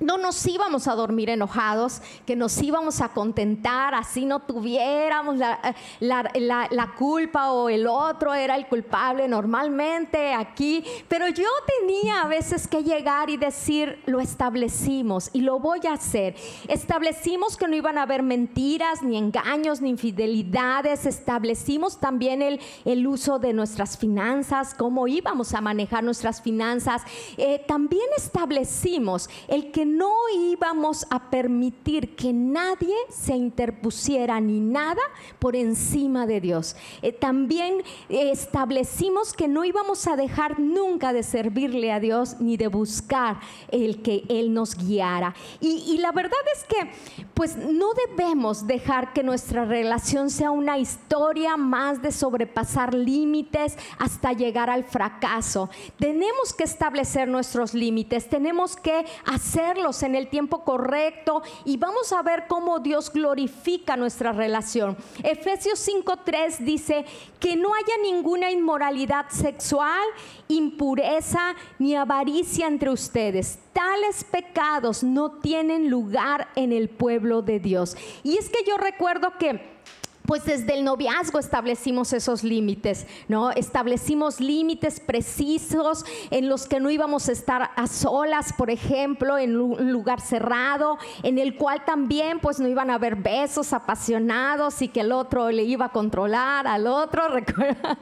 no 0.01 0.16
nos 0.16 0.44
íbamos 0.46 0.88
a 0.88 0.94
dormir 0.94 1.30
enojados, 1.30 2.03
que 2.26 2.34
nos 2.34 2.61
íbamos 2.61 3.01
a 3.01 3.11
contentar, 3.11 3.94
así 3.94 4.24
no 4.24 4.40
tuviéramos 4.40 5.36
la, 5.36 5.74
la, 6.01 6.94
culpa 6.96 7.53
o 7.53 7.68
el 7.68 7.86
otro 7.86 8.34
era 8.34 8.57
el 8.57 8.66
culpable 8.66 9.28
normalmente 9.28 10.32
aquí, 10.34 10.84
pero 11.09 11.28
yo 11.28 11.48
tenía 11.78 12.22
a 12.22 12.26
veces 12.26 12.66
que 12.66 12.82
llegar 12.82 13.30
y 13.30 13.36
decir, 13.36 14.01
lo 14.07 14.20
establecimos 14.20 15.30
y 15.32 15.42
lo 15.42 15.59
voy 15.59 15.80
a 15.86 15.94
hacer. 15.94 16.34
Establecimos 16.68 17.57
que 17.57 17.68
no 17.68 17.76
iban 17.76 17.98
a 17.98 18.03
haber 18.03 18.22
mentiras, 18.22 19.03
ni 19.03 19.16
engaños, 19.16 19.80
ni 19.80 19.90
infidelidades, 19.90 21.07
establecimos 21.07 21.98
también 21.98 22.42
el, 22.42 22.61
el 22.84 23.07
uso 23.07 23.38
de 23.38 23.53
nuestras 23.53 23.98
finanzas, 23.98 24.74
cómo 24.74 25.07
íbamos 25.07 25.55
a 25.55 25.61
manejar 25.61 26.03
nuestras 26.03 26.40
finanzas. 26.40 27.03
Eh, 27.36 27.62
también 27.66 28.07
establecimos 28.16 29.28
el 29.48 29.70
que 29.70 29.89
no 29.97 30.12
íbamos 30.34 31.07
a 31.11 31.30
permitir 31.30 32.14
que 32.16 32.32
nadie 32.32 32.95
se 33.09 33.34
interpusiera 33.34 34.41
ni 34.41 34.61
nada 34.61 35.03
por 35.38 35.57
encima 35.57 36.26
de 36.26 36.41
Dios. 36.41 36.76
Eh, 37.03 37.12
también 37.12 37.82
establecimos 38.09 39.32
que 39.32 39.49
no 39.49 39.64
íbamos 39.64 40.07
a 40.07 40.16
dejar 40.16 40.59
nunca 40.61 41.12
de 41.12 41.22
servirle 41.22 41.93
a 41.93 42.01
Dios 42.01 42.41
ni 42.41 42.57
de 42.57 42.68
buscar 42.68 43.41
el 43.70 44.03
que 44.03 44.24
Él 44.28 44.53
nos 44.55 44.76
guiara. 44.76 45.34
Y, 45.61 45.84
y 45.93 45.99
la 45.99 46.12
verdad 46.12 46.38
es 46.55 46.64
que 46.64 46.91
pues 47.34 47.57
no 47.57 47.88
debemos 47.95 48.66
dejar 48.66 49.12
que 49.12 49.22
nuestra 49.22 49.64
relación 49.64 50.30
sea 50.30 50.51
una 50.51 50.78
historia 50.78 51.57
más 51.57 52.03
de 52.03 52.12
sobrepasar 52.12 52.95
límites 52.95 53.76
hasta 53.99 54.32
llegar 54.32 54.68
al 54.68 54.84
fracaso. 54.84 55.70
Tenemos 55.99 56.53
que 56.57 56.64
establecer 56.64 57.28
nuestros 57.28 57.74
límites, 57.74 58.28
tenemos 58.28 58.76
que 58.76 59.07
hacer 59.24 59.78
en 59.81 60.14
el 60.14 60.28
tiempo 60.28 60.62
correcto 60.62 61.43
y 61.64 61.78
vamos 61.78 62.12
a 62.12 62.22
ver 62.22 62.45
cómo 62.49 62.81
Dios 62.81 63.11
glorifica 63.11 63.97
nuestra 63.97 64.31
relación. 64.31 64.95
Efesios 65.22 65.89
5.3 65.89 66.59
dice 66.59 67.07
que 67.39 67.57
no 67.57 67.72
haya 67.72 67.95
ninguna 68.03 68.51
inmoralidad 68.51 69.31
sexual, 69.31 70.03
impureza 70.49 71.55
ni 71.78 71.97
avaricia 71.97 72.66
entre 72.66 72.91
ustedes. 72.91 73.59
Tales 73.72 74.22
pecados 74.22 75.03
no 75.03 75.31
tienen 75.41 75.89
lugar 75.89 76.49
en 76.57 76.72
el 76.72 76.91
pueblo 76.91 77.41
de 77.41 77.59
Dios. 77.59 77.97
Y 78.22 78.37
es 78.37 78.51
que 78.51 78.62
yo 78.66 78.76
recuerdo 78.76 79.39
que 79.39 79.80
pues 80.27 80.45
desde 80.45 80.75
el 80.75 80.85
noviazgo 80.85 81.39
establecimos 81.39 82.12
esos 82.12 82.45
límites, 82.45 83.07
¿no? 83.29 83.51
Establecimos 83.51 84.41
límites 84.41 85.01
precisos 85.01 86.05
en 86.31 86.49
los 86.49 86.66
que 86.66 86.81
no 86.81 86.91
íbamos 86.91 87.29
a 87.29 87.33
estar 87.33 87.71
a 87.75 87.87
solas, 87.87 88.53
por 88.53 88.71
ejemplo, 88.71 89.39
en 89.39 89.57
un 89.57 89.93
lugar 89.93 90.21
cerrado, 90.21 90.99
en 91.23 91.39
el 91.39 91.57
cual 91.57 91.85
también 91.85 92.41
pues 92.41 92.61
no 92.61 92.68
iban 92.68 92.91
a 92.91 92.95
haber 92.95 93.16
besos 93.16 93.73
apasionados 93.73 94.83
y 94.83 94.89
que 94.89 95.01
el 95.01 95.12
otro 95.12 95.51
le 95.51 95.64
iba 95.64 95.87
a 95.87 95.93
controlar 95.93 96.66
al 96.66 96.87
otro, 96.87 97.29
¿recuerda? 97.31 97.99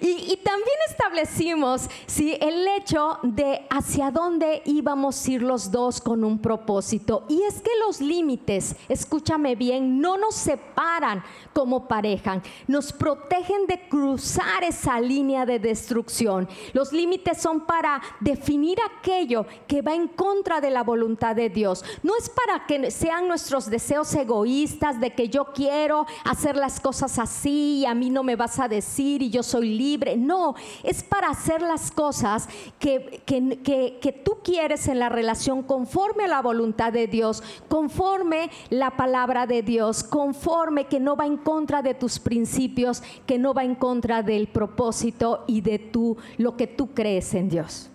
Y, 0.00 0.36
también 0.42 0.76
establecimos, 0.88 1.88
sí, 2.06 2.36
el 2.40 2.66
hecho 2.68 3.18
de 3.22 3.66
hacia 3.70 4.10
dónde 4.10 4.62
íbamos 4.64 5.26
a 5.26 5.30
ir 5.30 5.42
los 5.42 5.70
dos 5.70 6.00
con 6.00 6.24
un 6.24 6.40
propósito. 6.40 7.24
Y 7.28 7.42
es 7.42 7.60
que 7.60 7.70
los 7.86 8.00
límites, 8.00 8.76
escúchame 8.88 9.54
bien, 9.54 10.00
no 10.00 10.16
nos 10.16 10.34
separan 10.34 11.22
como 11.60 11.86
pareja, 11.86 12.40
nos 12.66 12.90
protegen 12.90 13.66
de 13.66 13.86
cruzar 13.86 14.64
esa 14.64 14.98
línea 14.98 15.44
de 15.44 15.58
destrucción. 15.58 16.48
Los 16.72 16.90
límites 16.90 17.36
son 17.36 17.66
para 17.66 18.00
definir 18.18 18.78
aquello 18.80 19.44
que 19.68 19.82
va 19.82 19.92
en 19.94 20.08
contra 20.08 20.62
de 20.62 20.70
la 20.70 20.82
voluntad 20.82 21.36
de 21.36 21.50
Dios. 21.50 21.84
No 22.02 22.14
es 22.18 22.30
para 22.30 22.64
que 22.64 22.90
sean 22.90 23.28
nuestros 23.28 23.68
deseos 23.68 24.14
egoístas 24.14 25.00
de 25.00 25.10
que 25.14 25.28
yo 25.28 25.52
quiero 25.52 26.06
hacer 26.24 26.56
las 26.56 26.80
cosas 26.80 27.18
así 27.18 27.80
y 27.80 27.84
a 27.84 27.92
mí 27.92 28.08
no 28.08 28.22
me 28.22 28.36
vas 28.36 28.58
a 28.58 28.66
decir 28.66 29.20
y 29.20 29.28
yo 29.28 29.42
soy 29.42 29.76
libre. 29.76 30.16
No, 30.16 30.54
es 30.82 31.02
para 31.02 31.28
hacer 31.28 31.60
las 31.60 31.90
cosas 31.90 32.48
que, 32.78 33.22
que, 33.26 33.98
que 34.00 34.12
tú 34.12 34.38
quieres 34.42 34.88
en 34.88 34.98
la 34.98 35.10
relación 35.10 35.62
conforme 35.62 36.24
a 36.24 36.28
la 36.28 36.40
voluntad 36.40 36.90
de 36.90 37.06
Dios, 37.06 37.42
conforme 37.68 38.50
la 38.70 38.96
palabra 38.96 39.46
de 39.46 39.60
Dios, 39.60 40.02
conforme 40.02 40.86
que 40.86 41.00
no 41.00 41.16
va 41.16 41.26
en 41.26 41.36
contra 41.36 41.49
contra 41.50 41.82
de 41.82 41.94
tus 41.94 42.20
principios, 42.20 43.02
que 43.26 43.36
no 43.36 43.52
va 43.52 43.64
en 43.64 43.74
contra 43.74 44.22
del 44.22 44.46
propósito 44.46 45.42
y 45.48 45.62
de 45.62 45.90
lo 46.38 46.56
que 46.56 46.68
tú 46.68 46.94
crees 46.94 47.34
en 47.34 47.48
Dios. 47.48 47.90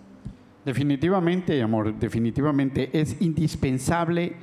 Definitivamente, 0.62 1.62
amor, 1.62 1.98
definitivamente 1.98 2.90
es 2.92 3.16
indispensable 3.22 4.36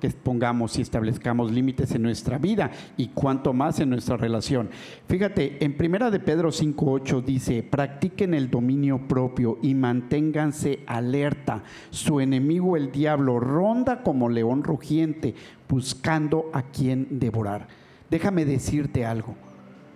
que 0.00 0.08
pongamos 0.08 0.78
y 0.78 0.82
establezcamos 0.82 1.52
límites 1.52 1.94
en 1.94 2.02
nuestra 2.04 2.38
vida 2.38 2.70
y 2.96 3.08
cuanto 3.08 3.52
más 3.52 3.80
en 3.80 3.90
nuestra 3.90 4.16
relación. 4.16 4.70
Fíjate, 5.08 5.62
en 5.62 5.76
Primera 5.76 6.10
de 6.10 6.20
Pedro 6.20 6.50
5:8 6.50 7.20
dice, 7.20 7.62
"Practiquen 7.62 8.32
el 8.32 8.48
dominio 8.48 9.06
propio 9.06 9.58
y 9.60 9.74
manténganse 9.74 10.80
alerta. 10.86 11.64
Su 11.90 12.18
enemigo 12.18 12.78
el 12.78 12.90
diablo 12.90 13.40
ronda 13.40 14.02
como 14.02 14.30
león 14.30 14.64
rugiente, 14.64 15.34
buscando 15.68 16.48
a 16.54 16.62
quien 16.62 17.18
devorar." 17.18 17.83
Déjame 18.14 18.44
decirte 18.44 19.04
algo. 19.04 19.34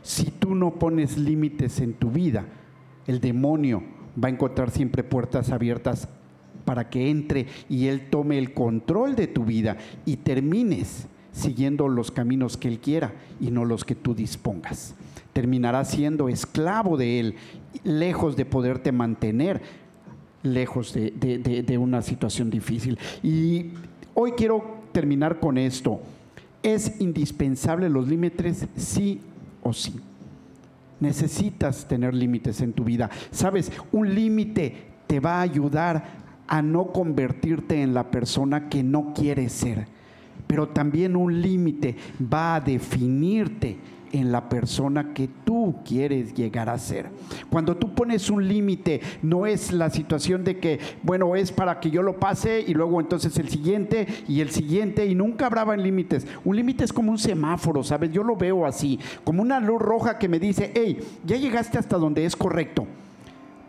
Si 0.03 0.33
tú 0.33 0.57
no 0.57 0.75
pones 0.75 1.17
límites 1.17 1.79
en 1.79 1.95
tu 1.95 2.11
vida, 2.11 2.47
el 3.07 3.21
demonio 3.21 3.85
va 4.21 4.27
a 4.27 4.33
encontrar 4.33 4.73
siempre 4.73 5.05
puertas 5.05 5.51
abiertas 5.51 6.09
para 6.65 6.91
que 6.91 7.11
entre 7.11 7.47
y 7.69 7.87
él 7.87 8.11
tome 8.11 8.39
el 8.39 8.55
control 8.55 9.15
de 9.15 9.29
tu 9.29 9.45
vida 9.45 9.77
y 10.05 10.17
termines 10.17 11.07
siguiendo 11.31 11.87
los 11.87 12.11
caminos 12.11 12.57
que 12.57 12.67
él 12.67 12.81
quiera 12.81 13.13
y 13.39 13.53
no 13.53 13.65
los 13.65 13.85
que 13.85 13.95
tú 13.95 14.17
dispongas. 14.17 14.97
Terminarás 15.33 15.89
siendo 15.89 16.29
esclavo 16.29 16.97
de 16.97 17.21
él, 17.21 17.35
lejos 17.85 18.35
de 18.35 18.45
poderte 18.45 18.91
mantener, 18.91 19.63
lejos 20.43 20.93
de, 20.93 21.13
de 21.65 21.79
una 21.79 22.03
situación 22.03 22.51
difícil. 22.51 22.99
Y 23.23 23.75
hoy 24.15 24.33
quiero 24.33 24.65
terminar 24.91 25.39
con 25.39 25.57
esto. 25.57 26.01
¿Es 26.63 27.01
indispensable 27.01 27.89
los 27.89 28.09
límites? 28.09 28.67
Sí 28.77 29.21
o 29.63 29.73
sí. 29.73 29.95
Necesitas 31.01 31.87
tener 31.87 32.15
límites 32.15 32.61
en 32.61 32.73
tu 32.73 32.85
vida. 32.85 33.09
Sabes, 33.31 33.71
un 33.93 34.15
límite 34.15 34.75
te 35.07 35.21
va 35.21 35.39
a 35.39 35.43
ayudar 35.43 36.05
a 36.49 36.63
no 36.63 36.93
convertirte 36.93 37.83
en 37.83 37.95
la 37.95 38.11
persona 38.11 38.69
que 38.69 38.83
no 38.83 39.13
quieres 39.15 39.53
ser. 39.53 39.87
Pero 40.47 40.69
también 40.69 41.15
un 41.15 41.41
límite 41.41 41.97
va 42.21 42.57
a 42.57 42.61
definirte 42.61 43.77
en 44.13 44.33
la 44.33 44.49
persona 44.49 45.13
que 45.15 45.29
tú 45.45 45.77
quieres 45.85 46.35
llegar 46.35 46.69
a 46.69 46.79
ser. 46.79 47.11
Cuando 47.51 47.77
tú 47.77 47.95
pones 47.95 48.31
un 48.31 48.47
límite, 48.47 49.01
no 49.23 49.47
es 49.47 49.73
la 49.73 49.91
situación 49.91 50.45
de 50.45 50.59
que, 50.59 50.79
bueno, 51.03 51.37
es 51.37 51.53
para 51.53 51.81
que 51.81 51.91
yo 51.91 52.03
lo 52.03 52.19
pase 52.19 52.65
y 52.67 52.75
luego 52.75 53.01
entonces 53.01 53.37
el 53.39 53.49
siguiente 53.49 54.07
y 54.27 54.41
el 54.41 54.51
siguiente 54.51 55.07
y 55.07 55.15
nunca 55.15 55.47
habrá 55.47 55.77
límites. 55.77 56.27
Un 56.45 56.57
límite 56.57 56.85
es 56.85 56.93
como 56.93 57.11
un 57.11 57.19
semáforo, 57.19 57.83
¿sabes? 57.83 58.11
Yo 58.13 58.23
lo 58.23 58.37
veo 58.37 58.67
así, 58.67 58.99
como 59.25 59.43
una 59.43 59.61
luz 59.61 59.81
roja 59.81 60.19
que 60.19 60.29
me 60.29 60.39
dice, 60.39 60.73
hey, 60.75 60.99
ya 61.25 61.37
llegaste 61.37 61.79
hasta 61.79 61.99
donde 61.99 62.25
es 62.25 62.37
correcto 62.37 62.87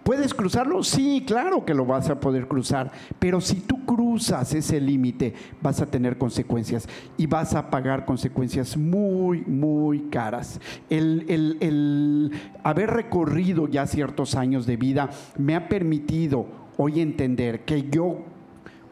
¿Puedes 0.09 0.33
cruzarlo? 0.33 0.81
Sí, 0.81 1.23
claro 1.23 1.63
que 1.63 1.75
lo 1.75 1.85
vas 1.85 2.09
a 2.09 2.19
poder 2.19 2.47
cruzar, 2.47 2.91
pero 3.19 3.39
si 3.39 3.57
tú 3.57 3.85
cruzas 3.85 4.55
ese 4.55 4.81
límite 4.81 5.35
vas 5.61 5.81
a 5.81 5.85
tener 5.85 6.17
consecuencias 6.17 6.89
y 7.15 7.27
vas 7.27 7.53
a 7.53 7.69
pagar 7.69 8.05
consecuencias 8.05 8.75
muy, 8.75 9.41
muy 9.41 10.09
caras. 10.09 10.59
El, 10.89 12.31
haber 12.63 12.89
recorrido 12.89 13.67
ya 13.67 13.85
ciertos 13.85 14.33
años 14.33 14.65
de 14.65 14.77
vida 14.77 15.11
me 15.37 15.55
ha 15.55 15.69
permitido 15.69 16.47
hoy 16.77 17.01
entender 17.01 17.63
que 17.63 17.87
yo 17.87 18.17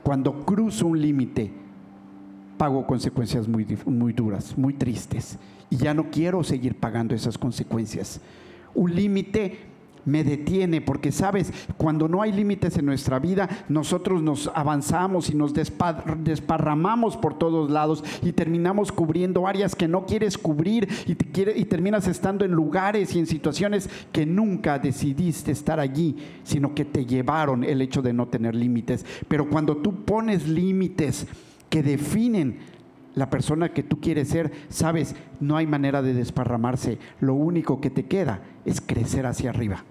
cuando 0.04 0.46
cruzo 0.46 0.86
un 0.86 1.02
límite 1.02 1.52
pago 2.60 2.86
consecuencias 2.86 3.48
muy, 3.48 3.66
muy 3.88 4.14
duras, 4.14 4.56
muy 4.56 4.76
tristes 4.76 5.40
y 5.72 5.78
ya 5.78 5.96
no 5.96 6.12
quiero 6.12 6.44
seguir 6.44 6.76
pagando 6.76 7.16
esas 7.16 7.40
consecuencias. 7.40 8.22
Un 8.76 8.94
límite 8.94 9.77
me 10.08 10.24
detiene, 10.24 10.82
porque 10.82 11.12
sabes, 11.12 11.54
cuando 11.76 12.08
no 12.08 12.22
hay 12.22 12.32
límites 12.32 12.78
en 12.78 12.86
nuestra 12.86 13.20
vida, 13.20 13.48
nosotros 13.68 14.24
nos 14.24 14.50
avanzamos 14.56 15.30
y 15.30 15.36
nos 15.36 15.54
desparramamos 15.54 17.18
por 17.18 17.38
todos 17.38 17.70
lados 17.70 18.04
y 18.24 18.32
terminamos 18.32 18.92
cubriendo 18.92 19.48
áreas 19.48 19.76
que 19.76 19.88
no 19.88 20.06
quieres 20.06 20.38
cubrir 20.38 20.88
y, 21.06 21.12
y 21.12 21.66
terminas 21.66 22.08
estando 22.08 22.46
en 22.46 22.52
lugares 22.52 23.14
y 23.14 23.20
en 23.20 23.28
situaciones 23.28 23.90
que 24.12 24.26
nunca 24.26 24.80
decidiste 24.80 25.52
estar 25.52 25.80
allí, 25.80 26.16
sino 26.44 26.74
que 26.74 26.86
te 26.86 27.06
llevaron 27.06 27.64
el 27.66 27.82
hecho 27.82 28.02
de 28.02 28.14
no 28.14 28.28
tener 28.28 28.56
límites. 28.56 29.06
Pero 29.28 29.50
cuando 29.50 29.78
tú 29.78 30.06
pones 30.06 30.48
límites 30.48 31.28
que 31.70 31.84
definen 31.84 32.78
la 33.18 33.30
persona 33.32 33.74
que 33.74 33.82
tú 33.82 34.00
quieres 34.00 34.30
ser, 34.30 34.52
sabes, 34.70 35.16
no 35.40 35.58
hay 35.58 35.66
manera 35.66 36.04
de 36.04 36.14
desparramarse. 36.14 37.00
Lo 37.20 37.34
único 37.34 37.82
que 37.82 37.90
te 37.90 38.06
queda 38.06 38.42
es 38.64 38.80
crecer 38.80 39.26
hacia 39.26 39.50
arriba, 39.50 39.84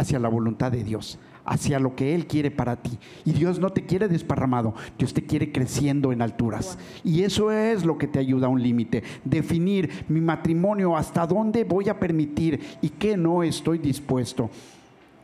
hacia 0.00 0.18
la 0.18 0.28
voluntad 0.28 0.72
de 0.72 0.82
Dios, 0.82 1.18
hacia 1.44 1.78
lo 1.78 1.94
que 1.94 2.14
Él 2.14 2.26
quiere 2.26 2.50
para 2.50 2.76
ti. 2.76 2.98
Y 3.24 3.32
Dios 3.32 3.58
no 3.58 3.70
te 3.70 3.86
quiere 3.86 4.08
desparramado, 4.08 4.74
Dios 4.98 5.14
te 5.14 5.24
quiere 5.24 5.52
creciendo 5.52 6.12
en 6.12 6.22
alturas. 6.22 6.78
Y 7.04 7.22
eso 7.22 7.50
es 7.50 7.84
lo 7.84 7.98
que 7.98 8.06
te 8.06 8.18
ayuda 8.18 8.46
a 8.46 8.50
un 8.50 8.62
límite. 8.62 9.02
Definir 9.24 10.04
mi 10.08 10.20
matrimonio, 10.20 10.96
hasta 10.96 11.26
dónde 11.26 11.64
voy 11.64 11.88
a 11.88 11.98
permitir 11.98 12.60
y 12.80 12.88
qué 12.88 13.16
no 13.16 13.42
estoy 13.42 13.78
dispuesto 13.78 14.50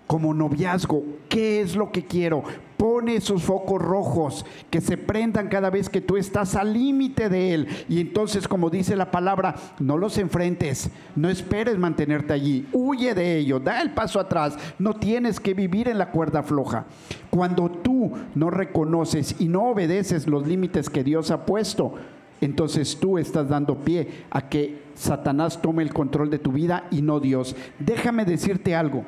como 0.06 0.32
noviazgo, 0.32 1.04
¿qué 1.28 1.60
es 1.60 1.74
lo 1.74 1.90
que 1.90 2.04
quiero? 2.04 2.44
Pone 2.76 3.16
esos 3.16 3.42
focos 3.42 3.80
rojos 3.80 4.44
que 4.70 4.80
se 4.80 4.96
prendan 4.96 5.48
cada 5.48 5.70
vez 5.70 5.88
que 5.88 6.00
tú 6.00 6.16
estás 6.16 6.54
al 6.54 6.72
límite 6.72 7.28
de 7.28 7.54
él. 7.54 7.68
Y 7.88 8.00
entonces, 8.00 8.46
como 8.46 8.70
dice 8.70 8.96
la 8.96 9.10
palabra, 9.10 9.54
no 9.78 9.96
los 9.96 10.18
enfrentes, 10.18 10.90
no 11.14 11.28
esperes 11.28 11.78
mantenerte 11.78 12.32
allí, 12.32 12.66
huye 12.72 13.14
de 13.14 13.38
ello, 13.38 13.60
da 13.60 13.80
el 13.80 13.92
paso 13.92 14.20
atrás, 14.20 14.58
no 14.78 14.94
tienes 14.94 15.40
que 15.40 15.54
vivir 15.54 15.88
en 15.88 15.98
la 15.98 16.10
cuerda 16.10 16.42
floja. 16.42 16.86
Cuando 17.30 17.70
tú 17.70 18.12
no 18.34 18.50
reconoces 18.50 19.36
y 19.38 19.48
no 19.48 19.70
obedeces 19.70 20.26
los 20.26 20.46
límites 20.46 20.90
que 20.90 21.04
Dios 21.04 21.30
ha 21.30 21.46
puesto, 21.46 21.94
entonces 22.40 22.98
tú 23.00 23.18
estás 23.18 23.48
dando 23.48 23.76
pie 23.78 24.24
a 24.30 24.48
que 24.48 24.82
Satanás 24.94 25.60
tome 25.62 25.82
el 25.82 25.92
control 25.92 26.30
de 26.30 26.38
tu 26.38 26.52
vida 26.52 26.86
y 26.90 27.02
no 27.02 27.20
Dios. 27.20 27.56
Déjame 27.78 28.24
decirte 28.24 28.74
algo. 28.74 29.04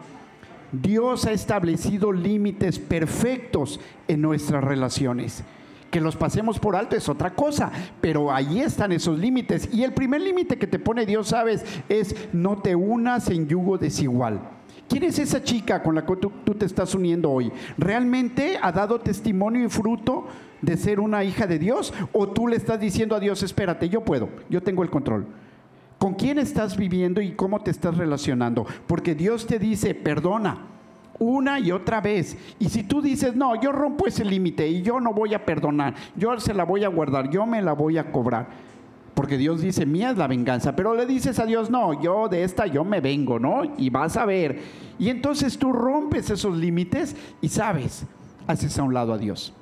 Dios 0.73 1.27
ha 1.27 1.33
establecido 1.33 2.13
límites 2.13 2.79
perfectos 2.79 3.81
en 4.07 4.21
nuestras 4.21 4.63
relaciones. 4.63 5.45
Que 5.91 6.01
los 6.03 6.17
pasemos 6.17 6.59
por 6.59 6.77
alto 6.77 6.97
es 6.97 7.09
otra 7.09 7.35
cosa, 7.35 7.73
pero 8.01 8.31
ahí 8.31 8.61
están 8.61 8.93
esos 8.93 9.19
límites. 9.19 9.71
Y 9.73 9.85
el 9.85 9.95
primer 9.95 10.21
límite 10.21 10.59
que 10.59 10.67
te 10.67 10.79
pone 10.79 11.07
Dios, 11.07 11.29
sabes, 11.29 11.65
es 11.89 12.15
no 12.33 12.59
te 12.59 12.77
unas 12.77 13.31
en 13.31 13.49
yugo 13.49 13.79
desigual. 13.79 14.41
¿Quién 14.87 15.05
es 15.05 15.19
esa 15.19 15.43
chica 15.43 15.83
con 15.83 15.95
la 15.95 16.05
que 16.05 16.17
tú, 16.17 16.33
tú, 16.45 16.55
te 16.55 16.67
estás 16.67 16.95
uniendo 16.95 17.31
hoy? 17.31 17.51
¿Realmente 17.77 18.59
ha 18.61 18.73
dado 18.73 19.01
testimonio 19.01 19.65
y 19.65 19.69
fruto 19.69 20.27
de 20.61 20.77
ser 20.77 21.01
una 21.01 21.25
hija 21.25 21.47
de 21.47 21.59
Dios? 21.59 21.93
¿O 22.13 22.29
tú 22.29 22.49
le 22.49 22.57
estás 22.57 22.81
diciendo 22.81 23.15
a 23.15 23.21
Dios, 23.21 23.43
espérate, 23.43 23.89
yo 23.89 24.03
puedo, 24.03 24.29
yo 24.49 24.63
tengo 24.63 24.83
el 24.83 24.91
control? 24.91 25.27
Con 25.99 26.15
quién 26.15 26.39
estás 26.39 26.77
viviendo 26.77 27.21
y 27.21 27.33
cómo 27.33 27.61
te 27.61 27.71
estás 27.71 27.97
relacionando. 27.97 28.67
Porque 28.87 29.15
Dios 29.15 29.47
te 29.47 29.59
dice, 29.59 29.95
perdona 29.95 30.69
una 31.19 31.59
y 31.59 31.73
otra 31.73 32.01
vez. 32.01 32.37
Y 32.59 32.69
si 32.69 32.85
tú 32.85 33.03
dices, 33.03 33.35
no, 33.35 33.61
yo 33.61 33.73
rompo 33.73 34.07
ese 34.07 34.25
límite 34.25 34.69
y 34.69 34.83
yo 34.83 35.01
no 35.01 35.13
voy 35.13 35.35
a 35.35 35.45
perdonar, 35.45 35.95
yo 36.17 36.39
se 36.41 36.55
la 36.55 36.65
voy 36.65 36.85
a 36.85 36.89
guardar, 36.89 37.31
yo 37.31 37.47
me 37.47 37.61
la 37.63 37.73
voy 37.73 37.99
a 37.99 38.11
cobrar. 38.11 38.49
Porque 39.15 39.37
Dios 39.37 39.61
dice, 39.61 39.85
mía 39.85 40.11
es 40.11 40.17
la 40.17 40.29
venganza, 40.29 40.77
pero 40.77 40.95
le 40.95 41.05
dices 41.05 41.41
a 41.41 41.47
Dios, 41.47 41.71
no, 41.71 42.01
yo 42.01 42.29
de 42.29 42.45
esta 42.45 42.67
yo 42.67 42.85
me 42.85 43.01
vengo, 43.01 43.41
¿no? 43.41 43.63
Y 43.77 43.91
vas 43.91 44.17
a 44.17 44.25
ver. 44.25 44.61
Y 44.97 45.09
entonces 45.09 45.59
tú 45.59 45.73
rompes 45.73 46.31
esos 46.31 46.57
límites 46.57 47.17
y 47.41 47.49
sabes, 47.49 48.07
haces 48.47 48.79
a 48.79 48.85
un 48.85 48.95
lado 48.95 49.13
a 49.13 49.19
Dios. 49.19 49.53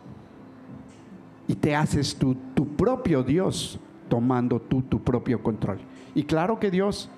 Y 1.49 1.55
te 1.55 1.74
haces 1.74 2.16
tu, 2.16 2.34
tu 2.55 2.68
propio 2.76 3.22
Dios, 3.22 3.80
tomando 4.11 4.61
tú 4.61 4.82
tu 4.82 5.03
propio 5.03 5.43
control. 5.43 5.78
Y 6.17 6.23
claro 6.23 6.59
que 6.59 6.71
Dios, 6.71 7.11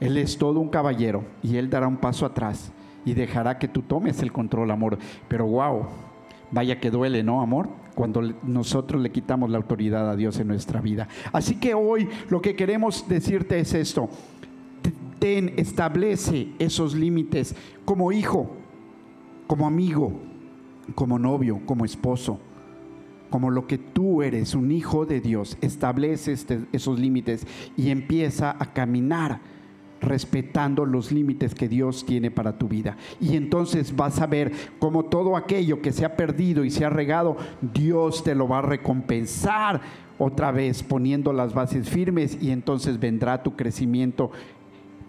Él 0.00 0.16
es 0.16 0.38
todo 0.38 0.60
un 0.60 0.70
caballero 0.70 1.24
y 1.42 1.56
Él 1.56 1.68
dará 1.68 1.86
un 1.86 1.98
paso 1.98 2.24
atrás 2.24 2.72
y 3.04 3.12
dejará 3.12 3.58
que 3.58 3.68
tú 3.68 3.82
tomes 3.82 4.22
el 4.22 4.32
control, 4.32 4.70
amor. 4.70 4.98
Pero 5.28 5.46
wow, 5.46 5.82
vaya 6.50 6.80
que 6.80 6.90
duele, 6.90 7.22
¿no, 7.22 7.42
amor? 7.42 7.68
Cuando 7.94 8.22
nosotros 8.42 9.02
le 9.02 9.12
quitamos 9.12 9.50
la 9.50 9.58
autoridad 9.58 10.10
a 10.10 10.16
Dios 10.16 10.40
en 10.40 10.48
nuestra 10.48 10.80
vida. 10.80 11.06
Así 11.34 11.56
que 11.56 11.74
hoy 11.74 12.08
lo 12.30 12.40
que 12.40 12.56
queremos 12.56 13.06
decirte 13.10 13.58
es 13.58 13.74
esto. 13.74 14.08
Ten, 15.18 15.52
establece 15.58 16.48
esos 16.58 16.94
límites 16.94 17.54
como 17.84 18.10
hijo, 18.10 18.52
como 19.46 19.66
amigo, 19.66 20.14
como 20.94 21.18
novio, 21.18 21.60
como 21.66 21.84
esposo 21.84 22.40
como 23.36 23.50
lo 23.50 23.66
que 23.66 23.76
tú 23.76 24.22
eres, 24.22 24.54
un 24.54 24.72
hijo 24.72 25.04
de 25.04 25.20
Dios, 25.20 25.58
establece 25.60 26.32
este, 26.32 26.60
esos 26.72 26.98
límites 26.98 27.46
y 27.76 27.90
empieza 27.90 28.56
a 28.58 28.72
caminar 28.72 29.40
respetando 30.00 30.86
los 30.86 31.12
límites 31.12 31.54
que 31.54 31.68
Dios 31.68 32.06
tiene 32.06 32.30
para 32.30 32.56
tu 32.56 32.66
vida. 32.66 32.96
Y 33.20 33.36
entonces 33.36 33.94
vas 33.94 34.22
a 34.22 34.26
ver 34.26 34.52
cómo 34.78 35.04
todo 35.04 35.36
aquello 35.36 35.82
que 35.82 35.92
se 35.92 36.06
ha 36.06 36.16
perdido 36.16 36.64
y 36.64 36.70
se 36.70 36.86
ha 36.86 36.88
regado, 36.88 37.36
Dios 37.60 38.24
te 38.24 38.34
lo 38.34 38.48
va 38.48 38.60
a 38.60 38.62
recompensar 38.62 39.82
otra 40.16 40.50
vez 40.50 40.82
poniendo 40.82 41.34
las 41.34 41.52
bases 41.52 41.90
firmes 41.90 42.38
y 42.40 42.52
entonces 42.52 42.98
vendrá 42.98 43.42
tu 43.42 43.54
crecimiento 43.54 44.30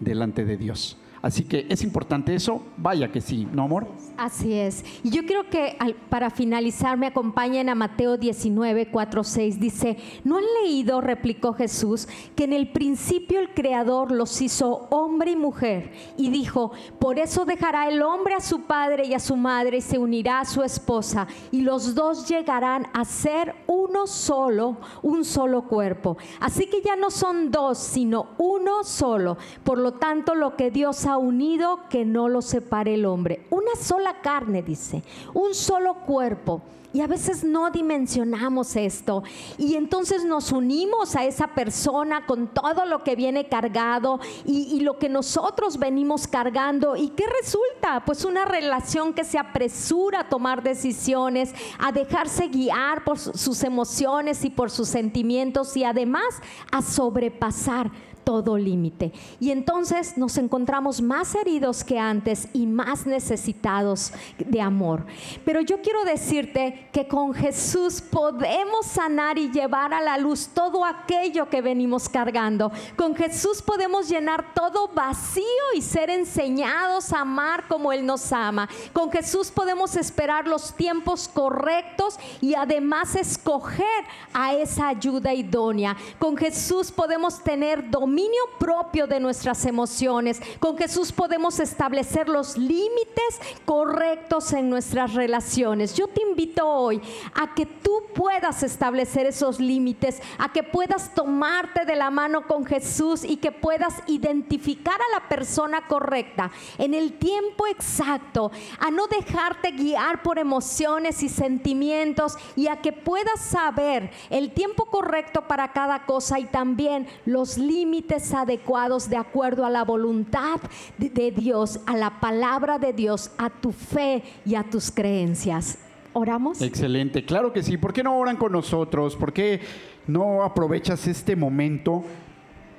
delante 0.00 0.44
de 0.44 0.58
Dios. 0.58 0.98
Así 1.22 1.44
que 1.44 1.66
es 1.68 1.82
importante 1.82 2.34
eso, 2.34 2.62
vaya 2.76 3.10
que 3.10 3.20
sí, 3.20 3.48
¿no, 3.52 3.64
amor? 3.64 3.88
Así 4.16 4.52
es. 4.54 4.84
Y 5.02 5.10
yo 5.10 5.26
creo 5.26 5.48
que 5.50 5.76
para 6.08 6.30
finalizar 6.30 6.96
me 6.96 7.08
acompañen 7.08 7.68
a 7.68 7.74
Mateo 7.74 8.16
19, 8.16 8.90
4, 8.90 9.24
6. 9.24 9.60
Dice, 9.60 9.96
¿no 10.24 10.38
han 10.38 10.44
leído, 10.62 11.00
replicó 11.00 11.52
Jesús, 11.52 12.08
que 12.36 12.44
en 12.44 12.52
el 12.52 12.70
principio 12.70 13.40
el 13.40 13.54
Creador 13.54 14.12
los 14.12 14.40
hizo 14.40 14.88
hombre 14.90 15.32
y 15.32 15.36
mujer? 15.36 15.92
Y 16.16 16.30
dijo, 16.30 16.72
por 16.98 17.18
eso 17.18 17.44
dejará 17.44 17.88
el 17.88 18.02
hombre 18.02 18.34
a 18.34 18.40
su 18.40 18.62
padre 18.62 19.06
y 19.06 19.14
a 19.14 19.20
su 19.20 19.36
madre 19.36 19.78
y 19.78 19.82
se 19.82 19.98
unirá 19.98 20.40
a 20.40 20.44
su 20.44 20.62
esposa 20.62 21.26
y 21.50 21.62
los 21.62 21.94
dos 21.94 22.28
llegarán 22.28 22.86
a 22.92 23.04
ser 23.04 23.54
uno 23.66 24.06
solo, 24.06 24.76
un 25.02 25.24
solo 25.24 25.62
cuerpo. 25.62 26.16
Así 26.40 26.66
que 26.66 26.82
ya 26.82 26.96
no 26.96 27.10
son 27.10 27.50
dos, 27.50 27.78
sino 27.78 28.30
uno 28.38 28.84
solo. 28.84 29.36
Por 29.64 29.78
lo 29.78 29.94
tanto, 29.94 30.34
lo 30.34 30.56
que 30.56 30.70
Dios 30.70 31.06
unido 31.16 31.88
que 31.88 32.04
no 32.04 32.28
lo 32.28 32.42
separe 32.42 32.94
el 32.94 33.06
hombre. 33.06 33.46
Una 33.50 33.74
sola 33.80 34.20
carne, 34.20 34.62
dice, 34.62 35.02
un 35.34 35.54
solo 35.54 35.94
cuerpo. 36.04 36.62
Y 36.90 37.02
a 37.02 37.06
veces 37.06 37.44
no 37.44 37.70
dimensionamos 37.70 38.74
esto. 38.74 39.22
Y 39.58 39.74
entonces 39.74 40.24
nos 40.24 40.52
unimos 40.52 41.16
a 41.16 41.24
esa 41.26 41.48
persona 41.48 42.24
con 42.24 42.48
todo 42.48 42.86
lo 42.86 43.04
que 43.04 43.14
viene 43.14 43.46
cargado 43.46 44.20
y, 44.46 44.74
y, 44.74 44.80
lo 44.80 44.98
que 44.98 45.10
nosotros 45.10 45.78
venimos 45.78 46.26
cargando. 46.26 46.96
¿Y 46.96 47.10
qué 47.10 47.24
resulta? 47.26 48.02
Pues 48.06 48.24
una 48.24 48.46
relación 48.46 49.12
que 49.12 49.24
se 49.24 49.38
apresura 49.38 50.20
a 50.20 50.28
tomar 50.30 50.62
decisiones, 50.62 51.52
a 51.78 51.92
dejarse 51.92 52.48
guiar 52.48 53.04
por 53.04 53.18
sus 53.18 53.62
emociones 53.64 54.42
y 54.46 54.50
por 54.50 54.70
sus 54.70 54.88
sentimientos 54.88 55.76
y 55.76 55.84
además 55.84 56.40
a 56.72 56.80
sobrepasar 56.80 57.90
todo 58.28 58.58
límite. 58.58 59.10
Y 59.40 59.52
entonces 59.52 60.18
nos 60.18 60.36
encontramos 60.36 61.00
más 61.00 61.34
heridos 61.34 61.82
que 61.82 61.98
antes 61.98 62.46
y 62.52 62.66
más 62.66 63.06
necesitados 63.06 64.12
de 64.36 64.60
amor. 64.60 65.06
Pero 65.46 65.62
yo 65.62 65.80
quiero 65.80 66.04
decirte 66.04 66.90
que 66.92 67.08
con 67.08 67.32
Jesús 67.32 68.02
podemos 68.02 68.84
sanar 68.84 69.38
y 69.38 69.50
llevar 69.50 69.94
a 69.94 70.02
la 70.02 70.18
luz 70.18 70.50
todo 70.52 70.84
aquello 70.84 71.48
que 71.48 71.62
venimos 71.62 72.06
cargando. 72.06 72.70
Con 72.96 73.16
Jesús 73.16 73.62
podemos 73.62 74.10
llenar 74.10 74.52
todo 74.52 74.88
vacío 74.88 75.42
y 75.74 75.80
ser 75.80 76.10
enseñados 76.10 77.14
a 77.14 77.20
amar 77.20 77.66
como 77.66 77.94
Él 77.94 78.04
nos 78.04 78.30
ama. 78.30 78.68
Con 78.92 79.10
Jesús 79.10 79.50
podemos 79.50 79.96
esperar 79.96 80.46
los 80.46 80.74
tiempos 80.74 81.28
correctos 81.28 82.18
y 82.42 82.54
además 82.54 83.14
escoger 83.14 84.04
a 84.34 84.52
esa 84.52 84.88
ayuda 84.88 85.32
idónea. 85.32 85.96
Con 86.18 86.36
Jesús 86.36 86.92
podemos 86.92 87.42
tener 87.42 87.88
dominio 87.88 88.17
propio 88.58 89.06
de 89.06 89.20
nuestras 89.20 89.64
emociones. 89.64 90.40
Con 90.60 90.76
Jesús 90.76 91.12
podemos 91.12 91.60
establecer 91.60 92.28
los 92.28 92.58
límites 92.58 93.40
correctos 93.64 94.52
en 94.52 94.68
nuestras 94.68 95.14
relaciones. 95.14 95.94
Yo 95.94 96.08
te 96.08 96.22
invito 96.22 96.68
hoy 96.68 97.00
a 97.34 97.54
que 97.54 97.66
tú 97.66 98.02
puedas 98.14 98.62
establecer 98.62 99.26
esos 99.26 99.60
límites, 99.60 100.20
a 100.38 100.52
que 100.52 100.62
puedas 100.62 101.14
tomarte 101.14 101.84
de 101.84 101.96
la 101.96 102.10
mano 102.10 102.46
con 102.46 102.66
Jesús 102.66 103.24
y 103.24 103.36
que 103.36 103.52
puedas 103.52 104.02
identificar 104.06 104.96
a 105.00 105.20
la 105.20 105.28
persona 105.28 105.86
correcta 105.86 106.50
en 106.78 106.94
el 106.94 107.18
tiempo 107.18 107.66
exacto, 107.66 108.50
a 108.80 108.90
no 108.90 109.06
dejarte 109.06 109.70
guiar 109.70 110.22
por 110.22 110.38
emociones 110.38 111.22
y 111.22 111.28
sentimientos 111.28 112.36
y 112.56 112.66
a 112.66 112.80
que 112.80 112.92
puedas 112.92 113.40
saber 113.40 114.10
el 114.30 114.52
tiempo 114.52 114.86
correcto 114.86 115.46
para 115.46 115.72
cada 115.72 116.04
cosa 116.04 116.38
y 116.38 116.46
también 116.46 117.06
los 117.24 117.56
límites 117.56 118.07
adecuados 118.34 119.08
de 119.08 119.16
acuerdo 119.16 119.64
a 119.64 119.70
la 119.70 119.84
voluntad 119.84 120.60
de, 120.96 121.10
de 121.10 121.30
Dios, 121.30 121.80
a 121.86 121.96
la 121.96 122.20
palabra 122.20 122.78
de 122.78 122.92
Dios, 122.92 123.30
a 123.38 123.50
tu 123.50 123.72
fe 123.72 124.22
y 124.44 124.54
a 124.54 124.64
tus 124.64 124.90
creencias. 124.90 125.78
¿Oramos? 126.12 126.60
Excelente, 126.62 127.24
claro 127.24 127.52
que 127.52 127.62
sí. 127.62 127.76
¿Por 127.76 127.92
qué 127.92 128.02
no 128.02 128.16
oran 128.16 128.36
con 128.36 128.52
nosotros? 128.52 129.14
¿Por 129.14 129.32
qué 129.32 129.60
no 130.06 130.42
aprovechas 130.42 131.06
este 131.06 131.36
momento 131.36 132.02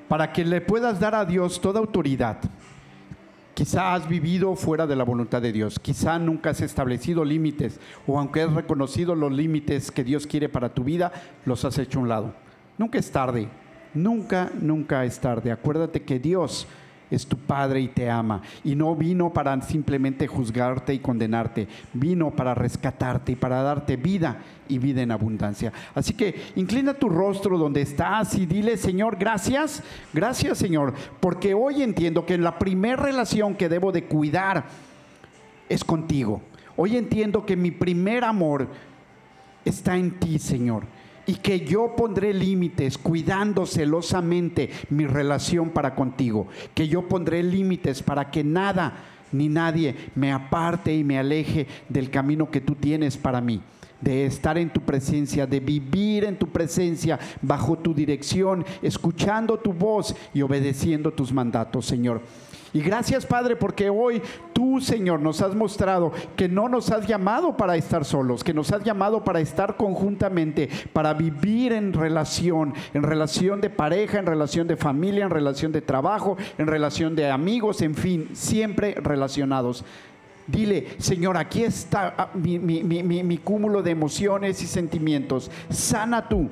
para 0.08 0.34
que 0.34 0.44
le 0.44 0.62
puedas 0.62 1.00
dar 1.00 1.16
a 1.16 1.26
Dios 1.26 1.62
toda 1.62 1.80
autoridad? 1.80 2.40
Quizá 3.54 3.94
has 3.94 4.08
vivido 4.08 4.56
fuera 4.56 4.88
de 4.88 4.96
la 4.96 5.04
voluntad 5.04 5.42
de 5.42 5.52
Dios, 5.52 5.80
quizá 5.80 6.18
nunca 6.18 6.52
has 6.52 6.62
establecido 6.62 7.26
límites 7.26 7.78
o 8.08 8.18
aunque 8.18 8.42
has 8.42 8.54
reconocido 8.54 9.16
los 9.16 9.34
límites 9.34 9.92
que 9.92 10.06
Dios 10.06 10.26
quiere 10.26 10.48
para 10.48 10.74
tu 10.74 10.86
vida, 10.86 11.12
los 11.44 11.66
has 11.66 11.78
hecho 11.78 12.00
a 12.00 12.02
un 12.02 12.08
lado. 12.08 12.34
Nunca 12.78 12.98
es 12.98 13.12
tarde, 13.12 13.50
nunca, 13.94 14.52
nunca 14.60 15.06
es 15.06 15.20
tarde. 15.20 15.52
Acuérdate 15.52 16.02
que 16.02 16.20
Dios 16.20 16.68
es 17.12 17.26
tu 17.26 17.38
Padre 17.38 17.82
y 17.82 17.88
te 17.88 18.10
ama. 18.10 18.42
Y 18.64 18.76
no 18.76 18.96
vino 18.96 19.32
para 19.32 19.60
simplemente 19.62 20.28
juzgarte 20.28 20.94
y 20.94 21.00
condenarte, 21.00 21.68
vino 21.94 22.32
para 22.32 22.54
rescatarte 22.54 23.34
y 23.34 23.36
para 23.36 23.62
darte 23.62 23.98
vida 23.98 24.38
y 24.68 24.78
vida 24.78 25.02
en 25.02 25.12
abundancia. 25.12 25.74
Así 25.96 26.14
que 26.14 26.36
inclina 26.56 26.94
tu 26.94 27.10
rostro 27.10 27.58
donde 27.58 27.82
estás 27.82 28.36
y 28.36 28.46
dile, 28.46 28.78
Señor, 28.78 29.18
gracias, 29.18 29.84
gracias 30.14 30.58
Señor, 30.58 30.94
porque 31.20 31.54
hoy 31.54 31.82
entiendo 31.82 32.26
que 32.26 32.38
la 32.38 32.60
primera 32.60 33.02
relación 33.02 33.56
que 33.56 33.70
debo 33.70 33.92
de 33.92 34.06
cuidar 34.06 34.66
es 35.68 35.84
contigo. 35.84 36.42
Hoy 36.76 36.96
entiendo 36.96 37.46
que 37.46 37.56
mi 37.56 37.72
primer 37.72 38.24
amor 38.24 38.68
está 39.66 39.98
en 39.98 40.12
ti, 40.20 40.40
Señor 40.40 40.99
y 41.30 41.36
que 41.36 41.60
yo 41.60 41.96
pondré 41.96 42.34
límites 42.34 42.98
cuidando 42.98 43.68
celosamente 43.68 44.72
mi 44.90 45.06
relación 45.06 45.70
para 45.70 45.94
contigo, 45.94 46.48
que 46.74 46.88
yo 46.88 47.08
pondré 47.08 47.44
límites 47.44 48.02
para 48.02 48.32
que 48.32 48.44
nada 48.44 49.04
ni 49.32 49.48
nadie 49.48 49.96
me 50.16 50.32
aparte 50.32 50.96
y 50.96 51.04
me 51.04 51.20
aleje 51.20 51.68
del 51.88 52.10
camino 52.10 52.50
que 52.50 52.62
tú 52.62 52.74
tienes 52.74 53.16
para 53.16 53.42
mí 53.42 53.62
de 54.02 54.26
estar 54.26 54.58
en 54.58 54.70
tu 54.70 54.82
presencia, 54.82 55.46
de 55.46 55.60
vivir 55.60 56.24
en 56.26 56.38
tu 56.38 56.48
presencia, 56.48 57.20
bajo 57.42 57.78
tu 57.78 57.94
dirección, 57.94 58.66
escuchando 58.82 59.58
tu 59.58 59.74
voz 59.74 60.16
y 60.34 60.42
obedeciendo 60.42 61.12
tus 61.12 61.32
mandatos, 61.32 61.86
Señor. 61.86 62.22
Y 62.74 62.82
gracias 62.82 63.26
Padre 63.26 63.56
porque 63.56 63.90
hoy 63.90 64.22
tú 64.54 64.80
Señor 64.80 65.20
nos 65.22 65.42
has 65.42 65.56
mostrado 65.56 66.12
que 66.36 66.48
no 66.48 66.70
nos 66.70 66.92
has 66.92 67.08
llamado 67.08 67.58
para 67.58 67.76
estar 67.76 68.06
solos, 68.06 68.44
que 68.44 68.54
nos 68.54 68.72
has 68.72 68.84
llamado 68.84 69.24
para 69.24 69.40
estar 69.40 69.76
conjuntamente, 69.76 70.70
para 70.94 71.14
vivir 71.14 71.74
en 71.74 71.94
relación, 71.94 72.74
en 72.94 73.04
relación 73.04 73.60
de 73.62 73.70
pareja, 73.70 74.20
en 74.20 74.28
relación 74.28 74.68
de 74.68 74.78
familia, 74.78 75.26
en 75.26 75.32
relación 75.32 75.72
de 75.72 75.82
trabajo, 75.82 76.38
en 76.58 76.68
relación 76.68 77.16
de 77.16 77.32
amigos, 77.32 77.82
en 77.82 77.96
fin, 77.96 78.30
siempre 78.34 78.94
relacionados. 78.96 79.84
Dile, 80.52 80.88
Señor, 80.98 81.38
aquí 81.38 81.64
está 81.64 82.14
ah, 82.18 82.30
mi, 82.34 83.38
cúmulo 83.38 83.84
de 83.84 83.92
emociones 83.92 84.62
y 84.62 84.68
sentimientos. 84.68 85.52
Sana 85.70 86.28
tú 86.28 86.50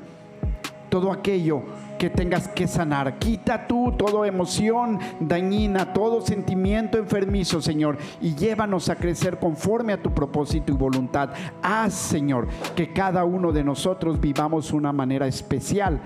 todo 0.90 1.12
aquello 1.12 1.64
que 1.98 2.10
tengas 2.10 2.48
que 2.48 2.68
sanar. 2.68 3.18
Quita 3.18 3.68
tú 3.68 3.94
toda 3.98 4.28
emoción 4.28 5.00
dañina, 5.20 5.94
todo 5.94 6.22
sentimiento 6.22 6.98
enfermizo, 6.98 7.62
Señor, 7.62 7.98
y 8.22 8.36
llévanos 8.36 8.90
a 8.90 8.96
crecer 8.96 9.40
conforme 9.40 9.94
a 9.94 10.02
tu 10.02 10.14
propósito 10.14 10.72
y 10.72 10.76
voluntad. 10.76 11.32
Haz, 11.62 11.94
Señor, 11.94 12.48
que 12.76 12.94
cada 12.94 13.26
uno 13.26 13.52
de 13.52 13.64
nosotros 13.64 14.20
vivamos 14.20 14.72
una 14.72 14.94
manera 14.94 15.28
especial 15.28 16.02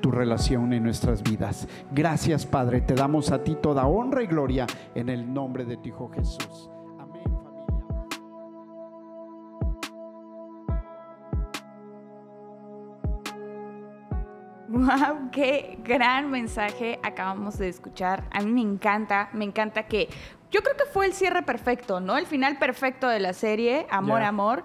tu 0.00 0.10
relación 0.10 0.72
en 0.72 0.82
nuestras 0.82 1.22
vidas. 1.22 1.68
Gracias, 1.92 2.44
Padre. 2.44 2.80
Te 2.80 2.94
damos 2.94 3.30
a 3.30 3.42
ti 3.42 3.56
toda 3.60 3.86
honra 3.86 4.22
y 4.22 4.26
gloria 4.26 4.66
en 4.94 5.08
el 5.08 5.32
nombre 5.32 5.64
de 5.64 5.76
tu 5.76 5.88
Hijo 5.88 6.10
Jesús. 6.10 6.73
¡Wow! 14.74 15.30
¡Qué 15.30 15.78
gran 15.84 16.32
mensaje 16.32 16.98
acabamos 17.04 17.58
de 17.58 17.68
escuchar! 17.68 18.24
A 18.32 18.40
mí 18.40 18.50
me 18.50 18.60
encanta, 18.60 19.30
me 19.32 19.44
encanta 19.44 19.84
que. 19.86 20.08
Yo 20.50 20.62
creo 20.62 20.76
que 20.76 20.84
fue 20.84 21.06
el 21.06 21.12
cierre 21.12 21.42
perfecto, 21.42 21.98
¿no? 21.98 22.16
El 22.16 22.26
final 22.26 22.58
perfecto 22.58 23.08
de 23.08 23.18
la 23.18 23.32
serie, 23.32 23.86
Amor, 23.90 24.22
Amor. 24.22 24.62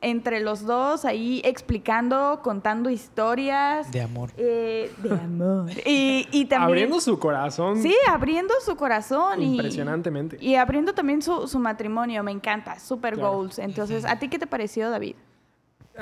entre 0.00 0.40
los 0.40 0.64
dos 0.64 1.04
ahí 1.04 1.42
explicando, 1.44 2.40
contando 2.42 2.88
historias. 2.88 3.90
De 3.92 4.00
amor. 4.00 4.30
Eh, 4.38 4.90
de 4.96 5.10
amor. 5.10 5.70
Y, 5.84 6.24
también. 6.48 6.62
Abriendo 6.62 7.00
su 7.00 7.18
corazón. 7.18 7.82
Sí, 7.82 7.94
abriendo 8.08 8.54
su 8.64 8.76
corazón. 8.76 9.42
Impresionantemente. 9.42 10.38
Y, 10.40 10.54
abriendo 10.54 10.94
también 10.94 11.20
su, 11.20 11.58
matrimonio, 11.58 12.22
me 12.22 12.32
encanta. 12.32 12.78
Super 12.78 13.16
goals. 13.16 13.58
Entonces, 13.58 14.06
¿a 14.06 14.18
ti 14.18 14.28
qué 14.28 14.38
te 14.38 14.46
pareció, 14.46 14.88
David? 14.88 15.16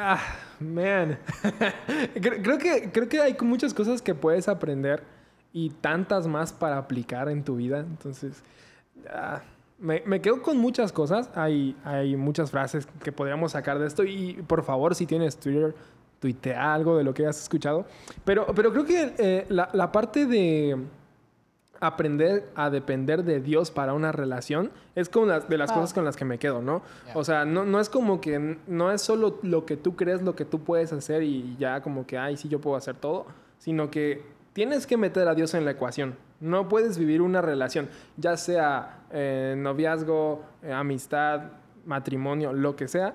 Ah, 0.00 0.20
man. 0.60 1.18
creo, 2.14 2.56
que, 2.58 2.90
creo 2.92 3.08
que 3.08 3.20
hay 3.20 3.36
muchas 3.40 3.74
cosas 3.74 4.00
que 4.00 4.14
puedes 4.14 4.46
aprender 4.48 5.02
y 5.52 5.70
tantas 5.70 6.28
más 6.28 6.52
para 6.52 6.78
aplicar 6.78 7.28
en 7.28 7.42
tu 7.42 7.56
vida. 7.56 7.80
Entonces, 7.80 8.44
ah, 9.10 9.42
me, 9.78 10.20
quedo 10.20 10.40
con 10.40 10.56
muchas 10.56 10.92
cosas. 10.92 11.28
Hay, 11.34 11.76
hay 11.84 12.14
muchas 12.14 12.52
frases 12.52 12.86
que 13.02 13.10
podríamos 13.10 13.52
sacar 13.52 13.80
de 13.80 13.88
esto. 13.88 14.04
Y 14.04 14.34
por 14.46 14.62
favor, 14.62 14.94
si 14.94 15.04
tienes 15.04 15.36
Twitter, 15.36 15.74
tuitea 16.20 16.74
algo 16.74 16.96
de 16.96 17.02
lo 17.02 17.12
que 17.12 17.26
has 17.26 17.42
escuchado. 17.42 17.84
Pero, 18.24 18.46
pero 18.54 18.70
creo 18.70 18.84
que 18.84 19.14
eh, 19.18 19.46
la 19.48 19.90
parte 19.90 20.26
de 20.26 20.76
aprender 21.80 22.50
a 22.54 22.70
depender 22.70 23.24
de 23.24 23.40
Dios 23.40 23.70
para 23.70 23.94
una 23.94 24.12
relación 24.12 24.70
es 24.94 25.08
como 25.08 25.26
de 25.26 25.58
las 25.58 25.72
cosas 25.72 25.94
con 25.94 26.04
las 26.04 26.16
que 26.16 26.24
me 26.24 26.38
quedo, 26.38 26.60
¿no? 26.60 26.82
O 27.14 27.24
sea, 27.24 27.44
no, 27.44 27.64
no 27.64 27.80
es 27.80 27.88
como 27.88 28.20
que 28.20 28.58
no 28.66 28.92
es 28.92 29.02
solo 29.02 29.38
lo 29.42 29.64
que 29.64 29.76
tú 29.76 29.96
crees, 29.96 30.22
lo 30.22 30.34
que 30.34 30.44
tú 30.44 30.64
puedes 30.64 30.92
hacer 30.92 31.22
y 31.22 31.56
ya 31.58 31.80
como 31.80 32.06
que, 32.06 32.18
ay, 32.18 32.36
sí, 32.36 32.48
yo 32.48 32.60
puedo 32.60 32.76
hacer 32.76 32.96
todo, 32.96 33.26
sino 33.58 33.90
que 33.90 34.22
tienes 34.52 34.86
que 34.86 34.96
meter 34.96 35.28
a 35.28 35.34
Dios 35.34 35.54
en 35.54 35.64
la 35.64 35.72
ecuación. 35.72 36.16
No 36.40 36.68
puedes 36.68 36.98
vivir 36.98 37.22
una 37.22 37.42
relación, 37.42 37.88
ya 38.16 38.36
sea 38.36 39.00
eh, 39.10 39.54
noviazgo, 39.56 40.42
eh, 40.62 40.72
amistad, 40.72 41.42
matrimonio, 41.84 42.52
lo 42.52 42.76
que 42.76 42.88
sea, 42.88 43.14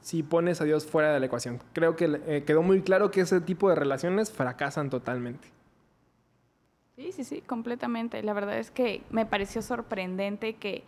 si 0.00 0.22
pones 0.22 0.60
a 0.60 0.64
Dios 0.64 0.86
fuera 0.86 1.12
de 1.12 1.20
la 1.20 1.26
ecuación. 1.26 1.60
Creo 1.72 1.94
que 1.94 2.20
eh, 2.26 2.44
quedó 2.46 2.62
muy 2.62 2.82
claro 2.82 3.10
que 3.10 3.20
ese 3.20 3.40
tipo 3.40 3.68
de 3.68 3.74
relaciones 3.74 4.30
fracasan 4.30 4.88
totalmente. 4.88 5.53
Sí, 6.96 7.10
sí, 7.12 7.24
sí, 7.24 7.40
completamente. 7.40 8.22
La 8.22 8.32
verdad 8.32 8.58
es 8.58 8.70
que 8.70 9.02
me 9.10 9.26
pareció 9.26 9.62
sorprendente 9.62 10.54
que, 10.54 10.84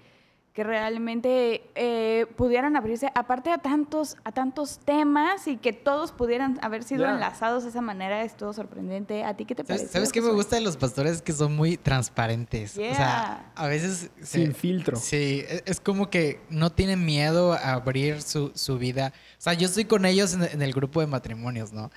que 0.53 0.63
realmente 0.63 1.69
eh, 1.75 2.27
pudieran 2.37 2.77
abrirse, 2.77 3.11
aparte 3.17 3.51
a 3.51 3.59
tantos, 3.59 4.17
a 4.23 4.31
tantos 4.31 4.79
temas 4.79 5.49
y 5.49 5.57
que 5.57 5.73
todos 5.73 6.13
pudieran 6.13 6.61
haber 6.63 6.85
sido 6.85 7.09
enlazados 7.09 7.65
de 7.65 7.71
esa 7.71 7.81
manera, 7.81 8.23
estuvo 8.23 8.53
sorprendente. 8.53 9.25
¿A 9.25 9.37
ti 9.37 9.47
qué 9.47 9.57
te 9.57 9.65
parece? 9.65 9.89
¿Sabes 9.89 10.13
qué 10.13 10.23
me 10.23 10.31
gusta 10.31 10.55
de 10.55 10.63
los 10.63 10.77
pastores? 10.77 11.23
Que 11.23 11.33
son 11.33 11.57
muy 11.57 11.77
transparentes. 11.77 12.79
O 12.79 12.95
sea, 12.95 13.51
a 13.57 13.67
veces... 13.67 14.11
Sin 14.23 14.55
filtro. 14.55 14.97
Sí, 14.97 15.45
e, 15.49 15.65
es 15.67 15.81
como 15.81 16.09
que 16.09 16.41
no 16.51 16.71
tienen 16.71 17.05
miedo 17.05 17.53
a 17.53 17.73
abrir 17.73 18.23
su, 18.23 18.53
su 18.55 18.79
vida. 18.79 19.13
O 19.39 19.41
sea, 19.41 19.55
yo 19.55 19.67
estoy 19.67 19.87
con 19.87 20.07
ellos 20.07 20.35
en, 20.35 20.45
en 20.45 20.63
el 20.63 20.73
grupo 20.73 21.01
de 21.01 21.09
matrimonios, 21.09 21.73
¿no? 21.73 21.91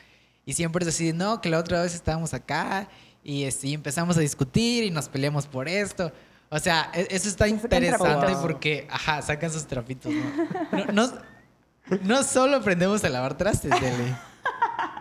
Y 0.46 0.54
siempre 0.54 0.84
es 0.84 0.90
así, 0.90 1.14
no, 1.14 1.42
que 1.42 1.50
la 1.50 1.60
otra 1.60 1.84
vez 1.84 1.94
estábamos 1.94 2.34
acá 2.34 2.90
y, 3.24 3.44
este, 3.44 3.72
empezamos 3.74 4.18
a 4.18 4.22
discutir 4.22 4.84
y 4.84 4.92
nos 4.92 5.10
peleamos 5.10 5.46
por 5.48 5.68
esto. 5.68 6.12
O 6.50 6.60
sea, 6.60 6.92
e, 6.94 7.08
eso 7.12 7.30
está 7.30 7.48
interesante 7.48 8.34
porque, 8.42 8.88
ajá, 8.90 9.22
sacan 9.22 9.52
sus 9.52 9.66
trapitos, 9.66 10.12
¿no? 10.94 11.12
No, 12.04 12.24
solo 12.24 12.58
aprendemos 12.58 13.04
a 13.04 13.10
lavar 13.10 13.36
trastes, 13.38 13.72
Deli. 13.72 14.16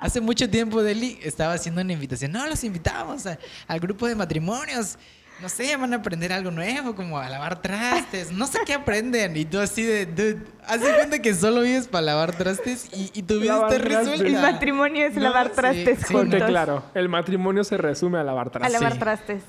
Hace 0.00 0.20
mucho 0.20 0.48
tiempo 0.48 0.82
Deli 0.82 1.18
estaba 1.22 1.52
haciendo 1.52 1.80
una 1.80 1.92
invitación. 1.92 2.32
No, 2.32 2.46
los 2.46 2.64
invitamos 2.64 3.24
al 3.26 3.80
grupo 3.80 4.06
de 4.06 4.14
matrimonios 4.14 4.96
no 5.40 5.48
sé, 5.48 5.76
van 5.76 5.92
a 5.92 5.96
aprender 5.96 6.32
algo 6.32 6.50
nuevo, 6.50 6.94
como 6.94 7.18
a 7.18 7.28
lavar 7.28 7.62
trastes. 7.62 8.32
No 8.32 8.46
sé 8.46 8.58
qué 8.66 8.74
aprenden. 8.74 9.36
Y 9.36 9.44
tú 9.44 9.60
así 9.60 9.82
de, 9.82 10.06
dude, 10.06 10.38
haz 10.66 10.80
de 10.80 10.92
cuenta 10.94 11.20
que 11.20 11.34
solo 11.34 11.60
vives 11.60 11.86
para 11.86 12.02
lavar 12.02 12.34
trastes 12.34 12.88
y, 12.92 13.22
tu 13.22 13.40
vida 13.40 13.68
está 13.68 13.78
resuelta. 13.78 14.26
El 14.26 14.32
matrimonio 14.34 15.06
es 15.06 15.16
lavar 15.16 15.50
trastes 15.50 16.04
juntos. 16.06 16.42
claro, 16.42 16.82
el 16.94 17.08
matrimonio 17.08 17.62
se 17.64 17.76
resume 17.76 18.18
a 18.18 18.24
lavar 18.24 18.50
trastes. 18.50 18.76
A 18.76 18.80
lavar 18.80 18.98
trastes. 18.98 19.42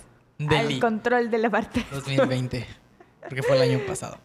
Al 0.48 0.80
control 0.80 1.32
de 1.32 1.38
lavar 1.40 1.70
trastes. 1.70 1.92
2020. 1.92 2.66
Porque 3.22 3.44
fue 3.44 3.58
el 3.58 3.62
año 3.64 3.80
pasado. 3.86 4.18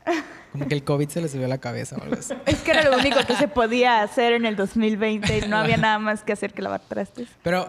Como 0.53 0.69
que 0.69 0.75
el 0.75 0.85
COVID 0.85 1.09
se 1.09 1.21
le 1.21 1.29
subió 1.29 1.47
a 1.47 1.49
la 1.49 1.59
cabeza 1.59 1.97
o 1.97 2.03
algo 2.03 2.17
así. 2.17 2.35
Es 2.47 2.61
que 2.61 2.71
era 2.71 2.89
lo 2.89 2.97
único 2.97 3.19
que 3.27 3.35
se 3.37 3.49
podía 3.49 4.03
hacer 4.03 4.35
en 4.35 4.47
el 4.47 4.55
2020 4.55 5.39
y 5.39 5.49
no 5.49 5.57
había 5.57 5.77
nada 5.77 5.99
más 5.99 6.23
que 6.23 6.33
hacer 6.33 6.53
que 6.53 6.63
lavar 6.63 6.81
trastes. 6.81 7.29
Pero, 7.43 7.69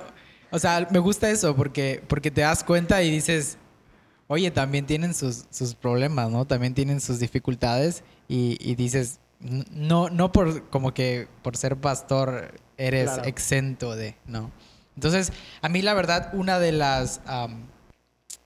o 0.52 0.60
sea, 0.60 0.88
me 0.91 1.00
gusta 1.00 1.30
eso 1.30 1.56
porque, 1.56 2.04
porque 2.08 2.30
te 2.30 2.41
das 2.41 2.64
cuenta 2.64 3.02
y 3.02 3.10
dices, 3.10 3.58
oye, 4.28 4.51
también 4.51 4.86
tienen 4.86 5.13
sus, 5.13 5.45
problemas, 5.80 6.30
¿no? 6.30 6.45
También 6.45 6.73
tienen 6.73 7.01
sus 7.01 7.19
dificultades 7.19 8.03
y, 8.28 8.76
dices, 8.76 9.19
no, 9.39 10.09
no 10.09 10.32
por 10.32 10.69
como 10.69 10.93
que 10.93 11.28
por 11.41 11.57
ser 11.57 11.78
pastor 11.78 12.55
eres 12.78 13.11
exento 13.23 13.95
de, 13.95 14.15
¿no? 14.26 14.51
Entonces, 14.95 15.34
a 15.61 15.69
mí 15.69 15.82
la 15.82 15.93
verdad, 15.93 16.30
una 16.34 16.59
de 16.59 16.71
las 16.71 17.21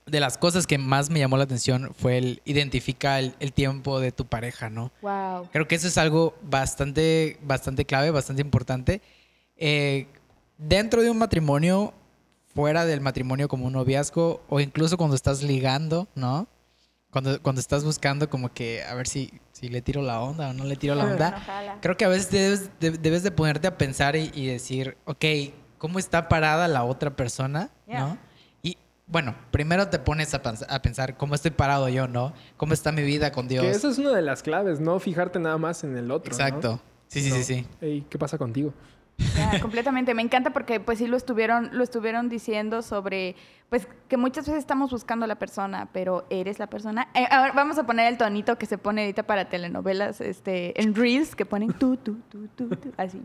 de 0.06 0.20
las 0.20 0.38
cosas 0.38 0.66
que 0.66 0.76
más 0.76 1.08
me 1.08 1.20
llamó 1.20 1.36
la 1.36 1.44
atención 1.44 1.92
fue 1.96 2.18
el 2.18 2.42
identificar 2.44 3.20
el, 3.20 3.34
el 3.38 3.52
tiempo 3.52 4.00
de 4.00 4.10
tu 4.10 4.26
pareja, 4.26 4.68
¿no? 4.68 4.90
Wow. 5.02 5.48
Creo 5.52 5.68
que 5.68 5.76
eso 5.76 5.86
es 5.86 5.98
algo 5.98 6.34
bastante, 6.42 7.38
bastante 7.42 7.84
clave, 7.84 8.10
bastante 8.10 8.42
importante. 8.42 9.00
Eh, 9.56 10.08
dentro 10.58 11.02
de 11.02 11.10
un 11.10 11.18
matrimonio, 11.18 11.94
fuera 12.54 12.84
del 12.84 13.00
matrimonio 13.00 13.48
como 13.48 13.66
un 13.66 13.72
noviazgo, 13.74 14.42
o 14.48 14.60
incluso 14.60 14.96
cuando 14.96 15.16
estás 15.16 15.42
ligando, 15.42 16.08
¿no? 16.14 16.46
Cuando, 17.10 17.42
cuando 17.42 17.60
estás 17.60 17.84
buscando 17.84 18.30
como 18.30 18.52
que 18.52 18.84
a 18.84 18.94
ver 18.94 19.08
si, 19.08 19.32
si 19.52 19.68
le 19.68 19.82
tiro 19.82 20.00
la 20.00 20.20
onda 20.20 20.50
o 20.50 20.52
no 20.52 20.64
le 20.64 20.76
tiro 20.76 20.94
la 20.94 21.04
onda. 21.06 21.30
No. 21.66 21.80
Creo 21.80 21.96
que 21.96 22.04
a 22.04 22.08
veces 22.08 22.30
debes 22.30 22.70
de, 22.78 22.90
debes 22.92 23.22
de 23.24 23.32
ponerte 23.32 23.66
a 23.66 23.76
pensar 23.76 24.14
y, 24.14 24.30
y 24.32 24.46
decir, 24.46 24.96
ok, 25.06 25.24
¿cómo 25.78 25.98
está 25.98 26.28
parada 26.28 26.68
la 26.68 26.84
otra 26.84 27.16
persona? 27.16 27.70
Yeah. 27.88 28.00
¿No? 28.00 28.18
Y 28.62 28.76
bueno, 29.08 29.34
primero 29.50 29.88
te 29.88 29.98
pones 29.98 30.34
a, 30.34 30.40
a 30.68 30.82
pensar 30.82 31.16
cómo 31.16 31.34
estoy 31.34 31.50
parado 31.50 31.88
yo, 31.88 32.06
¿no? 32.06 32.32
¿Cómo 32.56 32.74
está 32.74 32.92
mi 32.92 33.02
vida 33.02 33.32
con 33.32 33.48
Dios? 33.48 33.64
Que 33.64 33.70
esa 33.72 33.88
es 33.90 33.98
una 33.98 34.12
de 34.12 34.22
las 34.22 34.44
claves, 34.44 34.78
no 34.78 35.00
fijarte 35.00 35.40
nada 35.40 35.58
más 35.58 35.82
en 35.82 35.96
el 35.96 36.12
otro. 36.12 36.30
¿no? 36.30 36.36
Exacto. 36.36 36.80
Sí, 37.08 37.22
sí, 37.22 37.30
No. 37.30 37.36
sí, 37.36 37.42
sí. 37.42 37.66
Ey, 37.80 38.06
¿qué 38.08 38.18
pasa 38.18 38.38
contigo? 38.38 38.72
Ya, 39.36 39.60
completamente. 39.60 40.14
Me 40.14 40.22
encanta 40.22 40.52
porque 40.52 40.80
pues 40.80 40.98
sí 40.98 41.06
lo 41.06 41.16
estuvieron, 41.16 41.70
lo 41.72 41.84
estuvieron 41.84 42.28
diciendo 42.28 42.82
sobre, 42.82 43.36
pues 43.68 43.86
que 44.08 44.16
muchas 44.16 44.46
veces 44.46 44.60
estamos 44.60 44.90
buscando 44.90 45.24
a 45.24 45.28
la 45.28 45.38
persona, 45.38 45.88
pero 45.92 46.26
eres 46.30 46.58
la 46.58 46.68
persona. 46.68 47.08
Eh, 47.14 47.26
ahora 47.30 47.52
vamos 47.52 47.78
a 47.78 47.84
poner 47.84 48.10
el 48.10 48.18
tonito 48.18 48.56
que 48.58 48.66
se 48.66 48.78
pone 48.78 49.02
ahorita 49.02 49.24
para 49.24 49.48
telenovelas, 49.48 50.20
este, 50.20 50.80
en 50.80 50.94
Reels, 50.94 51.34
que 51.36 51.46
ponen 51.46 51.72
tú, 51.72 51.96
tú, 51.96 52.18
tú, 52.30 52.48
tú, 52.56 52.68
tú, 52.68 52.92
así. 52.96 53.20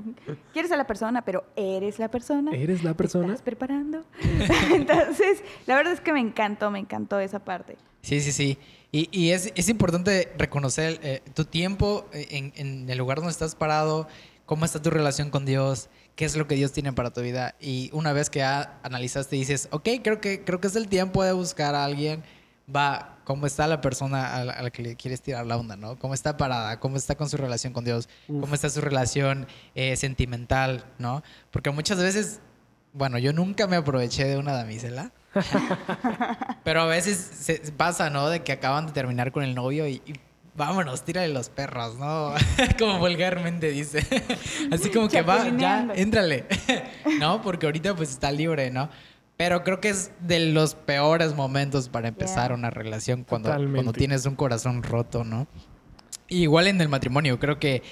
Quieres 0.54 0.72
a 0.72 0.78
la 0.78 0.88
persona, 0.88 1.24
pero 1.24 1.46
eres 1.56 2.00
la 2.00 2.10
persona. 2.10 2.52
¿Eres 2.52 2.84
la 2.84 2.92
¿Te 2.92 2.96
persona? 2.96 3.28
¿Estás 3.28 3.42
preparando? 3.42 4.04
Entonces, 4.74 5.44
la 5.66 5.76
verdad 5.76 5.94
es 5.94 6.02
que 6.02 6.14
me 6.14 6.20
encantó, 6.20 6.72
me 6.72 6.80
encantó 6.80 7.20
esa 7.20 7.40
parte. 7.40 7.78
Sí, 8.02 8.22
sí, 8.22 8.32
sí. 8.32 8.58
Y, 8.92 9.10
y 9.12 9.32
es, 9.32 9.52
es 9.56 9.68
importante 9.68 10.32
reconocer 10.38 11.00
eh, 11.04 11.22
tu 11.34 11.44
tiempo 11.46 12.06
eh, 12.14 12.28
en, 12.30 12.54
en 12.56 12.90
el 12.90 12.98
lugar 12.98 13.18
donde 13.18 13.32
estás 13.32 13.56
parado, 13.56 14.08
cómo 14.46 14.66
está 14.66 14.82
tu 14.82 14.90
relación 14.90 15.30
con 15.30 15.46
Dios, 15.46 15.90
qué 16.16 16.26
es 16.26 16.36
lo 16.36 16.48
que 16.48 16.56
Dios 16.56 16.72
tiene 16.72 16.94
para 16.94 17.12
tu 17.12 17.22
vida. 17.22 17.56
Y 17.60 17.90
una 17.94 18.14
vez 18.14 18.30
que 18.30 18.40
ya 18.40 18.80
analizaste 18.84 19.36
dices, 19.36 19.68
ok, 19.72 19.90
creo 20.04 20.22
que, 20.22 20.44
creo 20.44 20.60
que 20.60 20.68
es 20.68 20.76
el 20.76 20.88
tiempo 20.88 21.24
de 21.24 21.34
buscar 21.34 21.76
a 21.76 21.84
alguien, 21.84 22.24
va, 22.74 23.20
cómo 23.24 23.46
está 23.46 23.68
la 23.68 23.82
persona 23.82 24.36
a 24.36 24.46
la, 24.46 24.54
a 24.54 24.64
la 24.64 24.70
que 24.70 24.84
le 24.84 24.96
quieres 24.96 25.22
tirar 25.22 25.46
la 25.46 25.58
onda, 25.58 25.76
¿no? 25.76 25.98
Cómo 25.98 26.14
está 26.14 26.38
parada, 26.38 26.80
cómo 26.80 26.98
está 26.98 27.16
con 27.16 27.30
su 27.30 27.38
relación 27.38 27.74
con 27.74 27.86
Dios, 27.86 28.08
cómo 28.28 28.54
está 28.54 28.70
su 28.70 28.82
relación 28.82 29.48
eh, 29.74 29.96
sentimental, 29.96 30.86
¿no? 31.00 31.24
Porque 31.52 31.72
muchas 31.72 31.98
veces, 31.98 32.40
bueno, 32.94 33.18
yo 33.18 33.34
nunca 33.34 33.68
me 33.68 33.76
aproveché 33.76 34.26
de 34.26 34.38
una 34.38 34.54
damisela. 34.54 35.12
Pero 36.64 36.82
a 36.82 36.86
veces 36.86 37.18
se 37.18 37.60
pasa, 37.74 38.10
¿no? 38.10 38.30
De 38.30 38.44
que 38.44 38.54
acaban 38.54 38.88
de 38.88 38.94
terminar 38.94 39.32
con 39.32 39.44
el 39.44 39.54
novio 39.54 39.88
y, 39.88 40.02
y 40.06 40.14
vámonos, 40.56 41.04
tírale 41.04 41.34
los 41.34 41.50
perros, 41.50 41.98
¿no? 41.98 42.34
como 42.80 43.00
vulgarmente 43.00 43.70
dice. 43.72 44.06
Así 44.72 44.90
como 44.90 45.08
que 45.08 45.22
va, 45.22 45.50
ya, 45.58 45.88
éntrale. 45.96 46.46
¿No? 47.20 47.42
Porque 47.42 47.66
ahorita 47.66 47.96
pues 47.96 48.10
está 48.12 48.32
libre, 48.32 48.72
¿no? 48.72 48.90
Pero 49.38 49.64
creo 49.64 49.82
que 49.82 49.90
es 49.90 50.12
de 50.22 50.40
los 50.40 50.76
peores 50.76 51.36
momentos 51.36 51.90
para 51.90 52.08
empezar 52.08 52.48
Yeah. 52.50 52.56
una 52.56 52.70
relación 52.70 53.24
cuando, 53.24 53.50
Totalmente. 53.50 53.76
cuando 53.76 53.94
tienes 53.94 54.26
un 54.26 54.36
corazón 54.36 54.82
roto, 54.82 55.24
¿no? 55.24 55.48
Igual 56.30 56.68
en 56.68 56.80
el 56.80 56.88
matrimonio, 56.88 57.38
creo 57.38 57.60
que, 57.60 57.84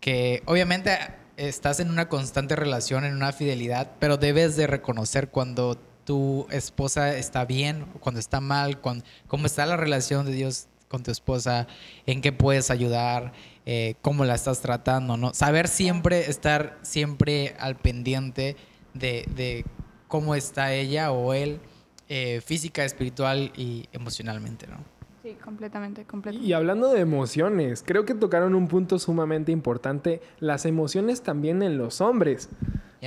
que 0.00 0.42
obviamente 0.46 0.98
estás 1.36 1.80
en 1.80 1.90
una 1.90 2.08
constante 2.08 2.56
relación, 2.56 3.04
en 3.04 3.14
una 3.14 3.32
fidelidad, 3.32 3.92
pero 3.98 4.16
debes 4.16 4.56
de 4.56 4.66
reconocer 4.66 5.28
cuando 5.28 5.76
tu 6.04 6.46
esposa 6.50 7.14
está 7.16 7.44
bien, 7.44 7.84
cuando 8.00 8.18
está 8.18 8.40
mal, 8.40 8.80
cuando, 8.80 9.04
cómo 9.26 9.46
está 9.46 9.66
la 9.66 9.76
relación 9.76 10.24
de 10.24 10.32
Dios 10.32 10.68
con 10.88 11.02
tu 11.02 11.10
esposa, 11.10 11.66
en 12.06 12.20
qué 12.20 12.32
puedes 12.32 12.70
ayudar, 12.70 13.32
eh, 13.64 13.94
cómo 14.02 14.24
la 14.24 14.34
estás 14.34 14.60
tratando, 14.60 15.16
¿no? 15.16 15.34
Saber 15.34 15.68
siempre, 15.68 16.30
estar 16.30 16.78
siempre 16.82 17.56
al 17.58 17.76
pendiente 17.76 18.56
de, 18.94 19.24
de 19.34 19.64
cómo 20.08 20.34
está 20.34 20.72
ella 20.72 21.12
o 21.12 21.34
él 21.34 21.60
eh, 22.08 22.40
física, 22.44 22.84
espiritual 22.84 23.52
y 23.56 23.88
emocionalmente, 23.92 24.68
¿no? 24.68 24.95
Sí, 25.26 25.36
completamente, 25.42 26.04
completamente. 26.04 26.48
Y 26.48 26.52
hablando 26.52 26.92
de 26.92 27.00
emociones, 27.00 27.82
creo 27.84 28.04
que 28.04 28.14
tocaron 28.14 28.54
un 28.54 28.68
punto 28.68 29.00
sumamente 29.00 29.50
importante, 29.50 30.22
las 30.38 30.66
emociones 30.66 31.22
también 31.22 31.64
en 31.64 31.78
los 31.78 32.00
hombres. 32.00 32.48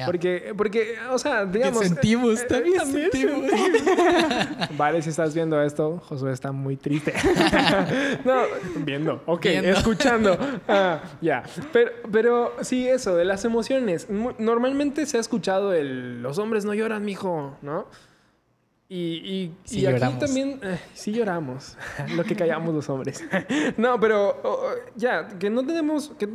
Porque, 0.05 0.53
porque, 0.55 0.95
o 1.11 1.17
sea, 1.17 1.45
digamos... 1.45 1.79
sentimos, 1.79 2.41
eh, 2.41 2.45
también 2.45 2.77
también 2.77 3.09
sentimos. 3.09 3.49
Vale, 4.77 5.01
si 5.01 5.11
estás 5.11 5.33
viendo 5.33 5.61
esto, 5.61 6.01
Josué 6.09 6.33
está 6.33 6.51
muy 6.51 6.75
triste. 6.75 7.13
no, 8.25 8.41
viendo, 8.83 9.23
ok, 9.25 9.45
Viendo. 9.45 9.69
escuchando. 9.69 10.37
Ah, 10.67 11.01
ya. 11.21 11.43
Pero, 11.71 11.91
pero 12.11 12.53
sí, 12.61 12.85
eso, 12.85 13.15
de 13.15 13.23
las 13.23 13.45
emociones. 13.45 14.07
Normalmente 14.37 15.05
se 15.05 15.17
ha 15.17 15.21
escuchado 15.21 15.73
el 15.73 16.21
los 16.21 16.37
hombres 16.37 16.65
no 16.65 16.73
lloran, 16.73 17.05
mijo, 17.05 17.57
¿no? 17.61 17.87
Y, 18.91 18.95
y, 18.97 19.55
Sí 19.65 19.81
y 19.81 19.85
aquí 19.85 19.93
lloramos. 19.99 20.19
también, 20.19 20.59
eh, 20.63 20.79
sí 20.95 21.11
lloramos, 21.11 21.77
lo 22.15 22.23
que 22.23 22.35
callamos 22.35 22.73
los 22.73 22.89
hombres. 22.89 23.23
no, 23.77 23.99
pero 23.99 24.41
oh, 24.43 24.61
ya, 24.95 25.27
que 25.37 25.51
no 25.51 25.63
tenemos 25.63 26.09
que 26.17 26.25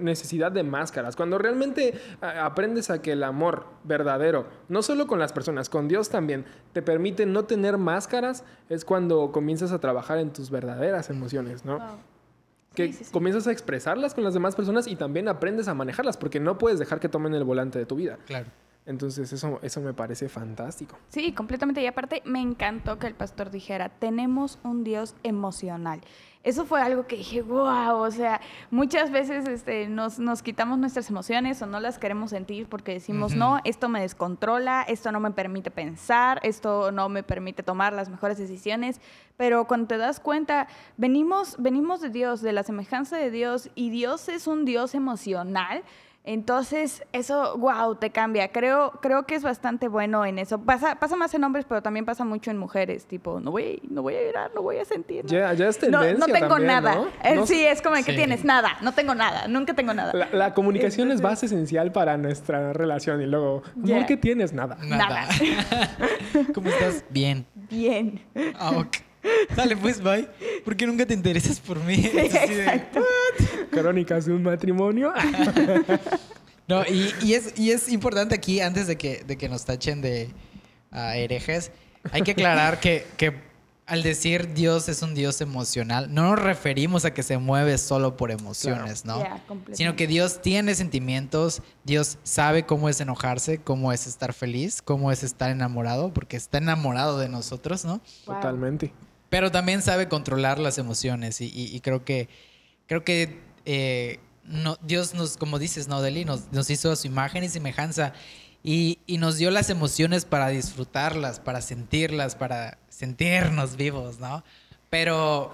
necesidad 0.00 0.52
de 0.52 0.62
máscaras. 0.62 1.16
Cuando 1.16 1.38
realmente 1.38 2.00
aprendes 2.20 2.88
a 2.90 3.02
que 3.02 3.12
el 3.12 3.24
amor 3.24 3.66
verdadero, 3.82 4.46
no 4.68 4.82
solo 4.82 5.08
con 5.08 5.18
las 5.18 5.32
personas, 5.32 5.68
con 5.68 5.88
Dios 5.88 6.08
también, 6.08 6.44
te 6.72 6.82
permite 6.82 7.26
no 7.26 7.46
tener 7.46 7.78
máscaras, 7.78 8.44
es 8.68 8.84
cuando 8.84 9.32
comienzas 9.32 9.72
a 9.72 9.80
trabajar 9.80 10.18
en 10.18 10.32
tus 10.32 10.50
verdaderas 10.50 11.10
emociones, 11.10 11.64
¿no? 11.64 11.78
Wow. 11.80 11.98
Que 12.76 12.88
Sí, 12.88 12.92
sí, 12.92 13.04
sí. 13.06 13.12
comienzas 13.12 13.48
a 13.48 13.52
expresarlas 13.52 14.14
con 14.14 14.22
las 14.22 14.34
demás 14.34 14.54
personas 14.54 14.86
y 14.86 14.94
también 14.94 15.26
aprendes 15.26 15.66
a 15.66 15.74
manejarlas, 15.74 16.16
porque 16.16 16.38
no 16.38 16.58
puedes 16.58 16.78
dejar 16.78 17.00
que 17.00 17.08
tomen 17.08 17.34
el 17.34 17.42
volante 17.42 17.78
de 17.80 17.86
tu 17.86 17.96
vida. 17.96 18.18
Claro. 18.26 18.46
Entonces 18.86 19.32
eso, 19.32 19.60
eso 19.62 19.80
me 19.80 19.94
parece 19.94 20.28
fantástico. 20.28 20.98
Sí, 21.08 21.32
completamente. 21.32 21.80
Y 21.80 21.86
aparte, 21.86 22.22
me 22.26 22.40
encantó 22.40 22.98
que 22.98 23.06
el 23.06 23.14
pastor 23.14 23.50
dijera, 23.50 23.88
tenemos 23.88 24.58
un 24.62 24.84
Dios 24.84 25.14
emocional. 25.22 26.02
Eso 26.42 26.66
fue 26.66 26.82
algo 26.82 27.06
que 27.06 27.16
dije, 27.16 27.40
wow, 27.40 27.96
o 27.96 28.10
sea, 28.10 28.42
muchas 28.70 29.10
veces 29.10 29.48
este, 29.48 29.88
nos, 29.88 30.18
nos 30.18 30.42
quitamos 30.42 30.78
nuestras 30.78 31.08
emociones 31.08 31.62
o 31.62 31.66
no 31.66 31.80
las 31.80 31.98
queremos 31.98 32.28
sentir 32.30 32.66
porque 32.68 32.92
decimos, 32.92 33.34
no, 33.34 33.60
esto 33.64 33.88
me 33.88 34.02
descontrola, 34.02 34.82
esto 34.82 35.10
no 35.10 35.20
me 35.20 35.30
permite 35.30 35.70
pensar, 35.70 36.40
esto 36.42 36.92
no 36.92 37.08
me 37.08 37.22
permite 37.22 37.62
tomar 37.62 37.94
las 37.94 38.10
mejores 38.10 38.36
decisiones. 38.36 39.00
Pero 39.38 39.66
cuando 39.66 39.86
te 39.86 39.96
das 39.96 40.20
cuenta, 40.20 40.68
venimos, 40.98 41.56
venimos 41.58 42.02
de 42.02 42.10
Dios, 42.10 42.42
de 42.42 42.52
la 42.52 42.62
semejanza 42.62 43.16
de 43.16 43.30
Dios, 43.30 43.70
y 43.74 43.88
Dios 43.88 44.28
es 44.28 44.46
un 44.46 44.66
Dios 44.66 44.94
emocional. 44.94 45.82
Entonces, 46.26 47.04
eso, 47.12 47.58
wow, 47.58 47.96
te 47.96 48.08
cambia. 48.10 48.48
Creo, 48.48 48.92
creo 49.02 49.24
que 49.26 49.34
es 49.34 49.42
bastante 49.42 49.88
bueno 49.88 50.24
en 50.24 50.38
eso. 50.38 50.58
Pasa, 50.58 50.94
pasa 50.98 51.16
más 51.16 51.34
en 51.34 51.44
hombres, 51.44 51.66
pero 51.68 51.82
también 51.82 52.06
pasa 52.06 52.24
mucho 52.24 52.50
en 52.50 52.56
mujeres. 52.56 53.04
Tipo, 53.04 53.40
no 53.40 53.50
voy, 53.50 53.82
no 53.90 54.00
voy 54.00 54.14
a 54.14 54.22
llorar, 54.22 54.50
no 54.54 54.62
voy 54.62 54.78
a 54.78 54.86
sentir. 54.86 55.26
Ya, 55.26 55.52
ya 55.52 55.68
es 55.68 55.76
no, 55.82 56.00
tendencia 56.00 56.16
no 56.18 56.32
tengo 56.32 56.48
también, 56.48 56.66
nada. 56.66 56.94
¿no? 56.94 57.06
Eh, 57.22 57.34
No 57.36 57.46
sí, 57.46 57.62
es 57.64 57.82
como 57.82 57.96
que 57.96 58.02
Sí. 58.04 58.16
tienes 58.16 58.42
nada, 58.42 58.78
no 58.80 58.92
tengo 58.92 59.14
nada, 59.14 59.48
nunca 59.48 59.74
tengo 59.74 59.92
nada. 59.92 60.12
La, 60.14 60.28
la 60.32 60.54
comunicación 60.54 61.12
es 61.12 61.20
base 61.20 61.44
esencial 61.46 61.92
para 61.92 62.16
nuestra 62.16 62.72
relación 62.72 63.20
y 63.20 63.26
luego, 63.26 63.60
¿por 63.74 63.84
Ya. 63.84 64.06
qué 64.06 64.16
tienes 64.16 64.54
nada? 64.54 64.78
Nada. 64.82 65.28
¿Cómo 66.54 66.68
estás? 66.70 67.04
Bien. 67.10 67.44
Bien. 67.70 68.22
Ah, 68.58 68.70
ok. 68.78 68.96
Dale, 69.56 69.76
pues, 69.76 70.02
bye. 70.02 70.28
¿Por 70.64 70.76
qué 70.76 70.86
nunca 70.86 71.06
te 71.06 71.14
interesas 71.14 71.60
por 71.60 71.78
mí? 71.84 71.94
Es 72.14 72.34
así 72.34 72.54
de- 72.54 72.62
Exacto. 72.64 73.00
Crónicas 73.70 74.26
de 74.26 74.32
un 74.32 74.42
matrimonio. 74.42 75.12
No, 76.66 76.82
y, 76.86 77.12
y 77.22 77.34
es, 77.34 77.58
y 77.58 77.72
es 77.72 77.90
importante 77.90 78.34
aquí, 78.34 78.60
antes 78.60 78.86
de 78.86 78.96
que, 78.96 79.22
de 79.26 79.36
que 79.36 79.50
nos 79.50 79.66
tachen 79.66 80.00
de 80.00 80.30
herejes, 80.92 81.70
hay 82.10 82.22
que 82.22 82.30
aclarar 82.30 82.80
que, 82.80 83.06
que 83.18 83.34
al 83.84 84.02
decir 84.02 84.54
Dios 84.54 84.88
es 84.88 85.02
un 85.02 85.14
Dios 85.14 85.42
emocional, 85.42 86.14
no 86.14 86.22
nos 86.30 86.38
referimos 86.38 87.04
a 87.04 87.12
que 87.12 87.22
se 87.22 87.36
mueve 87.36 87.76
solo 87.76 88.16
por 88.16 88.30
emociones, 88.30 89.04
¿no? 89.04 89.18
Sino 89.76 89.94
que 89.94 90.06
Dios 90.06 90.40
tiene 90.40 90.74
sentimientos, 90.74 91.60
Dios 91.84 92.16
sabe 92.22 92.64
cómo 92.64 92.88
es 92.88 92.98
enojarse, 93.02 93.58
cómo 93.58 93.92
es 93.92 94.06
estar 94.06 94.32
feliz, 94.32 94.80
cómo 94.80 95.12
es 95.12 95.22
estar 95.22 95.50
enamorado, 95.50 96.14
porque 96.14 96.38
está 96.38 96.56
enamorado 96.56 97.18
de 97.18 97.28
nosotros, 97.28 97.84
¿no? 97.84 98.00
Wow. 98.24 98.36
Totalmente. 98.36 98.90
Pero 99.34 99.50
también 99.50 99.82
sabe 99.82 100.06
controlar 100.06 100.60
las 100.60 100.78
emociones 100.78 101.40
y, 101.40 101.46
y- 101.46 101.74
y 101.74 101.80
creo 101.80 102.04
que 102.04 102.28
creo 102.86 103.02
que 103.02 103.40
eh, 103.64 104.20
no, 104.44 104.76
Dios 104.80 105.12
nos, 105.14 105.36
como 105.36 105.58
dices, 105.58 105.88
no, 105.88 106.00
Deli, 106.02 106.24
nos, 106.24 106.52
nos 106.52 106.70
hizo 106.70 106.92
a 106.92 106.94
su 106.94 107.08
imagen 107.08 107.42
y 107.42 107.48
semejanza 107.48 108.12
y, 108.62 109.00
y 109.08 109.18
nos 109.18 109.36
dio 109.36 109.50
las 109.50 109.70
emociones 109.70 110.24
para 110.24 110.50
disfrutarlas, 110.50 111.40
para 111.40 111.62
sentirlas, 111.62 112.36
para 112.36 112.78
sentirnos 112.88 113.74
vivos, 113.74 114.20
¿no? 114.20 114.44
Pero 114.88 115.52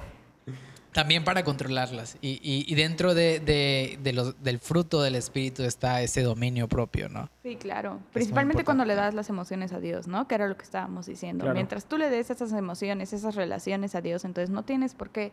también 0.93 1.23
para 1.25 1.45
controlarlas. 1.45 2.17
Y, 2.21 2.41
y- 2.43 2.65
y 2.67 2.75
dentro 2.75 3.15
de, 3.15 3.39
de- 3.41 3.99
de 4.03 4.13
los- 4.13 4.43
del 4.43 4.59
fruto 4.59 5.03
del 5.03 5.15
espíritu 5.15 5.63
está 5.63 6.03
ese 6.03 6.23
dominio 6.23 6.67
propio, 6.69 7.09
¿no? 7.09 7.29
Sí, 7.43 7.57
claro. 7.57 8.01
Principalmente 8.13 8.65
cuando 8.65 8.85
le 8.85 8.95
das 8.95 9.15
las 9.15 9.29
emociones 9.29 9.73
a 9.73 9.81
Dios, 9.81 10.09
¿no? 10.09 10.27
Que 10.27 10.35
era 10.35 10.49
lo 10.49 10.57
que 10.57 10.65
estábamos 10.65 11.07
diciendo. 11.07 11.43
Claro. 11.43 11.55
Mientras 11.55 11.85
tú 11.87 11.97
le 11.99 12.11
des 12.11 12.31
esas 12.31 12.53
emociones, 12.53 13.13
esas 13.13 13.35
relaciones 13.37 13.95
a 13.95 14.01
Dios, 14.01 14.25
entonces 14.25 14.51
no 14.51 14.65
tienes 14.65 14.95
por 14.95 15.11
qué, 15.11 15.33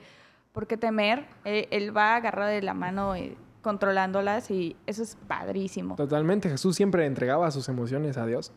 por 0.53 0.67
qué 0.67 0.77
temer. 0.77 1.25
Eh, 1.45 1.67
él 1.71 1.95
va 1.95 2.13
a 2.13 2.15
agarrar 2.17 2.49
de 2.49 2.61
la 2.61 2.73
mano 2.73 3.15
eh, 3.15 3.35
controlándolas 3.61 4.49
y 4.51 4.75
eso 4.85 5.03
es 5.03 5.17
padrísimo. 5.27 5.95
Totalmente. 5.95 6.49
Jesús 6.49 6.75
siempre 6.75 7.05
entregaba 7.05 7.49
sus 7.51 7.67
emociones 7.69 8.17
a 8.17 8.25
Dios. 8.25 8.51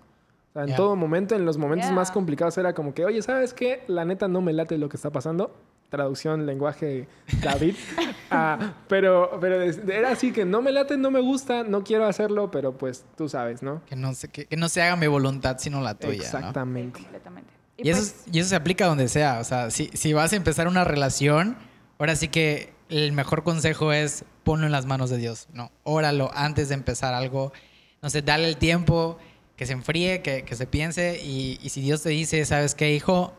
O 0.51 0.53
sea, 0.53 0.65
en 0.65 0.75
todo 0.75 0.97
momento, 0.97 1.35
en 1.37 1.45
los 1.45 1.59
momentos 1.59 1.91
más 1.93 2.11
complicados, 2.11 2.59
era 2.59 2.75
como 2.75 2.93
que, 2.93 3.05
oye, 3.05 3.23
¿sabes 3.23 3.55
qué? 3.55 3.85
La 3.87 4.05
neta 4.05 4.27
no 4.29 4.41
me 4.41 4.53
late 4.53 4.79
lo 4.79 4.89
que 4.89 4.97
está 4.97 5.11
pasando. 5.11 5.55
Traducción, 5.91 6.47
lenguaje, 6.47 7.07
David. 7.43 7.75
Ah, 8.33 8.75
pero, 8.87 9.39
pero 9.41 9.61
era 9.61 10.13
así 10.13 10.31
que 10.31 10.45
no 10.45 10.63
me 10.63 10.71
late, 10.71 10.97
no 10.97 11.11
me 11.11 11.19
gusta, 11.19 11.65
no 11.65 11.83
quiero 11.83 12.07
hacerlo, 12.07 12.49
pero 12.53 12.79
pues 12.79 13.05
tú 13.17 13.29
sabes, 13.29 13.61
¿no? 13.61 13.85
Que 13.87 13.97
no 13.97 14.15
se, 14.15 14.29
que, 14.29 14.47
que 14.47 14.57
no 14.57 14.69
se 14.69 14.81
haga 14.83 14.95
mi 14.95 15.09
voluntad 15.09 15.57
sino 15.59 15.81
la 15.81 15.95
tuya. 15.97 16.13
¿no? 16.13 16.19
Sí, 16.23 16.25
Exactamente. 16.37 17.01
completamente. 17.01 17.53
Y, 17.77 17.89
eso, 17.91 17.99
pues, 18.01 18.25
es- 18.29 18.33
y 18.33 18.39
eso 18.39 18.51
se 18.51 18.55
aplica 18.55 18.87
donde 18.87 19.09
sea. 19.09 19.41
O 19.41 19.45
sea, 19.45 19.73
si, 19.73 19.91
si 19.95 20.13
vas 20.13 20.33
a 20.33 20.37
empezar 20.37 20.69
una 20.69 20.85
relación, 20.85 21.57
ahora 21.99 22.15
sí 22.15 22.29
que 22.29 22.73
el 22.89 23.11
mejor 23.11 23.43
consejo 23.43 23.93
es 23.93 24.25
ponlo 24.45 24.65
en 24.67 24.71
las 24.71 24.87
manos 24.87 25.11
de 25.11 25.17
Dios. 25.17 25.49
No, 25.53 25.73
óralo 25.83 26.31
antes 26.33 26.69
de 26.69 26.77
empezar 26.77 27.15
algo. 27.15 27.53
No 28.01 28.11
sé, 28.11 28.23
dale 28.23 28.47
el 28.49 28.59
tiempo, 28.59 29.19
que 29.57 29.67
se 29.67 29.73
enfríe, 29.73 30.23
que, 30.23 30.45
que 30.45 30.55
se 30.55 30.69
piense. 30.69 31.21
Y, 31.21 31.59
y 31.61 31.71
si 31.71 31.81
Dios 31.81 32.01
te 32.05 32.11
dice, 32.11 32.45
¿sabes 32.45 32.77
qué, 32.77 32.95
hijo? 32.95 33.35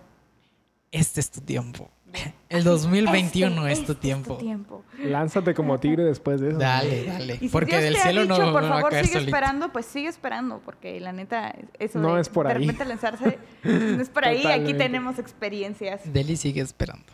Este 0.91 1.21
es 1.21 1.31
tu 1.31 1.39
tiempo. 1.39 1.89
El 2.49 2.63
2021 2.65 3.67
este- 3.67 3.71
es 3.81 3.85
tu 3.85 3.91
este 3.93 4.01
tiempo. 4.01 4.35
tiempo. 4.37 4.83
Lánzate 4.99 5.53
como 5.53 5.79
tigre 5.79 6.03
después 6.03 6.41
de 6.41 6.49
eso. 6.49 6.57
Dale, 6.57 7.05
dale. 7.05 7.35
Y 7.35 7.37
si 7.39 7.49
Porque 7.49 7.71
Dios 7.71 7.83
del 7.83 7.93
te 7.93 7.99
cielo 8.01 8.19
ha 8.21 8.23
dicho, 8.23 8.45
no, 8.45 8.51
por 8.51 8.61
no 8.63 8.69
va 8.69 8.75
a 8.75 8.77
favor, 8.79 8.91
caer 8.91 9.05
sigue 9.05 9.13
solito. 9.19 9.29
esperando, 9.35 9.71
pues 9.71 9.85
sigue 9.85 10.09
esperando, 10.09 10.59
porque 10.65 10.99
la 10.99 11.13
neta, 11.13 11.55
eso 11.79 11.97
No 11.99 12.15
de 12.15 12.21
es 12.21 12.27
por 12.29 12.47
de 12.47 12.53
ahí. 12.53 12.59
repente 12.59 12.83
lanzarse, 12.85 13.39
no 13.63 14.01
es 14.01 14.09
por 14.09 14.25
ahí. 14.25 14.37
Aquí 14.39 14.43
Totalmente. 14.43 14.83
tenemos 14.83 15.17
experiencias. 15.19 16.01
Deli 16.11 16.35
sigue 16.35 16.59
esperando. 16.61 17.05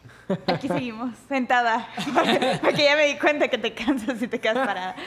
Aquí 0.47 0.67
seguimos, 0.67 1.11
sentada. 1.29 1.87
Porque 2.61 2.83
ya 2.83 2.95
me 2.97 3.05
di 3.05 3.17
cuenta 3.17 3.47
que 3.47 3.57
te 3.59 3.73
cansas 3.73 4.21
y 4.21 4.27
te 4.27 4.39
quedas 4.39 4.57
parada. 4.67 4.95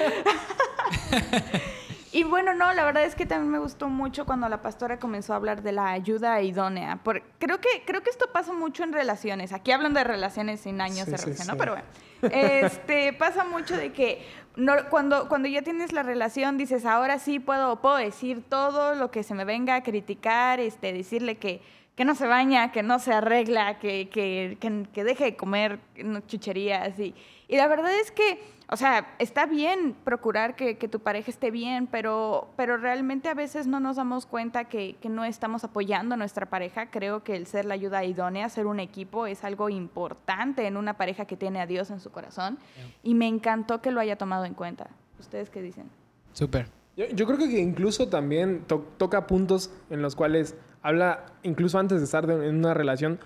Y 2.13 2.25
bueno, 2.25 2.55
no, 2.55 2.73
la 2.73 2.85
verdad 2.85 3.05
es 3.05 3.15
que 3.15 3.25
también 3.25 3.53
me 3.53 3.59
gustó 3.59 3.89
mucho 3.89 4.27
cuando 4.27 4.49
la 4.49 4.63
pastora 4.63 4.99
comenzó 4.99 5.33
a 5.33 5.37
hablar 5.37 5.63
de 5.63 5.71
la 5.71 5.91
ayuda 5.91 6.43
idónea. 6.43 6.97
Por, 6.97 7.23
creo, 7.39 7.61
que, 7.61 7.69
creo 7.87 8.03
que 8.03 8.11
esto 8.11 8.27
pasa 8.33 8.53
mucho 8.53 8.83
en 8.83 8.93
relaciones. 8.93 9.53
Aquí 9.53 9.71
hablan 9.71 9.95
de 9.95 10.03
relaciones 10.03 10.61
sin 10.61 10.81
años 10.81 11.05
Sí, 11.05 11.13
de 11.13 11.19
sí, 11.19 11.25
relación, 11.27 11.47
¿no? 11.47 11.53
sí. 11.53 11.59
Pero 11.59 11.73
bueno, 11.73 11.87
este, 12.35 13.13
pasa 13.19 13.45
mucho 13.45 13.77
de 13.77 13.93
que 13.93 14.27
no, 14.57 14.73
cuando, 14.91 15.29
cuando 15.29 15.47
ya 15.47 15.63
tienes 15.63 15.93
la 15.93 16.03
relación 16.03 16.59
dices, 16.59 16.85
ahora 16.85 17.21
sí 17.21 17.39
puedo, 17.39 17.81
puedo 17.81 17.97
decir 17.97 18.43
todo 18.49 18.97
lo 18.97 19.13
que 19.13 19.23
se 19.23 19.35
me 19.35 19.45
venga 19.45 19.77
a 19.77 19.83
criticar, 19.85 20.59
este, 20.59 20.93
decirle 20.93 21.37
que, 21.37 21.63
que 21.95 22.05
no 22.05 22.17
se 22.17 22.27
baña, 22.27 22.73
que 22.73 22.83
no 22.83 22.99
se 22.99 23.13
arregla, 23.13 23.79
que, 23.79 24.09
que, 24.09 24.59
que, 24.61 24.87
que 24.93 25.05
deje 25.05 25.25
de 25.25 25.37
comer 25.37 25.79
chucherías. 26.27 26.99
Y, 26.99 27.15
y 27.51 27.57
la 27.57 27.67
verdad 27.69 27.93
es 28.01 28.11
que, 28.11 28.41
o 28.71 28.77
sea, 28.77 29.15
está 29.19 29.47
bien 29.47 29.97
procurar 30.05 30.55
que, 30.55 30.79
que 30.79 30.87
tu 30.89 31.01
pareja 31.01 31.31
esté 31.31 31.51
bien, 31.51 31.89
pero, 31.89 32.49
pero 32.57 32.77
realmente 32.77 33.29
a 33.29 33.35
veces 33.35 33.67
no 33.67 33.81
nos 33.81 33.97
damos 33.97 34.25
cuenta 34.27 34.65
que, 34.67 34.95
que 35.01 35.09
no 35.09 35.25
estamos 35.25 35.65
apoyando 35.65 36.15
a 36.15 36.17
nuestra 36.17 36.47
pareja. 36.47 36.91
Creo 36.91 37.25
que 37.25 37.35
el 37.35 37.47
ser 37.47 37.65
la 37.65 37.75
ayuda 37.75 38.05
idónea, 38.05 38.49
ser 38.49 38.67
un 38.67 38.79
equipo, 38.79 39.27
es 39.27 39.43
algo 39.45 39.69
importante 39.69 40.67
en 40.67 40.77
una 40.77 40.95
pareja 40.95 41.25
que 41.25 41.37
tiene 41.37 41.61
a 41.61 41.67
Dios 41.67 41.91
en 41.91 41.99
su 42.01 42.11
corazón. 42.13 42.59
Y 43.03 43.15
me 43.15 43.27
encantó 43.27 43.83
que 43.83 43.91
lo 43.91 44.01
haya 44.01 44.17
tomado 44.17 44.45
en 44.45 44.55
cuenta. 44.55 44.89
¿Ustedes 45.19 45.51
qué 45.51 45.61
dicen? 45.63 45.91
Súper. 46.33 46.69
Yo, 46.97 47.07
yo 47.09 47.27
creo 47.27 47.39
que 47.39 47.59
incluso 47.59 48.09
también 48.09 48.63
to- 48.69 48.87
toca 48.97 49.27
puntos 49.27 49.73
en 49.91 50.01
los 50.03 50.15
cuales 50.15 50.55
habla, 50.83 51.27
incluso 51.43 51.79
antes 51.79 51.99
de 51.99 52.05
estar 52.05 52.27
de- 52.27 52.49
en 52.49 52.57
una 52.57 52.75
relación, 52.75 53.19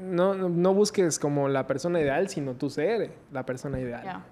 no, 0.00 0.34
no- 0.34 0.48
no 0.48 0.74
busques 0.74 1.18
como 1.18 1.48
la 1.48 1.66
persona 1.66 2.00
ideal, 2.00 2.28
sino 2.28 2.54
tú 2.54 2.70
ser 2.70 3.12
la 3.32 3.44
persona 3.46 3.80
ideal. 3.80 4.22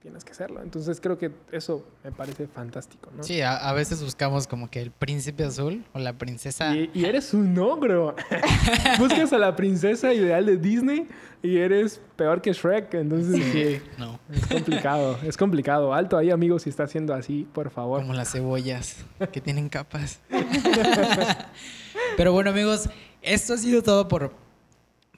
Tienes 0.00 0.24
que 0.24 0.32
serlo. 0.32 0.62
Entonces 0.62 1.00
creo 1.00 1.18
que 1.18 1.32
eso 1.50 1.84
me 2.04 2.12
parece 2.12 2.46
fantástico, 2.46 3.10
¿no? 3.16 3.22
Sí, 3.24 3.40
a, 3.42 3.56
a 3.56 3.72
veces 3.72 4.00
buscamos 4.02 4.46
como 4.46 4.70
que 4.70 4.80
el 4.80 4.92
príncipe 4.92 5.42
azul 5.42 5.84
o 5.92 5.98
la 5.98 6.12
princesa. 6.12 6.74
Y, 6.74 6.88
y 6.94 7.04
eres 7.04 7.34
un 7.34 7.58
ogro. 7.58 8.14
Buscas 8.98 9.32
a 9.32 9.38
la 9.38 9.56
princesa 9.56 10.14
ideal 10.14 10.46
de 10.46 10.56
Disney 10.56 11.08
y 11.42 11.58
eres 11.58 12.00
peor 12.14 12.40
que 12.40 12.52
Shrek. 12.52 12.94
Entonces 12.94 13.42
sí, 13.52 13.82
No, 13.98 14.20
es 14.32 14.46
complicado. 14.46 15.18
Es 15.24 15.36
complicado. 15.36 15.92
Alto 15.92 16.16
ahí, 16.16 16.30
amigos, 16.30 16.62
si 16.62 16.70
está 16.70 16.84
haciendo 16.84 17.12
así, 17.12 17.48
por 17.52 17.68
favor. 17.70 18.00
como 18.00 18.14
las 18.14 18.30
cebollas 18.30 19.04
que 19.32 19.40
tienen 19.40 19.68
capas. 19.68 20.20
Pero 22.16 22.32
bueno, 22.32 22.50
amigos, 22.50 22.88
esto 23.20 23.54
ha 23.54 23.56
sido 23.58 23.82
todo 23.82 24.06
por, 24.08 24.32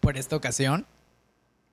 por 0.00 0.16
esta 0.16 0.36
ocasión. 0.36 0.86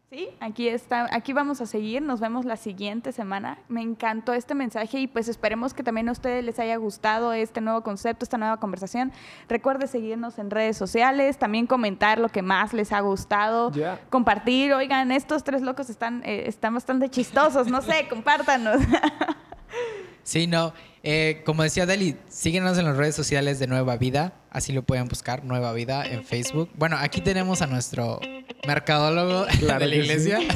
Sí, 0.10 0.30
aquí 0.40 0.70
está, 0.70 1.14
aquí 1.14 1.34
vamos 1.34 1.60
a 1.60 1.66
seguir, 1.66 2.02
nos 2.02 2.22
vemos 2.22 2.46
la 2.46 2.56
siguiente 2.56 3.12
semana. 3.12 3.60
Me 3.68 3.82
encantó 3.82 4.32
este 4.32 4.56
mensaje 4.56 5.00
y 5.00 5.08
pues 5.08 5.28
esperemos 5.28 5.74
que 5.74 5.84
también 5.84 6.08
a 6.08 6.14
ustedes 6.14 6.46
les 6.46 6.60
haya 6.60 6.78
gustado 6.78 7.34
este 7.34 7.60
nuevo 7.60 7.82
concepto, 7.82 8.24
esta 8.24 8.38
nueva 8.38 8.58
conversación. 8.58 9.12
Recuerde 9.50 9.86
seguirnos 9.88 10.40
en 10.40 10.50
redes 10.50 10.78
sociales, 10.78 11.38
también 11.38 11.68
comentar 11.68 12.20
lo 12.20 12.30
que 12.30 12.42
más 12.42 12.72
les 12.72 12.94
ha 12.94 13.02
gustado, 13.02 13.74
compartir, 14.10 14.72
oigan, 14.72 15.12
estos 15.12 15.44
tres 15.44 15.62
locos 15.62 15.90
están, 15.90 16.24
eh, 16.24 16.46
están 16.48 16.74
bastante 16.74 17.10
chistosos, 17.10 17.68
no 17.68 17.82
sé, 17.82 18.08
compártanos. 18.10 18.78
Sí, 20.24 20.48
no. 20.48 20.74
Eh, 21.10 21.42
como 21.46 21.64
decía 21.64 21.86
Deli, 21.86 22.18
síguenos 22.28 22.78
en 22.78 22.84
las 22.84 22.98
redes 22.98 23.16
sociales 23.16 23.60
de 23.60 23.68
Nueva 23.68 23.96
Vida. 23.96 24.34
Así 24.50 24.74
lo 24.74 24.84
pueden 24.84 25.08
buscar, 25.08 25.46
Nueva 25.46 25.72
Vida 25.72 26.06
en 26.06 26.26
Facebook. 26.26 26.70
Bueno, 26.76 26.98
aquí 27.00 27.22
tenemos 27.22 27.62
a 27.62 27.68
nuestro 27.68 28.20
mercadólogo 28.68 29.46
Claro 29.60 29.80
de 29.80 29.88
la 29.88 29.96
iglesia. 29.96 30.40
sí. 30.40 30.48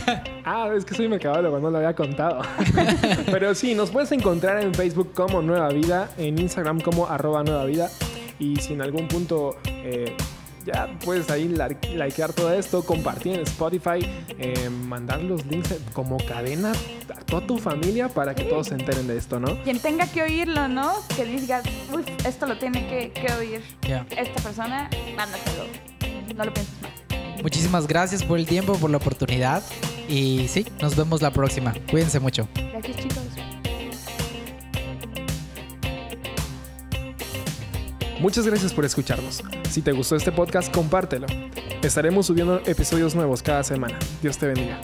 Ah, 0.44 0.70
es 0.76 0.84
que 0.84 0.94
soy 0.94 1.08
mercadólogo, 1.08 1.58
no 1.60 1.70
lo 1.70 1.78
había 1.78 1.96
contado. 1.96 2.42
Pero 3.32 3.56
sí, 3.56 3.76
nos 3.76 3.92
puedes 3.92 4.12
encontrar 4.12 4.62
en 4.62 4.74
Facebook 4.74 5.14
como 5.14 5.42
Nueva 5.42 5.70
Vida, 5.70 6.12
en 6.18 6.38
Instagram 6.38 6.82
como 6.82 7.08
arroba 7.08 7.44
Nueva 7.46 7.64
Vida. 7.64 7.90
Y 8.38 8.58
si 8.58 8.74
en 8.74 8.82
algún 8.82 9.08
punto 9.08 9.58
eh, 9.66 10.18
ya 10.66 10.88
puedes 11.04 11.30
ahí 11.30 11.48
likear 11.96 12.34
todo 12.34 12.52
esto, 12.54 12.84
compartir 12.84 13.34
en 13.36 13.42
Spotify, 13.42 14.00
eh, 14.40 14.70
mandar 14.70 15.22
los 15.24 15.46
links 15.46 15.74
como 15.94 16.18
cadena 16.18 16.72
a 17.16 17.20
toda 17.26 17.46
tu 17.48 17.58
familia 17.58 18.10
para 18.10 18.34
que 18.36 18.44
todos 18.44 18.68
se 18.68 18.76
enteren 18.76 19.08
de 19.08 19.18
esto, 19.18 19.40
¿no? 19.40 19.62
Quien 19.64 19.80
tenga 19.80 20.06
que 20.08 20.22
oírlo, 20.24 20.68
¿no? 20.68 20.94
Que 21.16 21.26
diga, 21.26 21.62
uy, 21.94 22.04
esto 22.26 22.46
lo 22.46 22.58
tiene 22.58 22.88
que, 22.88 23.12
que 23.12 23.34
oír 23.34 23.62
Ya. 23.88 24.06
esta 24.18 24.42
persona, 24.42 24.90
mándaselo. 25.16 25.64
No 26.36 26.46
lo 26.46 26.54
pienses 26.54 26.74
más. 26.82 26.92
Muchísimas 27.42 27.88
gracias 27.88 28.24
por 28.24 28.38
el 28.38 28.46
tiempo, 28.46 28.74
por 28.78 28.90
la 28.90 28.98
oportunidad. 28.98 29.64
Y 30.08 30.48
sí, 30.48 30.66
nos 30.82 30.96
vemos 30.96 31.22
la 31.22 31.32
próxima. 31.32 31.74
Cuídense 31.90 32.20
mucho. 32.20 32.48
Gracias, 32.72 32.98
chicos. 32.98 33.24
Muchas 38.22 38.46
gracias 38.46 38.72
por 38.72 38.86
escucharnos. 38.86 39.44
Si 39.68 39.82
te 39.82 39.92
gustó 39.94 40.16
este 40.16 40.32
podcast, 40.32 40.72
compártelo. 40.72 41.26
Estaremos 41.82 42.28
subiendo 42.28 42.62
episodios 42.68 43.16
nuevos 43.16 43.42
cada 43.42 43.64
semana. 43.64 43.98
Dios 44.22 44.38
te 44.38 44.46
bendiga. 44.46 44.80